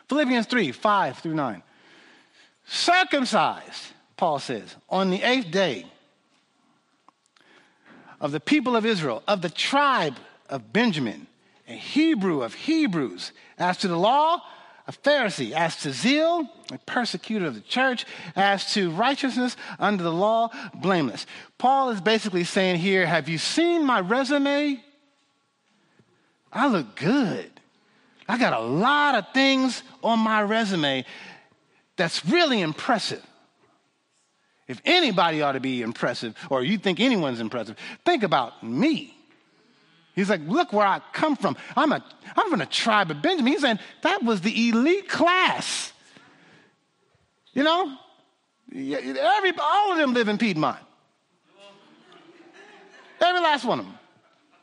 Philippians 0.09 0.47
3, 0.47 0.73
5 0.73 1.19
through 1.19 1.35
9. 1.35 1.63
Circumcised, 2.65 3.89
Paul 4.17 4.39
says, 4.39 4.75
on 4.89 5.11
the 5.11 5.23
eighth 5.23 5.51
day 5.51 5.85
of 8.21 8.33
the 8.33 8.41
people 8.41 8.77
of 8.77 8.85
Israel, 8.85 9.23
of 9.29 9.43
the 9.43 9.51
tribe 9.51 10.17
of 10.49 10.73
Benjamin, 10.73 11.27
a 11.69 11.73
Hebrew 11.73 12.43
of 12.43 12.55
Hebrews. 12.55 13.33
As 13.59 13.77
to 13.79 13.89
the 13.89 13.99
law, 13.99 14.43
a 14.87 14.93
Pharisee, 14.93 15.53
as 15.53 15.77
to 15.83 15.93
zeal, 15.93 16.49
a 16.73 16.79
persecutor 16.79 17.47
of 17.47 17.55
the 17.55 17.61
church, 17.61 18.07
as 18.35 18.73
to 18.73 18.91
righteousness 18.91 19.57
under 19.79 20.03
the 20.03 20.13
law, 20.13 20.51
blameless. 20.75 21.27
Paul 21.59 21.91
is 21.91 22.01
basically 22.01 22.45
saying 22.45 22.77
here, 22.77 23.07
Have 23.07 23.29
you 23.29 23.39
seen 23.39 23.85
my 23.85 24.01
resume? 24.01 24.83
I 26.53 26.69
look 26.69 26.97
good. 26.97 27.51
I 28.29 28.39
got 28.39 28.55
a 28.55 28.61
lot 28.61 29.15
of 29.15 29.33
things 29.33 29.83
on 30.03 30.19
my 30.19 30.43
resume 30.43 31.05
that's 31.97 32.25
really 32.25 32.61
impressive. 32.61 33.25
If 34.69 34.83
anybody 34.85 35.41
ought 35.41 35.53
to 35.53 35.61
be 35.61 35.81
impressive, 35.81 36.35
or 36.51 36.63
you 36.63 36.77
think 36.79 37.01
anyone's 37.01 37.41
impressive, 37.41 37.77
think 38.05 38.23
about 38.23 38.63
me. 38.63 39.17
He's 40.15 40.29
like, 40.29 40.41
look 40.47 40.73
where 40.73 40.87
I 40.87 41.01
come 41.13 41.37
from. 41.37 41.57
I'm, 41.77 41.93
a, 41.93 42.05
I'm 42.37 42.51
from 42.51 42.59
the 42.59 42.67
tribe 42.67 43.11
of 43.11 43.23
Benjamin. 43.23 43.53
He's 43.53 43.63
saying 43.63 43.79
that 44.03 44.23
was 44.23 44.41
the 44.43 44.69
elite 44.69 45.09
class. 45.09 45.93
You 47.55 47.63
know, 47.63 47.97
every, 48.75 49.53
all 49.59 49.93
of 49.93 49.99
them 49.99 50.13
live 50.13 50.29
in 50.29 50.39
Piedmont. 50.39 50.79
Every 53.21 53.41
last 53.41 53.65
one 53.65 53.81
of 53.81 53.87
them. 53.87 53.95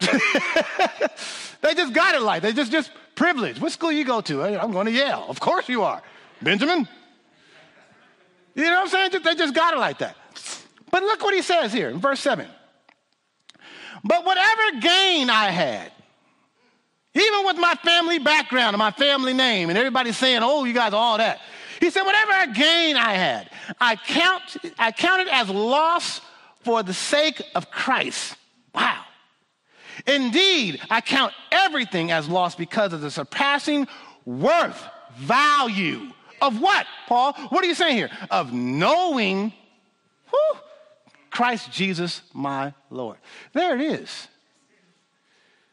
they 1.61 1.73
just 1.73 1.93
got 1.93 2.15
it 2.15 2.21
like 2.21 2.41
they 2.41 2.53
just 2.53 2.71
just 2.71 2.91
privileged. 3.15 3.61
What 3.61 3.71
school 3.71 3.91
you 3.91 4.05
go 4.05 4.21
to? 4.21 4.43
I'm 4.43 4.71
going 4.71 4.85
to 4.85 4.91
Yale. 4.91 5.25
Of 5.27 5.39
course 5.39 5.67
you 5.67 5.83
are, 5.83 6.01
Benjamin. 6.41 6.87
You 8.55 8.63
know 8.63 8.81
what 8.81 8.95
I'm 8.95 9.11
saying? 9.11 9.23
They 9.23 9.35
just 9.35 9.53
got 9.53 9.73
it 9.73 9.77
like 9.77 9.99
that. 9.99 10.15
But 10.91 11.03
look 11.03 11.21
what 11.21 11.33
he 11.33 11.41
says 11.41 11.73
here 11.73 11.89
in 11.89 11.99
verse 11.99 12.21
seven. 12.21 12.47
But 14.03 14.25
whatever 14.25 14.79
gain 14.79 15.29
I 15.29 15.49
had, 15.49 15.91
even 17.13 17.45
with 17.45 17.57
my 17.57 17.75
family 17.75 18.19
background 18.19 18.73
and 18.73 18.77
my 18.77 18.91
family 18.91 19.33
name, 19.33 19.69
and 19.69 19.77
everybody 19.77 20.11
saying, 20.11 20.39
oh, 20.41 20.63
you 20.63 20.73
guys 20.73 20.93
all 20.93 21.17
that. 21.17 21.39
He 21.79 21.89
said, 21.89 22.03
whatever 22.03 22.53
gain 22.53 22.95
I 22.95 23.13
had, 23.13 23.49
I 23.81 23.95
count 23.95 24.57
I 24.79 24.91
counted 24.91 25.27
as 25.27 25.49
loss 25.49 26.21
for 26.61 26.81
the 26.83 26.93
sake 26.93 27.41
of 27.55 27.69
Christ. 27.69 28.35
Wow. 28.73 29.03
Indeed, 30.07 30.81
I 30.89 31.01
count 31.01 31.33
everything 31.51 32.11
as 32.11 32.29
loss 32.29 32.55
because 32.55 32.93
of 32.93 33.01
the 33.01 33.11
surpassing 33.11 33.87
worth, 34.25 34.81
value 35.17 36.11
of 36.41 36.59
what, 36.61 36.85
Paul? 37.07 37.33
What 37.49 37.63
are 37.63 37.67
you 37.67 37.75
saying 37.75 37.97
here? 37.97 38.09
Of 38.29 38.53
knowing 38.53 39.53
whew, 40.29 40.59
Christ 41.29 41.71
Jesus 41.71 42.21
my 42.33 42.73
Lord. 42.89 43.17
There 43.53 43.75
it 43.75 43.81
is. 43.81 44.27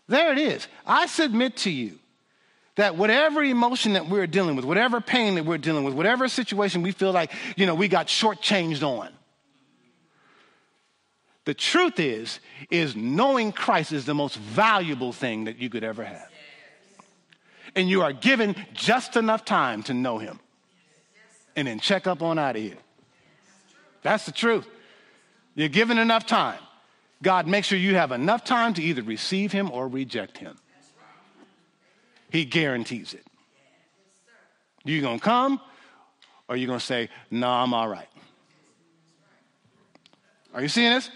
There 0.09 0.33
it 0.33 0.39
is. 0.39 0.67
I 0.87 1.07
submit 1.07 1.57
to 1.59 1.71
you 1.71 1.99
that 2.77 2.97
whatever 2.97 3.43
emotion 3.43 3.95
that 3.95 4.09
we're 4.09 4.27
dealing 4.27 4.57
with, 4.57 4.65
whatever 4.65 5.01
pain 5.01 5.35
that 5.37 5.45
we're 5.45 5.59
dealing 5.59 5.85
with, 5.85 5.95
whatever 5.95 6.27
situation 6.29 6.83
we 6.83 6.93
feel 6.93 7.13
like, 7.13 7.33
you 7.57 7.67
know, 7.67 7.75
we 7.75 7.89
got 7.89 8.07
shortchanged 8.07 8.83
on, 8.83 9.11
the 11.45 11.55
truth 11.55 11.99
is, 11.99 12.41
is 12.71 12.95
knowing 12.95 13.53
Christ 13.53 13.93
is 13.93 14.05
the 14.05 14.15
most 14.15 14.37
valuable 14.37 15.13
thing 15.13 15.45
that 15.45 15.59
you 15.59 15.69
could 15.69 15.83
ever 15.85 16.05
have. 16.05 16.29
And 17.75 17.89
you 17.89 18.03
are 18.03 18.13
given 18.13 18.55
just 18.75 19.17
enough 19.17 19.45
time 19.45 19.83
to 19.85 19.95
know 19.95 20.19
him. 20.19 20.39
And 21.55 21.69
then 21.69 21.81
check 21.81 22.07
up 22.07 22.23
on 22.23 22.39
out 22.39 22.57
of 22.57 22.63
here. 22.63 22.79
That's 24.03 24.27
the 24.27 24.33
truth. 24.33 24.67
You're 25.55 25.69
given 25.69 25.99
enough 25.99 26.27
time. 26.27 26.59
God 27.23 27.47
makes 27.47 27.69
sure 27.69 27.79
you 27.79 27.95
have 27.95 28.11
enough 28.11 28.45
time 28.45 28.75
to 28.75 28.83
either 28.83 29.03
receive 29.03 29.53
him 29.53 29.71
or 29.71 29.87
reject 29.87 30.39
him. 30.39 30.57
He 32.31 32.45
guarantees 32.45 33.15
it. 33.15 33.25
You 34.85 35.01
gonna 35.01 35.21
come 35.21 35.61
or 36.49 36.57
you 36.57 36.67
gonna 36.67 36.81
say, 36.81 37.11
no, 37.31 37.49
I'm 37.49 37.75
all 37.75 37.89
right. 37.89 38.09
Are 40.55 40.63
you 40.63 40.69
seeing 40.69 40.93
this? 40.93 41.11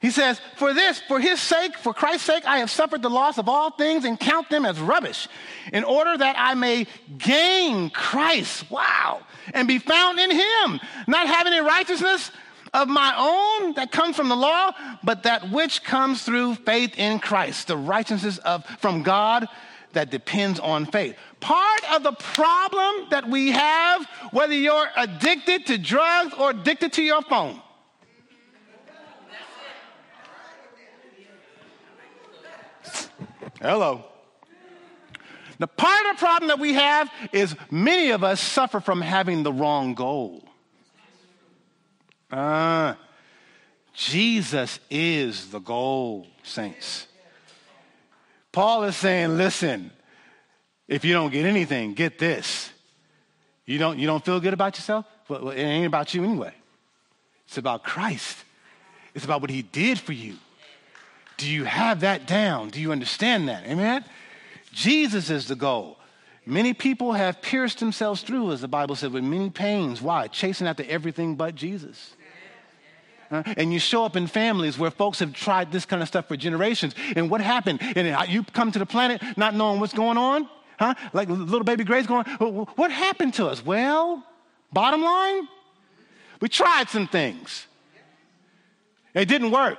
He 0.00 0.10
says, 0.10 0.40
For 0.56 0.72
this, 0.72 1.00
for 1.08 1.18
his 1.18 1.40
sake, 1.40 1.76
for 1.76 1.92
Christ's 1.92 2.26
sake, 2.26 2.46
I 2.46 2.58
have 2.58 2.70
suffered 2.70 3.02
the 3.02 3.10
loss 3.10 3.36
of 3.36 3.48
all 3.48 3.70
things 3.70 4.04
and 4.04 4.18
count 4.18 4.48
them 4.48 4.64
as 4.64 4.78
rubbish, 4.78 5.28
in 5.72 5.82
order 5.82 6.16
that 6.16 6.36
I 6.38 6.54
may 6.54 6.86
gain 7.16 7.90
Christ. 7.90 8.70
Wow. 8.70 9.22
And 9.52 9.66
be 9.66 9.78
found 9.78 10.20
in 10.20 10.30
him, 10.30 10.80
not 11.08 11.26
having 11.26 11.52
a 11.52 11.62
righteousness 11.62 12.30
of 12.74 12.86
my 12.86 13.14
own 13.16 13.74
that 13.74 13.90
comes 13.90 14.14
from 14.14 14.28
the 14.28 14.36
law, 14.36 14.72
but 15.02 15.24
that 15.24 15.50
which 15.50 15.82
comes 15.82 16.22
through 16.22 16.54
faith 16.56 16.96
in 16.98 17.18
Christ, 17.18 17.66
the 17.66 17.76
righteousness 17.76 18.38
of 18.38 18.64
from 18.78 19.02
God 19.02 19.48
that 19.94 20.10
depends 20.10 20.60
on 20.60 20.86
faith. 20.86 21.16
Part 21.40 21.92
of 21.92 22.02
the 22.02 22.12
problem 22.12 23.06
that 23.10 23.28
we 23.28 23.50
have, 23.52 24.06
whether 24.32 24.52
you're 24.52 24.88
addicted 24.96 25.66
to 25.66 25.78
drugs 25.78 26.34
or 26.38 26.50
addicted 26.50 26.92
to 26.94 27.02
your 27.02 27.22
phone, 27.22 27.60
Hello. 33.60 34.04
The 35.58 35.66
part 35.66 36.06
of 36.06 36.16
the 36.16 36.20
problem 36.20 36.48
that 36.48 36.60
we 36.60 36.74
have 36.74 37.10
is 37.32 37.56
many 37.70 38.10
of 38.10 38.22
us 38.22 38.40
suffer 38.40 38.78
from 38.78 39.00
having 39.00 39.42
the 39.42 39.52
wrong 39.52 39.94
goal. 39.94 40.44
Uh, 42.30 42.94
Jesus 43.92 44.78
is 44.88 45.50
the 45.50 45.58
goal, 45.58 46.28
saints. 46.44 47.08
Paul 48.52 48.84
is 48.84 48.96
saying, 48.96 49.36
listen, 49.36 49.90
if 50.86 51.04
you 51.04 51.12
don't 51.12 51.32
get 51.32 51.44
anything, 51.44 51.94
get 51.94 52.18
this. 52.18 52.70
You 53.66 53.78
don't, 53.78 53.98
you 53.98 54.06
don't 54.06 54.24
feel 54.24 54.38
good 54.40 54.54
about 54.54 54.76
yourself? 54.76 55.04
Well, 55.28 55.50
it 55.50 55.60
ain't 55.60 55.86
about 55.86 56.14
you 56.14 56.22
anyway. 56.22 56.54
It's 57.46 57.58
about 57.58 57.82
Christ. 57.82 58.36
It's 59.14 59.24
about 59.24 59.40
what 59.40 59.50
he 59.50 59.62
did 59.62 59.98
for 59.98 60.12
you. 60.12 60.36
Do 61.38 61.48
you 61.48 61.64
have 61.64 62.00
that 62.00 62.26
down? 62.26 62.68
Do 62.68 62.80
you 62.80 62.92
understand 62.92 63.48
that? 63.48 63.64
Amen? 63.64 64.04
Jesus 64.72 65.30
is 65.30 65.48
the 65.48 65.54
goal. 65.54 65.98
Many 66.44 66.74
people 66.74 67.12
have 67.12 67.40
pierced 67.40 67.78
themselves 67.78 68.22
through, 68.22 68.52
as 68.52 68.60
the 68.60 68.68
Bible 68.68 68.96
said, 68.96 69.12
with 69.12 69.24
many 69.24 69.48
pains. 69.48 70.02
Why? 70.02 70.26
Chasing 70.28 70.66
after 70.66 70.84
everything 70.88 71.36
but 71.36 71.54
Jesus. 71.54 72.16
Uh, 73.30 73.42
and 73.56 73.72
you 73.72 73.78
show 73.78 74.04
up 74.04 74.16
in 74.16 74.26
families 74.26 74.78
where 74.78 74.90
folks 74.90 75.18
have 75.18 75.32
tried 75.32 75.70
this 75.70 75.84
kind 75.84 76.02
of 76.02 76.08
stuff 76.08 76.26
for 76.26 76.36
generations. 76.36 76.94
And 77.14 77.30
what 77.30 77.40
happened? 77.40 77.80
And 77.82 78.30
you 78.30 78.42
come 78.42 78.72
to 78.72 78.78
the 78.78 78.86
planet 78.86 79.22
not 79.36 79.54
knowing 79.54 79.80
what's 79.80 79.92
going 79.92 80.16
on? 80.16 80.48
Huh? 80.78 80.94
Like 81.12 81.28
little 81.28 81.64
baby 81.64 81.84
Grace 81.84 82.06
going, 82.06 82.24
what 82.24 82.90
happened 82.90 83.34
to 83.34 83.46
us? 83.46 83.64
Well, 83.64 84.24
bottom 84.72 85.02
line, 85.02 85.46
we 86.40 86.48
tried 86.48 86.88
some 86.88 87.06
things. 87.06 87.66
It 89.12 89.26
didn't 89.26 89.50
work. 89.50 89.78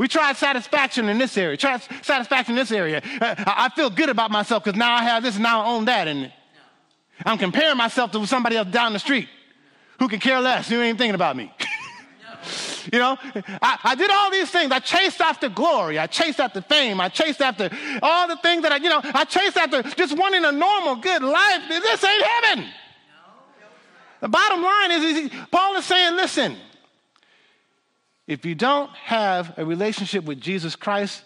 We 0.00 0.08
tried 0.08 0.38
satisfaction 0.38 1.10
in 1.10 1.18
this 1.18 1.36
area, 1.36 1.58
tried 1.58 1.82
satisfaction 2.00 2.54
in 2.54 2.56
this 2.56 2.72
area. 2.72 3.02
Uh, 3.20 3.34
I 3.36 3.68
feel 3.76 3.90
good 3.90 4.08
about 4.08 4.30
myself 4.30 4.64
because 4.64 4.78
now 4.78 4.94
I 4.94 5.02
have 5.02 5.22
this 5.22 5.34
and 5.34 5.42
now 5.42 5.60
I 5.60 5.66
own 5.66 5.84
that. 5.84 6.08
And 6.08 6.32
I'm 7.26 7.36
comparing 7.36 7.76
myself 7.76 8.10
to 8.12 8.26
somebody 8.26 8.56
else 8.56 8.70
down 8.70 8.94
the 8.94 8.98
street 8.98 9.28
who 9.98 10.08
can 10.08 10.18
care 10.18 10.40
less, 10.40 10.70
who 10.70 10.80
ain't 10.80 10.96
thinking 10.96 11.14
about 11.14 11.36
me. 11.36 11.52
you 12.90 12.98
know, 12.98 13.18
I, 13.60 13.78
I, 13.84 13.94
did 13.94 14.10
all 14.10 14.30
these 14.30 14.48
things. 14.48 14.72
I 14.72 14.78
chased 14.78 15.20
after 15.20 15.50
glory. 15.50 15.98
I 15.98 16.06
chased 16.06 16.40
after 16.40 16.62
fame. 16.62 16.98
I 16.98 17.10
chased 17.10 17.42
after 17.42 17.68
all 18.00 18.26
the 18.26 18.36
things 18.36 18.62
that 18.62 18.72
I, 18.72 18.76
you 18.76 18.88
know, 18.88 19.02
I 19.04 19.26
chased 19.26 19.58
after 19.58 19.82
just 19.82 20.16
wanting 20.16 20.46
a 20.46 20.52
normal, 20.52 20.96
good 20.96 21.22
life. 21.22 21.60
This 21.68 22.02
ain't 22.02 22.24
heaven. 22.24 22.64
The 24.22 24.28
bottom 24.28 24.62
line 24.62 24.92
is, 24.92 25.04
is 25.04 25.30
Paul 25.50 25.76
is 25.76 25.84
saying, 25.84 26.16
listen, 26.16 26.56
if 28.30 28.46
you 28.46 28.54
don't 28.54 28.88
have 28.92 29.58
a 29.58 29.64
relationship 29.64 30.22
with 30.22 30.40
Jesus 30.40 30.76
Christ, 30.76 31.24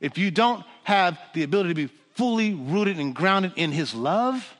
if 0.00 0.16
you 0.16 0.30
don't 0.30 0.64
have 0.84 1.18
the 1.34 1.42
ability 1.42 1.70
to 1.70 1.74
be 1.74 1.92
fully 2.14 2.54
rooted 2.54 3.00
and 3.00 3.12
grounded 3.12 3.54
in 3.56 3.72
his 3.72 3.92
love, 3.92 4.56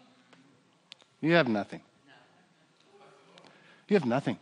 you 1.21 1.35
have 1.35 1.47
nothing. 1.47 1.81
You 3.87 3.95
have 3.95 4.05
nothing. 4.05 4.41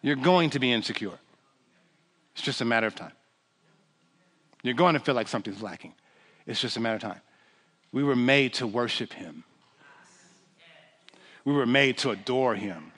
You're 0.00 0.16
going 0.16 0.48
to 0.50 0.58
be 0.58 0.72
insecure. 0.72 1.18
It's 2.32 2.42
just 2.42 2.62
a 2.62 2.64
matter 2.64 2.86
of 2.86 2.94
time. 2.94 3.12
You're 4.62 4.72
going 4.72 4.94
to 4.94 5.00
feel 5.00 5.14
like 5.14 5.28
something's 5.28 5.60
lacking. 5.60 5.92
It's 6.46 6.58
just 6.58 6.78
a 6.78 6.80
matter 6.80 6.96
of 6.96 7.02
time. 7.02 7.20
We 7.92 8.02
were 8.02 8.16
made 8.16 8.54
to 8.54 8.66
worship 8.66 9.12
him. 9.12 9.44
We 11.44 11.52
were 11.52 11.66
made 11.66 11.98
to 11.98 12.12
adore 12.12 12.54
him. 12.54 12.92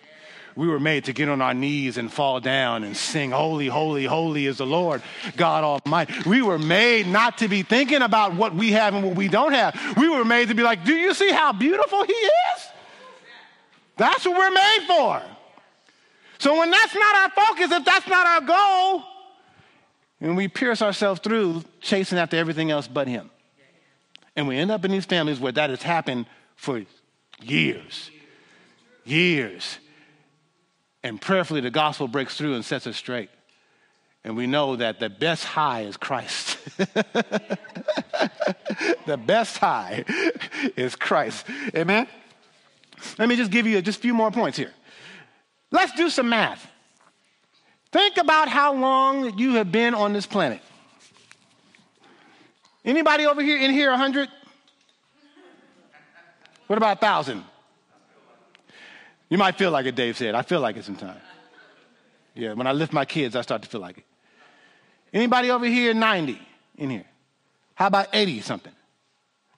We 0.57 0.69
were 0.69 0.81
made 0.81 1.05
to 1.05 1.13
get 1.13 1.29
on 1.29 1.43
our 1.43 1.53
knees 1.53 1.99
and 1.99 2.11
fall 2.11 2.41
down 2.41 2.83
and 2.83 2.97
sing, 2.97 3.31
Holy, 3.31 3.67
holy, 3.67 4.07
holy 4.07 4.47
is 4.47 4.57
the 4.57 4.67
Lord 4.67 5.03
God 5.37 5.63
Almighty. 5.63 6.15
We 6.25 6.41
were 6.41 6.59
made 6.59 7.07
not 7.07 7.39
to 7.39 7.49
be 7.49 7.63
thinking 7.63 8.01
about 8.01 8.35
what 8.35 8.55
we 8.55 8.73
have 8.73 8.95
and 8.95 9.05
what 9.05 9.17
we 9.17 9.29
don't 9.29 9.53
have. 9.53 9.79
We 9.99 10.09
were 10.09 10.25
made 10.25 10.49
to 10.49 10.55
be 10.55 10.63
like, 10.63 10.85
Do 10.85 10.95
you 10.95 11.13
see 11.13 11.31
how 11.31 11.53
beautiful 11.53 12.05
He 12.05 12.13
is? 12.13 12.69
That's 13.99 14.25
what 14.25 14.37
we're 14.37 14.51
made 14.51 14.85
for. 14.87 15.23
So 16.39 16.59
when 16.59 16.71
that's 16.71 16.95
not 16.95 17.17
our 17.17 17.31
focus, 17.31 17.71
if 17.73 17.85
that's 17.85 18.09
not 18.09 18.27
our 18.27 18.41
goal, 18.41 19.05
and 20.23 20.37
we 20.39 20.49
pierce 20.49 20.81
ourselves 20.81 21.21
through 21.21 21.65
chasing 21.83 22.17
after 22.17 22.39
everything 22.39 22.71
else 22.71 22.89
but 22.89 23.09
Him. 23.09 23.31
And 24.35 24.49
we 24.49 24.57
end 24.57 24.71
up 24.71 24.87
in 24.87 24.91
these 24.91 25.05
families 25.05 25.39
where 25.39 25.53
that 25.53 25.69
has 25.69 25.83
happened 25.83 26.27
for 26.57 26.83
years. 27.43 28.11
Years. 29.05 29.79
And 31.07 31.21
prayerfully, 31.21 31.61
the 31.61 31.71
gospel 31.71 32.09
breaks 32.09 32.37
through 32.37 32.55
and 32.55 32.65
sets 32.65 32.85
us 32.85 32.97
straight. 32.97 33.31
And 34.25 34.37
we 34.37 34.49
know 34.49 34.75
that 34.75 34.99
the 34.99 35.09
best 35.09 35.45
high 35.45 35.83
is 35.83 35.97
Christ. 35.97 36.59
the 39.07 39.17
best 39.17 39.59
high 39.59 40.05
is 40.77 40.97
Christ. 40.97 41.47
Amen? 41.77 42.09
Let 43.21 43.29
me 43.29 43.37
just 43.37 43.53
give 43.53 43.69
you 43.69 43.81
just 43.83 43.99
a 43.99 44.03
few 44.03 44.15
more 44.15 44.33
points 44.33 44.59
here. 44.59 44.73
Let's 45.71 45.93
do 45.93 46.11
some 46.11 46.29
math. 46.29 46.69
Think 47.93 48.17
about 48.17 48.49
how 48.49 48.75
long 48.75 49.39
you 49.39 49.55
have 49.55 49.71
been 49.71 49.95
on 49.95 50.13
this 50.13 50.27
planet. 50.27 50.61
Anybody 52.85 53.27
over 53.27 53.43
here 53.43 53.59
in 53.59 53.71
here 53.71 53.91
100? 53.91 54.29
What 56.67 56.79
about 56.79 57.01
1,000? 57.01 57.45
You 59.29 59.39
might 59.39 59.57
feel 59.59 59.71
like 59.71 59.87
it, 59.87 59.95
Dave 59.95 60.17
said. 60.17 60.35
I 60.35 60.43
feel 60.43 60.61
like 60.61 60.77
it 60.77 60.85
sometimes. 60.85 61.21
Yeah, 62.35 62.53
when 62.53 62.67
I 62.67 62.73
lift 62.73 62.93
my 62.93 63.05
kids, 63.05 63.35
I 63.35 63.41
start 63.41 63.63
to 63.63 63.69
feel 63.69 63.81
like 63.81 63.99
it. 63.99 64.05
Anybody 65.13 65.51
over 65.51 65.65
here 65.65 65.95
90 65.95 66.39
in 66.77 66.91
here? 66.91 67.07
How 67.75 67.87
about 67.87 68.09
80 68.13 68.41
something? 68.43 68.73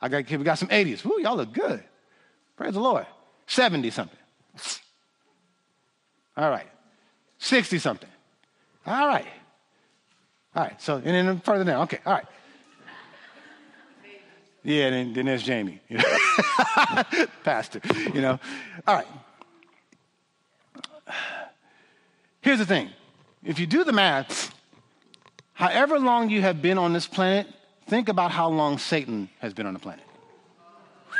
I 0.00 0.08
got, 0.08 0.30
we 0.30 0.44
got 0.44 0.58
some 0.58 0.68
80s. 0.68 1.04
Ooh, 1.04 1.20
y'all 1.20 1.36
look 1.36 1.52
good. 1.52 1.82
Praise 2.56 2.74
the 2.74 2.80
Lord. 2.80 3.06
70 3.46 3.90
something. 3.90 4.18
All 6.36 6.50
right. 6.50 6.68
60 7.38 7.78
something. 7.78 8.08
All 8.86 9.08
right. 9.08 9.26
All 10.54 10.62
right. 10.62 10.80
So, 10.80 10.96
and 10.96 11.04
then 11.04 11.40
further 11.40 11.64
down. 11.64 11.82
Okay. 11.82 11.98
All 12.06 12.14
right. 12.14 12.26
Yeah, 14.64 14.90
then, 14.90 15.12
then 15.14 15.26
there's 15.26 15.44
Jamie, 15.44 15.80
pastor, 17.44 17.80
you 18.12 18.20
know. 18.20 18.38
All 18.86 18.96
right. 18.96 19.06
Here's 22.40 22.58
the 22.58 22.66
thing 22.66 22.90
if 23.42 23.58
you 23.58 23.66
do 23.66 23.84
the 23.84 23.92
math, 23.92 24.54
however 25.54 25.98
long 25.98 26.30
you 26.30 26.40
have 26.40 26.62
been 26.62 26.78
on 26.78 26.92
this 26.92 27.06
planet, 27.06 27.46
think 27.86 28.08
about 28.08 28.30
how 28.30 28.48
long 28.48 28.78
Satan 28.78 29.28
has 29.40 29.52
been 29.54 29.66
on 29.66 29.74
the 29.74 29.80
planet. 29.80 30.04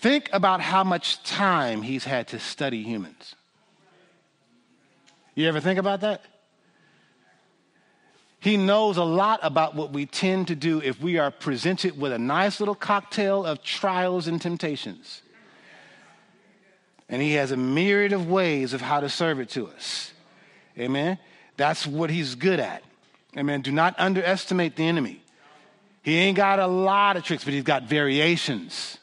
Think 0.00 0.30
about 0.32 0.60
how 0.60 0.82
much 0.82 1.22
time 1.24 1.82
he's 1.82 2.04
had 2.04 2.28
to 2.28 2.38
study 2.38 2.82
humans. 2.82 3.34
You 5.34 5.46
ever 5.48 5.60
think 5.60 5.78
about 5.78 6.00
that? 6.00 6.22
He 8.40 8.56
knows 8.56 8.96
a 8.96 9.04
lot 9.04 9.40
about 9.42 9.74
what 9.74 9.92
we 9.92 10.06
tend 10.06 10.48
to 10.48 10.54
do 10.54 10.80
if 10.80 11.00
we 11.00 11.18
are 11.18 11.30
presented 11.30 12.00
with 12.00 12.12
a 12.12 12.18
nice 12.18 12.58
little 12.58 12.74
cocktail 12.74 13.44
of 13.44 13.62
trials 13.62 14.26
and 14.26 14.40
temptations. 14.40 15.20
And 17.10 17.20
he 17.20 17.32
has 17.32 17.50
a 17.50 17.56
myriad 17.56 18.12
of 18.12 18.30
ways 18.30 18.72
of 18.72 18.80
how 18.80 19.00
to 19.00 19.08
serve 19.08 19.40
it 19.40 19.50
to 19.50 19.66
us. 19.68 20.12
Amen. 20.78 21.18
That's 21.56 21.86
what 21.86 22.08
he's 22.08 22.36
good 22.36 22.60
at. 22.60 22.82
Amen. 23.36 23.60
Do 23.60 23.72
not 23.72 23.94
underestimate 23.98 24.76
the 24.76 24.86
enemy. 24.86 25.20
He 26.02 26.16
ain't 26.16 26.36
got 26.36 26.58
a 26.58 26.66
lot 26.66 27.16
of 27.16 27.24
tricks, 27.24 27.44
but 27.44 27.52
he's 27.52 27.64
got 27.64 27.82
variations. 27.82 28.96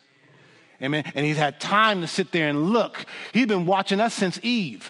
Amen. 0.81 1.03
And 1.13 1.25
he's 1.25 1.37
had 1.37 1.59
time 1.59 2.01
to 2.01 2.07
sit 2.07 2.31
there 2.31 2.47
and 2.47 2.71
look. 2.71 3.05
He's 3.33 3.45
been 3.45 3.65
watching 3.65 3.99
us 3.99 4.13
since 4.13 4.39
Eve. 4.41 4.89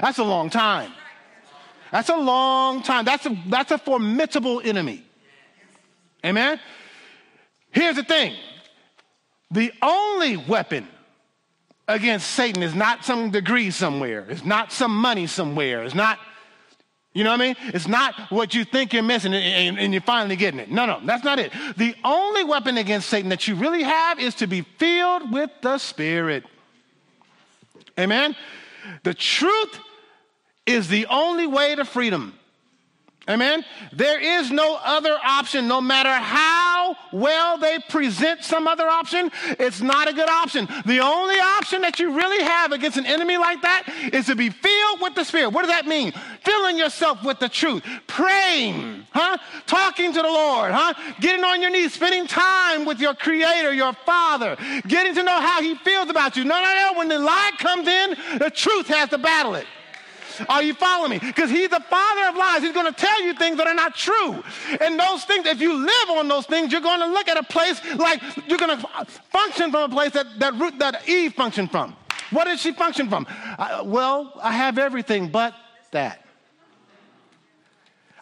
That's 0.00 0.18
a 0.18 0.24
long 0.24 0.50
time. 0.50 0.92
That's 1.90 2.10
a 2.10 2.16
long 2.16 2.82
time. 2.82 3.04
That's 3.04 3.26
a, 3.26 3.36
that's 3.48 3.72
a 3.72 3.78
formidable 3.78 4.60
enemy. 4.62 5.04
Amen? 6.24 6.60
Here's 7.70 7.96
the 7.96 8.04
thing 8.04 8.34
the 9.50 9.72
only 9.82 10.36
weapon 10.36 10.86
against 11.86 12.30
Satan 12.30 12.62
is 12.62 12.74
not 12.74 13.04
some 13.04 13.30
degree 13.30 13.70
somewhere, 13.70 14.26
it's 14.28 14.44
not 14.44 14.72
some 14.72 14.94
money 14.94 15.26
somewhere, 15.26 15.84
it's 15.84 15.94
not. 15.94 16.18
You 17.14 17.24
know 17.24 17.30
what 17.30 17.40
I 17.40 17.46
mean? 17.46 17.56
It's 17.74 17.88
not 17.88 18.14
what 18.30 18.54
you 18.54 18.64
think 18.64 18.92
you're 18.92 19.02
missing 19.02 19.34
and, 19.34 19.42
and, 19.42 19.78
and, 19.78 19.92
you're 19.92 20.02
finally 20.02 20.36
getting 20.36 20.60
it. 20.60 20.70
No, 20.70 20.86
no, 20.86 21.00
that's 21.04 21.24
not 21.24 21.40
it. 21.40 21.52
The 21.76 21.94
only 22.04 22.44
weapon 22.44 22.76
against 22.76 23.08
Satan 23.08 23.30
that 23.30 23.48
you 23.48 23.56
really 23.56 23.82
have 23.82 24.20
is 24.20 24.36
to 24.36 24.46
be 24.46 24.60
filled 24.60 25.32
with 25.32 25.50
the 25.62 25.78
Spirit. 25.78 26.44
Amen? 27.98 28.36
The 29.02 29.14
truth 29.14 29.80
is 30.64 30.88
the 30.88 31.06
only 31.06 31.46
way 31.46 31.74
to 31.74 31.84
freedom. 31.84 32.37
Amen? 33.28 33.62
There 33.92 34.18
is 34.18 34.50
no 34.50 34.78
other 34.82 35.18
option, 35.22 35.68
no 35.68 35.82
matter 35.82 36.12
how 36.12 36.96
well 37.12 37.58
they 37.58 37.78
present 37.90 38.42
some 38.42 38.66
other 38.66 38.88
option, 38.88 39.30
it's 39.58 39.82
not 39.82 40.08
a 40.08 40.14
good 40.14 40.30
option. 40.30 40.66
The 40.86 41.00
only 41.00 41.34
option 41.34 41.82
that 41.82 41.98
you 42.00 42.16
really 42.16 42.42
have 42.42 42.72
against 42.72 42.96
an 42.96 43.04
enemy 43.04 43.36
like 43.36 43.60
that 43.62 43.84
is 44.12 44.26
to 44.26 44.34
be 44.34 44.48
filled 44.48 45.02
with 45.02 45.14
the 45.14 45.24
Spirit. 45.24 45.50
What 45.50 45.62
does 45.62 45.70
that 45.70 45.86
mean? 45.86 46.12
Filling 46.42 46.78
yourself 46.78 47.22
with 47.22 47.38
the 47.38 47.50
truth, 47.50 47.82
praying, 48.06 49.06
huh? 49.10 49.36
Talking 49.66 50.12
to 50.14 50.22
the 50.22 50.28
Lord, 50.28 50.72
huh? 50.72 50.94
Getting 51.20 51.44
on 51.44 51.60
your 51.60 51.70
knees, 51.70 51.92
spending 51.92 52.26
time 52.26 52.86
with 52.86 52.98
your 52.98 53.14
Creator, 53.14 53.74
your 53.74 53.92
Father, 53.92 54.56
getting 54.86 55.14
to 55.14 55.22
know 55.22 55.40
how 55.40 55.60
He 55.60 55.74
feels 55.76 56.08
about 56.08 56.36
you. 56.36 56.44
No, 56.44 56.62
no, 56.62 56.92
no. 56.92 56.98
When 56.98 57.08
the 57.08 57.18
lie 57.18 57.52
comes 57.58 57.86
in, 57.86 58.38
the 58.38 58.50
truth 58.50 58.86
has 58.88 59.10
to 59.10 59.18
battle 59.18 59.54
it. 59.54 59.66
Are 60.48 60.62
you 60.62 60.74
following 60.74 61.10
me? 61.10 61.18
Because 61.18 61.50
he's 61.50 61.68
the 61.68 61.80
father 61.80 62.28
of 62.28 62.36
lies. 62.36 62.62
He's 62.62 62.72
going 62.72 62.92
to 62.92 62.98
tell 62.98 63.22
you 63.22 63.34
things 63.34 63.56
that 63.56 63.66
are 63.66 63.74
not 63.74 63.94
true. 63.94 64.42
And 64.80 64.98
those 64.98 65.24
things, 65.24 65.46
if 65.46 65.60
you 65.60 65.74
live 65.74 66.10
on 66.10 66.28
those 66.28 66.46
things, 66.46 66.72
you're 66.72 66.80
going 66.80 67.00
to 67.00 67.06
look 67.06 67.28
at 67.28 67.36
a 67.36 67.42
place 67.42 67.80
like 67.96 68.22
you're 68.46 68.58
going 68.58 68.78
to 68.78 68.86
function 69.30 69.70
from 69.70 69.90
a 69.90 69.94
place 69.94 70.12
that, 70.12 70.26
that, 70.38 70.78
that 70.78 71.08
Eve 71.08 71.34
functioned 71.34 71.70
from. 71.70 71.96
What 72.30 72.44
did 72.44 72.58
she 72.58 72.72
function 72.72 73.08
from? 73.08 73.26
I, 73.28 73.82
well, 73.82 74.38
I 74.42 74.52
have 74.52 74.78
everything 74.78 75.28
but 75.28 75.54
that. 75.92 76.24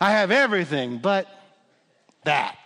I 0.01 0.12
have 0.12 0.31
everything 0.31 0.99
but 0.99 1.27
that. 2.25 2.57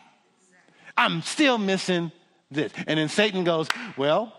I'm 0.97 1.23
still 1.23 1.57
missing 1.57 2.13
this. 2.51 2.73
And 2.87 2.99
then 2.99 3.09
Satan 3.09 3.45
goes, 3.45 3.69
Well, 3.97 4.33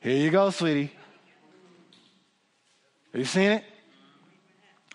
here 0.00 0.16
you 0.16 0.30
go, 0.30 0.50
sweetie. 0.50 0.92
Are 3.14 3.18
you 3.18 3.24
seeing 3.24 3.52
it? 3.52 3.64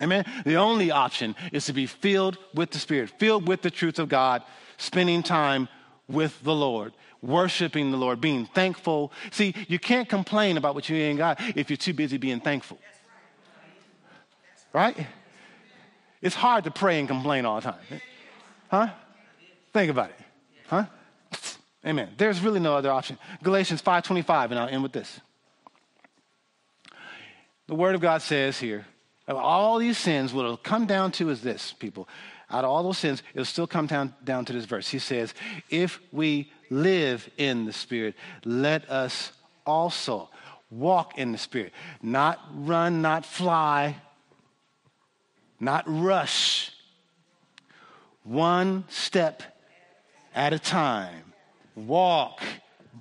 Amen. 0.02 0.26
The 0.46 0.56
only 0.56 0.92
option 0.92 1.36
is 1.52 1.66
to 1.66 1.74
be 1.74 1.86
filled 1.86 2.38
with 2.54 2.72
the 2.72 2.80
Spirit, 2.80 3.12
filled 3.20 3.48
with 3.48 3.62
the 3.62 3.72
truth 3.72 4.00
of 4.00 4.10
God, 4.10 4.44
spending 4.78 5.24
time 5.24 5.70
with 6.08 6.42
the 6.44 6.54
Lord, 6.54 6.94
worshiping 7.22 7.92
the 7.92 7.98
Lord, 7.98 8.20
being 8.20 8.46
thankful. 8.46 9.12
See, 9.32 9.54
you 9.68 9.80
can't 9.80 10.10
complain 10.10 10.58
about 10.58 10.76
what 10.76 10.90
you 10.90 10.96
ain't 10.96 11.20
got 11.20 11.40
if 11.56 11.70
you're 11.70 11.78
too 11.78 11.94
busy 11.94 12.18
being 12.18 12.40
thankful. 12.40 12.80
Right? 14.74 15.08
It's 16.22 16.36
hard 16.36 16.64
to 16.64 16.72
pray 16.72 17.00
and 17.00 17.08
complain 17.08 17.46
all 17.46 17.58
the 17.58 17.72
time. 17.72 18.02
Huh? 18.70 18.88
Think 19.72 19.92
about 19.92 20.10
it. 20.10 20.20
Huh? 20.68 20.86
Amen. 21.86 22.10
There's 22.18 22.40
really 22.40 22.60
no 22.60 22.76
other 22.76 22.90
option. 22.90 23.18
Galatians 23.44 23.82
5:25 23.82 24.52
and 24.52 24.60
I'll 24.60 24.70
end 24.70 24.84
with 24.84 24.94
this. 24.94 25.20
The 27.68 27.76
word 27.76 27.96
of 27.96 28.02
God 28.02 28.22
says 28.22 28.60
here, 28.60 28.86
all 29.28 29.80
these 29.80 29.98
sins, 29.98 30.34
what 30.34 30.44
it'll 30.46 30.58
come 30.58 30.86
down 30.86 31.12
to 31.14 31.30
is 31.30 31.42
this, 31.42 31.74
people. 31.74 32.08
Out 32.50 32.64
of 32.64 32.70
all 32.70 32.84
those 32.84 32.98
sins, 32.98 33.24
it'll 33.34 33.46
still 33.46 33.68
come 33.68 33.88
down, 33.88 34.14
down 34.24 34.46
to 34.46 34.54
this 34.54 34.66
verse. 34.66 34.88
He 34.90 35.00
says, 35.00 35.34
If 35.70 36.00
we 36.12 36.52
live 36.70 37.30
in 37.38 37.66
the 37.66 37.74
Spirit, 37.74 38.16
let 38.44 38.90
us 38.90 39.32
also 39.66 40.30
walk 40.70 41.18
in 41.18 41.32
the 41.32 41.38
Spirit. 41.38 41.74
Not 42.02 42.40
run, 42.54 43.02
not 43.02 43.26
fly, 43.26 43.96
not 45.60 45.84
rush. 45.88 46.72
One 48.24 48.86
step 48.90 49.42
at 50.36 50.54
a 50.54 50.60
time. 50.60 51.34
Walk 51.76 52.42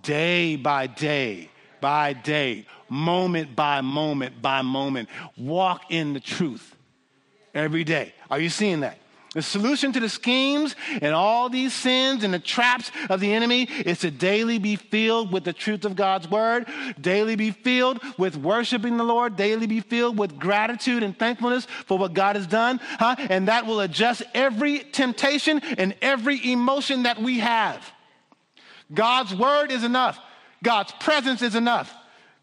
day 0.03 0.57
by 0.57 0.87
day 0.87 1.51
by 1.83 2.15
day, 2.15 2.65
moment 2.89 3.55
by 3.55 3.83
moment 3.83 4.41
by 4.41 4.63
moment. 4.63 5.11
Walk 5.37 5.91
in 5.91 6.15
the 6.15 6.21
truth 6.21 6.75
every 7.55 7.85
day. 7.85 8.15
Are 8.31 8.41
you 8.41 8.49
seeing 8.49 8.81
that? 8.81 8.97
The 9.35 9.41
solution 9.41 9.93
to 9.93 10.01
the 10.01 10.11
schemes 10.11 10.77
and 11.01 11.15
all 11.15 11.49
these 11.49 11.73
sins 11.73 12.23
and 12.23 12.35
the 12.35 12.39
traps 12.39 12.91
of 13.09 13.21
the 13.21 13.33
enemy 13.33 13.63
is 13.65 14.01
to 14.01 14.11
daily 14.11 14.59
be 14.59 14.77
filled 14.77 15.33
with 15.33 15.45
the 15.45 15.55
truth 15.55 15.87
of 15.87 15.97
God's 15.97 16.29
word, 16.29 16.67
daily 17.01 17.35
be 17.35 17.51
filled 17.51 18.01
with 18.19 18.37
worshiping 18.37 18.99
the 18.99 19.05
Lord, 19.05 19.37
daily 19.37 19.67
be 19.67 19.81
filled 19.81 20.19
with 20.19 20.39
gratitude 20.39 21.03
and 21.03 21.19
thankfulness 21.19 21.67
for 21.87 21.97
what 21.97 22.13
God 22.13 22.37
has 22.37 22.47
done, 22.47 22.79
huh? 22.99 23.17
And 23.19 23.49
that 23.49 23.65
will 23.65 23.81
adjust 23.81 24.23
every 24.35 24.81
temptation 24.81 25.61
and 25.79 25.95
every 26.03 26.53
emotion 26.53 27.05
that 27.05 27.19
we 27.19 27.39
have. 27.39 27.91
God's 28.93 29.35
word 29.35 29.73
is 29.73 29.83
enough. 29.83 30.21
God's 30.63 30.93
presence 31.01 31.43
is 31.43 31.55
enough. 31.55 31.93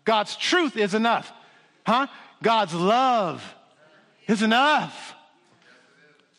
God's 0.05 0.35
truth 0.35 0.75
is 0.75 0.93
enough. 0.93 1.31
Huh? 1.85 2.07
God's 2.43 2.73
love 2.73 3.43
is 4.27 4.41
enough. 4.41 5.15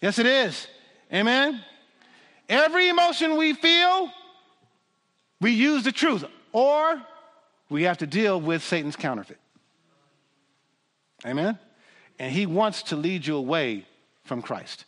Yes, 0.01 0.19
it 0.19 0.27
is. 0.27 0.67
Amen. 1.13 1.63
Every 2.49 2.89
emotion 2.89 3.37
we 3.37 3.53
feel, 3.55 4.11
we 5.41 5.53
use 5.53 5.85
the 5.85 5.93
truth, 5.93 6.25
or 6.53 7.01
we 7.69 7.85
have 7.85 7.99
to 7.99 8.07
deal 8.07 8.41
with 8.41 8.63
Satan's 8.63 8.97
counterfeit. 8.97 9.39
Amen. 11.25 11.59
And 12.19 12.33
he 12.33 12.47
wants 12.47 12.83
to 12.85 12.97
lead 12.97 13.27
you 13.27 13.37
away 13.37 13.87
from 14.25 14.43
Christ. 14.43 14.85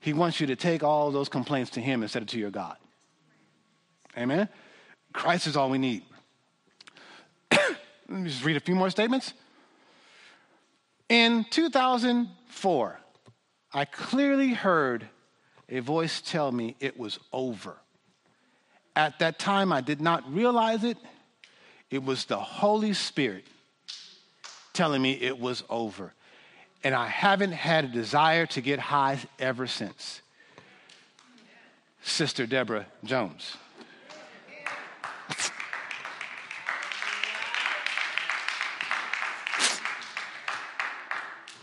He 0.00 0.12
wants 0.12 0.40
you 0.40 0.46
to 0.48 0.56
take 0.56 0.82
all 0.82 1.10
those 1.10 1.28
complaints 1.28 1.70
to 1.72 1.80
him 1.80 2.02
instead 2.02 2.22
of 2.22 2.28
to 2.28 2.38
your 2.38 2.50
God. 2.50 2.76
Amen. 4.16 4.48
Christ 5.12 5.46
is 5.46 5.56
all 5.56 5.70
we 5.70 5.78
need. 5.78 6.02
Let 7.50 7.76
me 8.08 8.28
just 8.28 8.44
read 8.44 8.56
a 8.56 8.60
few 8.60 8.74
more 8.74 8.90
statements. 8.90 9.34
In 11.08 11.44
2004, 11.50 13.00
I 13.72 13.84
clearly 13.84 14.54
heard 14.54 15.08
a 15.68 15.80
voice 15.80 16.20
tell 16.22 16.50
me 16.50 16.76
it 16.80 16.98
was 16.98 17.18
over. 17.32 17.76
At 18.96 19.18
that 19.18 19.38
time, 19.38 19.72
I 19.72 19.80
did 19.80 20.00
not 20.00 20.30
realize 20.32 20.84
it. 20.84 20.96
It 21.90 22.02
was 22.02 22.24
the 22.24 22.38
Holy 22.38 22.94
Spirit 22.94 23.44
telling 24.72 25.02
me 25.02 25.12
it 25.12 25.38
was 25.38 25.62
over. 25.68 26.14
And 26.84 26.94
I 26.94 27.06
haven't 27.06 27.52
had 27.52 27.84
a 27.84 27.88
desire 27.88 28.46
to 28.46 28.60
get 28.60 28.78
high 28.78 29.18
ever 29.38 29.66
since. 29.66 30.22
Sister 32.02 32.46
Deborah 32.46 32.86
Jones. 33.04 33.56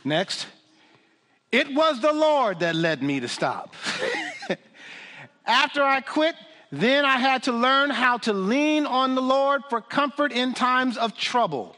Next. 0.06 0.48
It 1.52 1.74
was 1.74 2.00
the 2.00 2.14
Lord 2.14 2.60
that 2.60 2.76
led 2.76 3.04
me 3.04 3.20
to 3.20 3.28
stop. 3.28 3.76
After 5.46 5.84
I 5.84 6.00
quit, 6.00 6.36
then 6.72 7.04
I 7.06 7.18
had 7.18 7.44
to 7.44 7.52
learn 7.52 7.90
how 7.90 8.18
to 8.20 8.34
lean 8.34 8.86
on 8.86 9.16
the 9.16 9.22
Lord 9.22 9.64
for 9.70 9.82
comfort 9.82 10.32
in 10.32 10.54
times 10.54 10.98
of 10.98 11.18
trouble. 11.18 11.76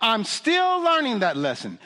I'm 0.00 0.24
still 0.24 0.80
learning 0.82 1.20
that 1.20 1.36
lesson. 1.36 1.78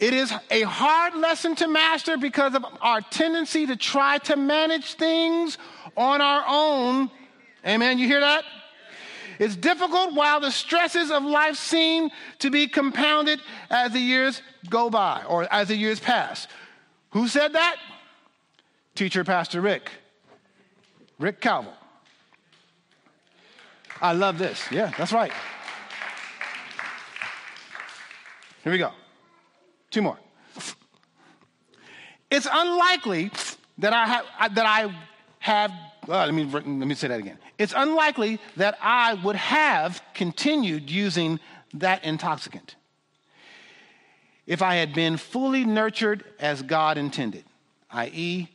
It 0.00 0.14
is 0.14 0.32
a 0.50 0.62
hard 0.62 1.14
lesson 1.14 1.54
to 1.56 1.68
master 1.68 2.16
because 2.16 2.54
of 2.54 2.64
our 2.80 3.00
tendency 3.00 3.66
to 3.66 3.76
try 3.76 4.18
to 4.18 4.36
manage 4.36 4.94
things 4.94 5.58
on 5.96 6.20
our 6.20 6.44
own 6.46 7.10
Amen. 7.66 7.98
You 7.98 8.06
hear 8.06 8.20
that? 8.20 8.44
It's 9.38 9.56
difficult 9.56 10.14
while 10.14 10.40
the 10.40 10.50
stresses 10.50 11.10
of 11.10 11.22
life 11.22 11.56
seem 11.56 12.10
to 12.38 12.50
be 12.50 12.66
compounded 12.68 13.40
as 13.70 13.92
the 13.92 14.00
years 14.00 14.42
go 14.68 14.90
by 14.90 15.22
or 15.28 15.52
as 15.52 15.68
the 15.68 15.76
years 15.76 16.00
pass. 16.00 16.46
Who 17.10 17.28
said 17.28 17.52
that? 17.52 17.76
Teacher 18.94 19.24
Pastor 19.24 19.60
Rick. 19.60 19.90
Rick 21.18 21.40
Calvo. 21.40 21.72
I 24.00 24.12
love 24.12 24.38
this. 24.38 24.62
Yeah, 24.70 24.92
that's 24.98 25.12
right. 25.12 25.32
Here 28.62 28.72
we 28.72 28.78
go. 28.78 28.90
Two 29.90 30.02
more. 30.02 30.18
It's 32.30 32.48
unlikely 32.50 33.30
that 33.78 33.92
I 33.92 34.06
have, 34.06 34.54
that 34.54 34.66
I 34.66 34.94
have 35.38 35.70
let, 36.06 36.34
me, 36.34 36.44
let 36.44 36.66
me 36.66 36.94
say 36.94 37.08
that 37.08 37.20
again. 37.20 37.38
It's 37.58 37.74
unlikely 37.76 38.38
that 38.56 38.78
I 38.80 39.14
would 39.14 39.36
have 39.36 40.02
continued 40.14 40.90
using 40.90 41.40
that 41.74 42.04
intoxicant 42.04 42.76
if 44.46 44.62
I 44.62 44.76
had 44.76 44.94
been 44.94 45.16
fully 45.16 45.64
nurtured 45.64 46.24
as 46.38 46.62
God 46.62 46.98
intended, 46.98 47.44
i.e., 47.90 48.48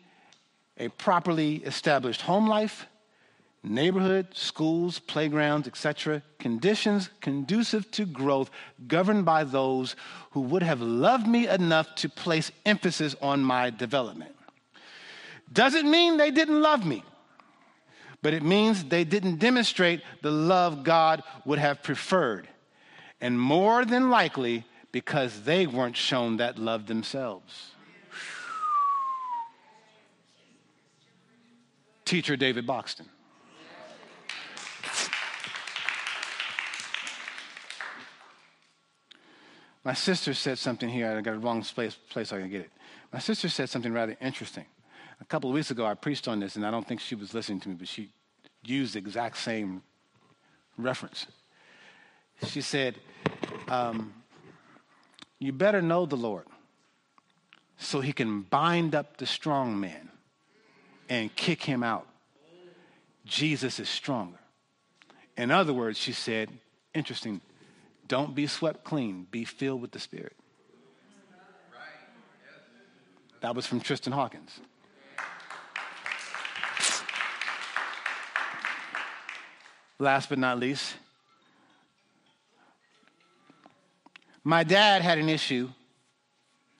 a 0.77 0.87
properly 0.89 1.57
established 1.57 2.21
home 2.21 2.47
life, 2.47 2.87
neighborhood, 3.61 4.27
schools, 4.33 4.99
playgrounds, 4.99 5.67
etc., 5.67 6.23
conditions 6.39 7.09
conducive 7.19 7.91
to 7.91 8.05
growth 8.05 8.49
governed 8.87 9.25
by 9.25 9.43
those 9.43 9.95
who 10.31 10.41
would 10.41 10.63
have 10.63 10.81
loved 10.81 11.27
me 11.27 11.47
enough 11.47 11.93
to 11.95 12.09
place 12.09 12.51
emphasis 12.65 13.15
on 13.21 13.43
my 13.43 13.69
development. 13.69 14.35
Doesn't 15.51 15.89
mean 15.91 16.17
they 16.17 16.31
didn't 16.31 16.61
love 16.61 16.85
me 16.85 17.03
but 18.21 18.33
it 18.33 18.43
means 18.43 18.83
they 18.83 19.03
didn't 19.03 19.37
demonstrate 19.37 20.01
the 20.21 20.31
love 20.31 20.83
God 20.83 21.23
would 21.45 21.59
have 21.59 21.81
preferred. 21.81 22.47
And 23.19 23.39
more 23.39 23.83
than 23.85 24.09
likely, 24.09 24.65
because 24.91 25.43
they 25.43 25.67
weren't 25.67 25.97
shown 25.97 26.37
that 26.37 26.59
love 26.59 26.85
themselves. 26.87 27.71
Teacher 32.05 32.35
David 32.35 32.67
Boxton. 32.67 33.07
My 39.83 39.93
sister 39.93 40.35
said 40.35 40.59
something 40.59 40.89
here. 40.89 41.11
I 41.11 41.21
got 41.21 41.33
a 41.33 41.39
wrong 41.39 41.63
place, 41.63 41.95
place 42.09 42.29
so 42.29 42.37
I 42.37 42.41
can 42.41 42.49
get 42.49 42.61
it. 42.61 42.71
My 43.11 43.19
sister 43.19 43.49
said 43.49 43.69
something 43.69 43.91
rather 43.91 44.15
interesting 44.21 44.65
a 45.21 45.25
couple 45.25 45.49
of 45.49 45.53
weeks 45.53 45.71
ago, 45.71 45.85
I 45.85 45.93
preached 45.93 46.27
on 46.27 46.39
this, 46.39 46.55
and 46.55 46.65
I 46.65 46.71
don't 46.71 46.85
think 46.85 46.99
she 46.99 47.15
was 47.15 47.33
listening 47.33 47.59
to 47.61 47.69
me, 47.69 47.75
but 47.75 47.87
she 47.87 48.09
used 48.65 48.95
the 48.95 48.99
exact 48.99 49.37
same 49.37 49.83
reference. 50.77 51.27
She 52.47 52.61
said, 52.61 52.95
um, 53.69 54.13
You 55.39 55.53
better 55.53 55.81
know 55.81 56.07
the 56.07 56.17
Lord 56.17 56.47
so 57.77 58.01
he 58.01 58.13
can 58.13 58.41
bind 58.41 58.95
up 58.95 59.17
the 59.17 59.25
strong 59.25 59.79
man 59.79 60.09
and 61.07 61.35
kick 61.35 61.63
him 61.63 61.83
out. 61.83 62.07
Jesus 63.25 63.79
is 63.79 63.89
stronger. 63.89 64.39
In 65.37 65.51
other 65.51 65.73
words, 65.73 65.97
she 65.97 66.11
said, 66.13 66.49
interesting, 66.93 67.41
don't 68.07 68.35
be 68.35 68.47
swept 68.47 68.83
clean, 68.83 69.27
be 69.31 69.45
filled 69.45 69.81
with 69.81 69.91
the 69.91 69.99
Spirit. 69.99 70.35
That 73.41 73.55
was 73.55 73.65
from 73.65 73.79
Tristan 73.79 74.13
Hawkins. 74.13 74.59
Last 80.01 80.29
but 80.29 80.39
not 80.39 80.57
least, 80.57 80.95
my 84.43 84.63
dad 84.63 85.03
had 85.03 85.19
an 85.19 85.29
issue 85.29 85.69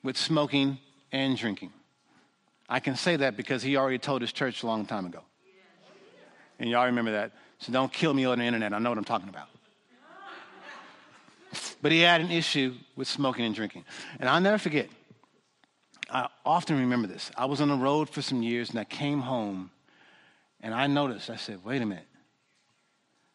with 0.02 0.16
smoking 0.16 0.78
and 1.12 1.36
drinking. 1.36 1.72
I 2.68 2.80
can 2.80 2.96
say 2.96 3.14
that 3.14 3.36
because 3.36 3.62
he 3.62 3.76
already 3.76 3.98
told 3.98 4.22
his 4.22 4.32
church 4.32 4.64
a 4.64 4.66
long 4.66 4.86
time 4.86 5.06
ago. 5.06 5.20
And 6.58 6.68
y'all 6.68 6.86
remember 6.86 7.12
that. 7.12 7.30
So 7.58 7.70
don't 7.70 7.92
kill 7.92 8.12
me 8.12 8.24
on 8.24 8.40
the 8.40 8.44
internet. 8.44 8.72
I 8.72 8.80
know 8.80 8.88
what 8.88 8.98
I'm 8.98 9.04
talking 9.04 9.28
about. 9.28 9.46
But 11.80 11.92
he 11.92 12.00
had 12.00 12.22
an 12.22 12.32
issue 12.32 12.74
with 12.96 13.06
smoking 13.06 13.44
and 13.44 13.54
drinking. 13.54 13.84
And 14.18 14.28
I'll 14.28 14.40
never 14.40 14.58
forget, 14.58 14.88
I 16.10 16.26
often 16.44 16.76
remember 16.76 17.06
this. 17.06 17.30
I 17.36 17.44
was 17.44 17.60
on 17.60 17.68
the 17.68 17.76
road 17.76 18.10
for 18.10 18.20
some 18.20 18.42
years 18.42 18.70
and 18.70 18.80
I 18.80 18.84
came 18.84 19.20
home 19.20 19.70
and 20.60 20.74
I 20.74 20.88
noticed, 20.88 21.30
I 21.30 21.36
said, 21.36 21.64
wait 21.64 21.82
a 21.82 21.86
minute 21.86 22.06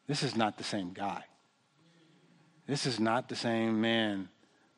this 0.07 0.23
is 0.23 0.35
not 0.35 0.57
the 0.57 0.63
same 0.63 0.93
guy. 0.93 1.23
This 2.65 2.85
is 2.85 2.99
not 2.99 3.29
the 3.29 3.35
same 3.35 3.79
man 3.79 4.29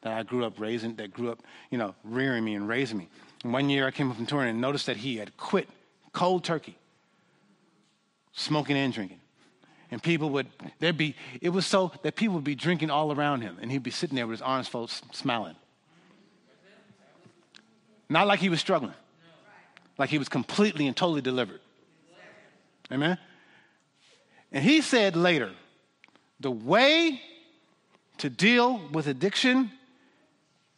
that 0.01 0.13
I 0.13 0.23
grew 0.23 0.45
up 0.45 0.59
raising, 0.59 0.95
that 0.95 1.11
grew 1.11 1.31
up, 1.31 1.41
you 1.71 1.77
know, 1.77 1.95
rearing 2.03 2.43
me 2.43 2.55
and 2.55 2.67
raising 2.67 2.97
me. 2.97 3.09
And 3.43 3.51
one 3.51 3.69
year 3.69 3.87
I 3.87 3.91
came 3.91 4.09
up 4.09 4.17
from 4.17 4.25
touring 4.25 4.49
and 4.49 4.61
noticed 4.61 4.85
that 4.85 4.97
he 4.97 5.17
had 5.17 5.35
quit 5.37 5.67
cold 6.13 6.43
turkey, 6.43 6.77
smoking 8.31 8.77
and 8.77 8.93
drinking. 8.93 9.19
And 9.91 10.01
people 10.01 10.29
would, 10.31 10.47
there'd 10.79 10.97
be, 10.97 11.15
it 11.41 11.49
was 11.49 11.65
so 11.65 11.91
that 12.03 12.15
people 12.15 12.35
would 12.35 12.43
be 12.43 12.55
drinking 12.55 12.91
all 12.91 13.11
around 13.11 13.41
him, 13.41 13.57
and 13.59 13.71
he'd 13.71 13.83
be 13.83 13.91
sitting 13.91 14.15
there 14.15 14.27
with 14.27 14.39
his 14.39 14.41
arms 14.41 14.67
folded, 14.67 14.93
smiling. 15.11 15.55
Not 18.07 18.27
like 18.27 18.39
he 18.39 18.49
was 18.49 18.59
struggling, 18.59 18.93
like 19.97 20.09
he 20.09 20.17
was 20.17 20.29
completely 20.29 20.87
and 20.87 20.95
totally 20.95 21.21
delivered. 21.21 21.59
Amen? 22.91 23.17
And 24.51 24.63
he 24.63 24.81
said 24.81 25.15
later, 25.15 25.51
the 26.39 26.51
way 26.51 27.21
to 28.17 28.29
deal 28.29 28.81
with 28.91 29.07
addiction 29.07 29.71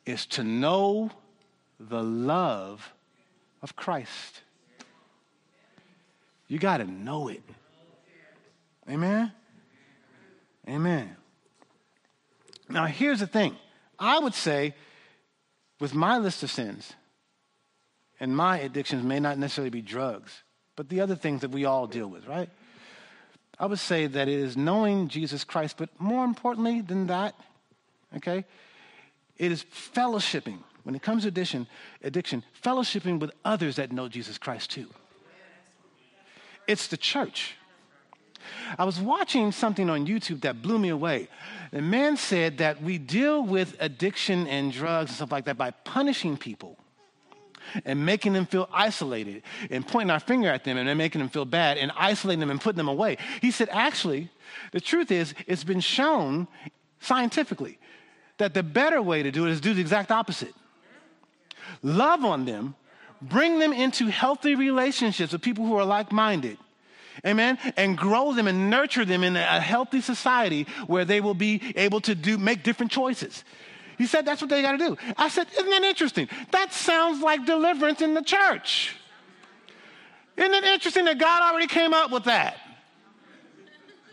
is 0.05 0.25
to 0.27 0.43
know 0.43 1.11
the 1.79 2.03
love 2.03 2.93
of 3.61 3.75
Christ. 3.75 4.41
You 6.47 6.59
got 6.59 6.77
to 6.77 6.85
know 6.85 7.29
it. 7.29 7.43
Amen? 8.89 9.31
Amen. 10.67 11.15
Now, 12.69 12.85
here's 12.85 13.19
the 13.19 13.27
thing 13.27 13.55
I 13.97 14.19
would 14.19 14.33
say, 14.33 14.73
with 15.79 15.93
my 15.93 16.17
list 16.17 16.43
of 16.43 16.51
sins, 16.51 16.93
and 18.19 18.35
my 18.35 18.59
addictions 18.59 19.03
may 19.03 19.19
not 19.19 19.37
necessarily 19.37 19.69
be 19.69 19.81
drugs, 19.81 20.43
but 20.75 20.89
the 20.89 21.01
other 21.01 21.15
things 21.15 21.41
that 21.41 21.51
we 21.51 21.65
all 21.65 21.87
deal 21.87 22.07
with, 22.07 22.27
right? 22.27 22.49
I 23.61 23.67
would 23.67 23.77
say 23.77 24.07
that 24.07 24.27
it 24.27 24.39
is 24.39 24.57
knowing 24.57 25.07
Jesus 25.07 25.43
Christ, 25.43 25.77
but 25.77 25.89
more 25.99 26.25
importantly 26.25 26.81
than 26.81 27.05
that, 27.07 27.35
okay, 28.17 28.43
it 29.37 29.51
is 29.51 29.63
fellowshipping. 29.63 30.57
When 30.81 30.95
it 30.95 31.03
comes 31.03 31.21
to 31.23 31.27
addiction, 31.27 31.67
addiction, 32.03 32.43
fellowshipping 32.63 33.19
with 33.19 33.29
others 33.45 33.75
that 33.75 33.91
know 33.91 34.07
Jesus 34.07 34.39
Christ 34.39 34.71
too. 34.71 34.87
It's 36.67 36.87
the 36.87 36.97
church. 36.97 37.55
I 38.79 38.83
was 38.83 38.99
watching 38.99 39.51
something 39.51 39.91
on 39.91 40.07
YouTube 40.07 40.41
that 40.41 40.63
blew 40.63 40.79
me 40.79 40.89
away. 40.89 41.27
The 41.69 41.83
man 41.83 42.17
said 42.17 42.57
that 42.57 42.81
we 42.81 42.97
deal 42.97 43.43
with 43.43 43.75
addiction 43.79 44.47
and 44.47 44.71
drugs 44.71 45.11
and 45.11 45.17
stuff 45.17 45.31
like 45.31 45.45
that 45.45 45.59
by 45.59 45.69
punishing 45.69 46.35
people 46.35 46.79
and 47.85 48.05
making 48.05 48.33
them 48.33 48.45
feel 48.45 48.69
isolated 48.71 49.43
and 49.69 49.87
pointing 49.87 50.11
our 50.11 50.19
finger 50.19 50.49
at 50.49 50.63
them 50.63 50.77
and 50.77 50.97
making 50.97 51.19
them 51.19 51.29
feel 51.29 51.45
bad 51.45 51.77
and 51.77 51.91
isolating 51.95 52.39
them 52.39 52.51
and 52.51 52.61
putting 52.61 52.77
them 52.77 52.87
away. 52.87 53.17
He 53.41 53.51
said, 53.51 53.69
actually, 53.71 54.29
the 54.71 54.81
truth 54.81 55.11
is, 55.11 55.33
it's 55.47 55.63
been 55.63 55.79
shown 55.79 56.47
scientifically 56.99 57.79
that 58.37 58.53
the 58.53 58.63
better 58.63 59.01
way 59.01 59.23
to 59.23 59.31
do 59.31 59.45
it 59.45 59.51
is 59.51 59.61
do 59.61 59.73
the 59.73 59.81
exact 59.81 60.11
opposite. 60.11 60.53
Love 61.83 62.25
on 62.25 62.45
them, 62.45 62.75
bring 63.21 63.59
them 63.59 63.73
into 63.73 64.07
healthy 64.07 64.55
relationships 64.55 65.31
with 65.31 65.41
people 65.41 65.65
who 65.65 65.75
are 65.75 65.85
like 65.85 66.11
minded. 66.11 66.57
Amen. 67.25 67.57
And 67.77 67.97
grow 67.97 68.33
them 68.33 68.47
and 68.47 68.69
nurture 68.69 69.05
them 69.05 69.23
in 69.23 69.35
a 69.35 69.59
healthy 69.59 70.01
society 70.01 70.65
where 70.87 71.05
they 71.05 71.21
will 71.21 71.33
be 71.33 71.73
able 71.75 72.01
to 72.01 72.15
do 72.15 72.37
make 72.37 72.63
different 72.63 72.91
choices. 72.91 73.43
He 74.01 74.07
said 74.07 74.25
that's 74.25 74.41
what 74.41 74.49
they 74.49 74.63
got 74.63 74.71
to 74.71 74.79
do. 74.79 74.97
I 75.15 75.29
said, 75.29 75.45
Isn't 75.53 75.69
that 75.69 75.83
interesting? 75.83 76.27
That 76.49 76.73
sounds 76.73 77.21
like 77.21 77.45
deliverance 77.45 78.01
in 78.01 78.15
the 78.15 78.23
church. 78.23 78.95
Isn't 80.35 80.55
it 80.55 80.63
interesting 80.63 81.05
that 81.05 81.19
God 81.19 81.43
already 81.43 81.67
came 81.67 81.93
up 81.93 82.09
with 82.09 82.23
that? 82.23 82.57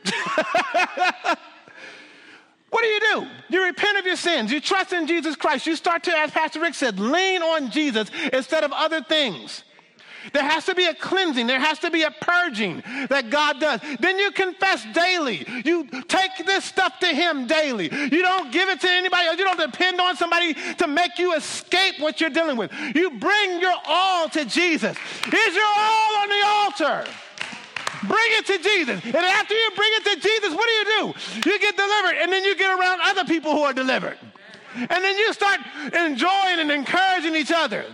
what 2.68 2.82
do 2.82 2.86
you 2.86 3.00
do? 3.00 3.26
You 3.48 3.64
repent 3.64 3.96
of 3.96 4.04
your 4.04 4.16
sins. 4.16 4.52
You 4.52 4.60
trust 4.60 4.92
in 4.92 5.06
Jesus 5.06 5.36
Christ. 5.36 5.66
You 5.66 5.74
start 5.74 6.02
to, 6.02 6.14
as 6.14 6.32
Pastor 6.32 6.60
Rick 6.60 6.74
said, 6.74 7.00
lean 7.00 7.40
on 7.40 7.70
Jesus 7.70 8.10
instead 8.30 8.64
of 8.64 8.72
other 8.72 9.00
things. 9.00 9.64
There 10.32 10.42
has 10.42 10.64
to 10.66 10.74
be 10.74 10.84
a 10.84 10.94
cleansing. 10.94 11.46
There 11.46 11.60
has 11.60 11.78
to 11.80 11.90
be 11.90 12.02
a 12.02 12.10
purging 12.10 12.82
that 13.08 13.30
God 13.30 13.60
does. 13.60 13.80
Then 14.00 14.18
you 14.18 14.30
confess 14.30 14.84
daily. 14.92 15.46
You 15.64 15.86
take 16.08 16.30
this 16.44 16.64
stuff 16.64 16.98
to 17.00 17.06
Him 17.06 17.46
daily. 17.46 17.84
You 17.92 18.22
don't 18.22 18.52
give 18.52 18.68
it 18.68 18.80
to 18.80 18.90
anybody. 18.90 19.24
You 19.36 19.44
don't 19.44 19.60
depend 19.60 20.00
on 20.00 20.16
somebody 20.16 20.54
to 20.78 20.86
make 20.86 21.18
you 21.18 21.34
escape 21.34 22.00
what 22.00 22.20
you're 22.20 22.30
dealing 22.30 22.56
with. 22.56 22.72
You 22.94 23.10
bring 23.10 23.60
your 23.60 23.74
all 23.86 24.28
to 24.30 24.44
Jesus. 24.44 24.96
Is 25.26 25.54
your 25.54 25.64
all 25.64 26.16
on 26.16 26.28
the 26.28 26.46
altar? 26.46 27.10
Bring 28.06 28.30
it 28.38 28.46
to 28.46 28.58
Jesus. 28.58 29.04
And 29.04 29.16
after 29.16 29.54
you 29.54 29.70
bring 29.74 29.90
it 29.94 30.04
to 30.04 30.20
Jesus, 30.20 30.54
what 30.54 30.66
do 30.66 30.72
you 30.72 30.84
do? 30.84 31.50
You 31.50 31.58
get 31.58 31.76
delivered, 31.76 32.16
and 32.22 32.32
then 32.32 32.44
you 32.44 32.56
get 32.56 32.78
around 32.78 33.00
other 33.02 33.24
people 33.24 33.52
who 33.52 33.62
are 33.62 33.72
delivered. 33.72 34.18
And 34.74 34.88
then 34.88 35.16
you 35.16 35.32
start 35.32 35.60
enjoying 35.92 36.60
and 36.60 36.70
encouraging 36.70 37.34
each 37.34 37.50
other. 37.50 37.84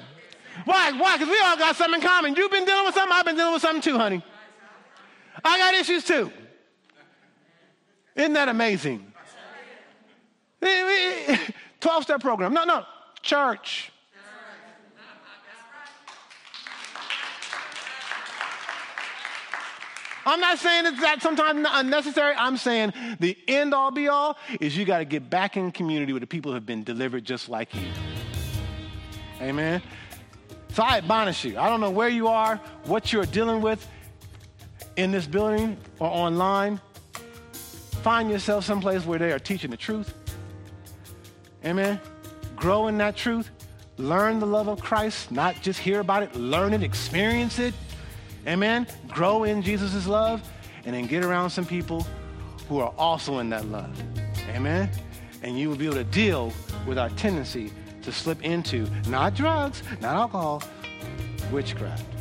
Why? 0.65 0.93
Why? 0.93 1.17
Because 1.17 1.29
we 1.31 1.41
all 1.41 1.57
got 1.57 1.77
something 1.77 2.01
in 2.01 2.07
common. 2.07 2.35
You've 2.35 2.51
been 2.51 2.65
dealing 2.65 2.85
with 2.85 2.95
something, 2.95 3.13
I've 3.13 3.25
been 3.25 3.37
dealing 3.37 3.53
with 3.53 3.63
something 3.63 3.83
too, 3.83 3.99
honey. 3.99 4.25
I 5.45 5.59
got 5.59 5.75
issues 5.75 6.05
too. 6.05 6.31
Isn't 8.15 8.33
that 8.35 8.49
amazing? 8.49 9.13
Eh, 10.63 10.67
eh, 10.67 11.33
eh, 11.33 11.39
12 11.81 12.05
step 12.05 12.21
program. 12.21 12.55
No, 12.55 12.65
no, 12.65 12.85
church. 13.23 13.91
I'm 20.27 20.41
not 20.41 20.59
saying 20.59 20.87
it's 20.87 21.01
that 21.03 21.21
sometimes 21.21 21.67
unnecessary. 21.71 22.35
I'm 22.35 22.57
saying 22.57 22.95
the 23.21 23.37
end 23.47 23.75
all 23.75 23.91
be 23.91 24.09
all 24.09 24.39
is 24.59 24.75
you 24.75 24.87
got 24.87 24.99
to 24.99 25.05
get 25.05 25.29
back 25.29 25.59
in 25.59 25.71
community 25.71 26.15
with 26.15 26.23
the 26.23 26.27
people 26.27 26.51
who 26.51 26.55
have 26.55 26.65
been 26.65 26.83
delivered 26.83 27.25
just 27.25 27.51
like 27.51 27.75
you. 27.75 27.89
Amen. 29.43 29.83
So 30.75 30.83
I 30.83 30.99
admonish 30.99 31.45
you. 31.45 31.57
I 31.57 31.69
don't 31.69 31.81
know 31.81 31.91
where 31.91 32.09
you 32.09 32.27
are, 32.27 32.57
what 32.87 33.13
you're 33.13 33.27
dealing 33.27 33.63
with 33.63 33.87
in 34.97 35.13
this 35.13 35.25
building 35.25 35.77
or 36.01 36.09
online. 36.09 36.81
Find 38.03 38.29
yourself 38.29 38.65
someplace 38.65 39.07
where 39.07 39.21
they 39.21 39.31
are 39.31 39.39
teaching 39.39 39.71
the 39.71 39.77
truth. 39.77 40.13
Amen. 41.65 42.01
Grow 42.57 42.89
in 42.89 42.99
that 42.99 43.15
truth. 43.17 43.51
Learn 43.99 44.41
the 44.41 44.49
love 44.49 44.67
of 44.67 44.81
Christ, 44.81 45.31
not 45.31 45.55
just 45.63 45.79
hear 45.79 46.01
about 46.01 46.25
it, 46.25 46.35
learn 46.35 46.73
it, 46.73 46.83
experience 46.83 47.61
it. 47.61 47.73
Amen. 48.45 48.89
Grow 49.07 49.45
in 49.45 49.63
Jesus' 49.63 50.09
love 50.09 50.43
and 50.85 50.97
then 50.97 51.07
get 51.07 51.25
around 51.25 51.51
some 51.51 51.65
people 51.65 52.05
who 52.69 52.81
are 52.81 52.93
also 52.99 53.39
in 53.39 53.49
that 53.51 53.65
love. 53.67 53.97
Amen. 54.49 54.91
And 55.41 55.57
you 55.57 55.69
will 55.69 55.77
be 55.77 55.87
able 55.87 55.95
to 55.95 56.05
deal 56.05 56.53
with 56.85 56.99
our 56.99 57.11
tendency 57.11 57.71
to 58.05 58.13
slip 58.13 58.43
into 58.43 58.87
not 59.09 59.35
drugs, 59.35 59.83
not 60.01 60.15
alcohol, 60.15 60.63
witchcraft. 61.51 62.14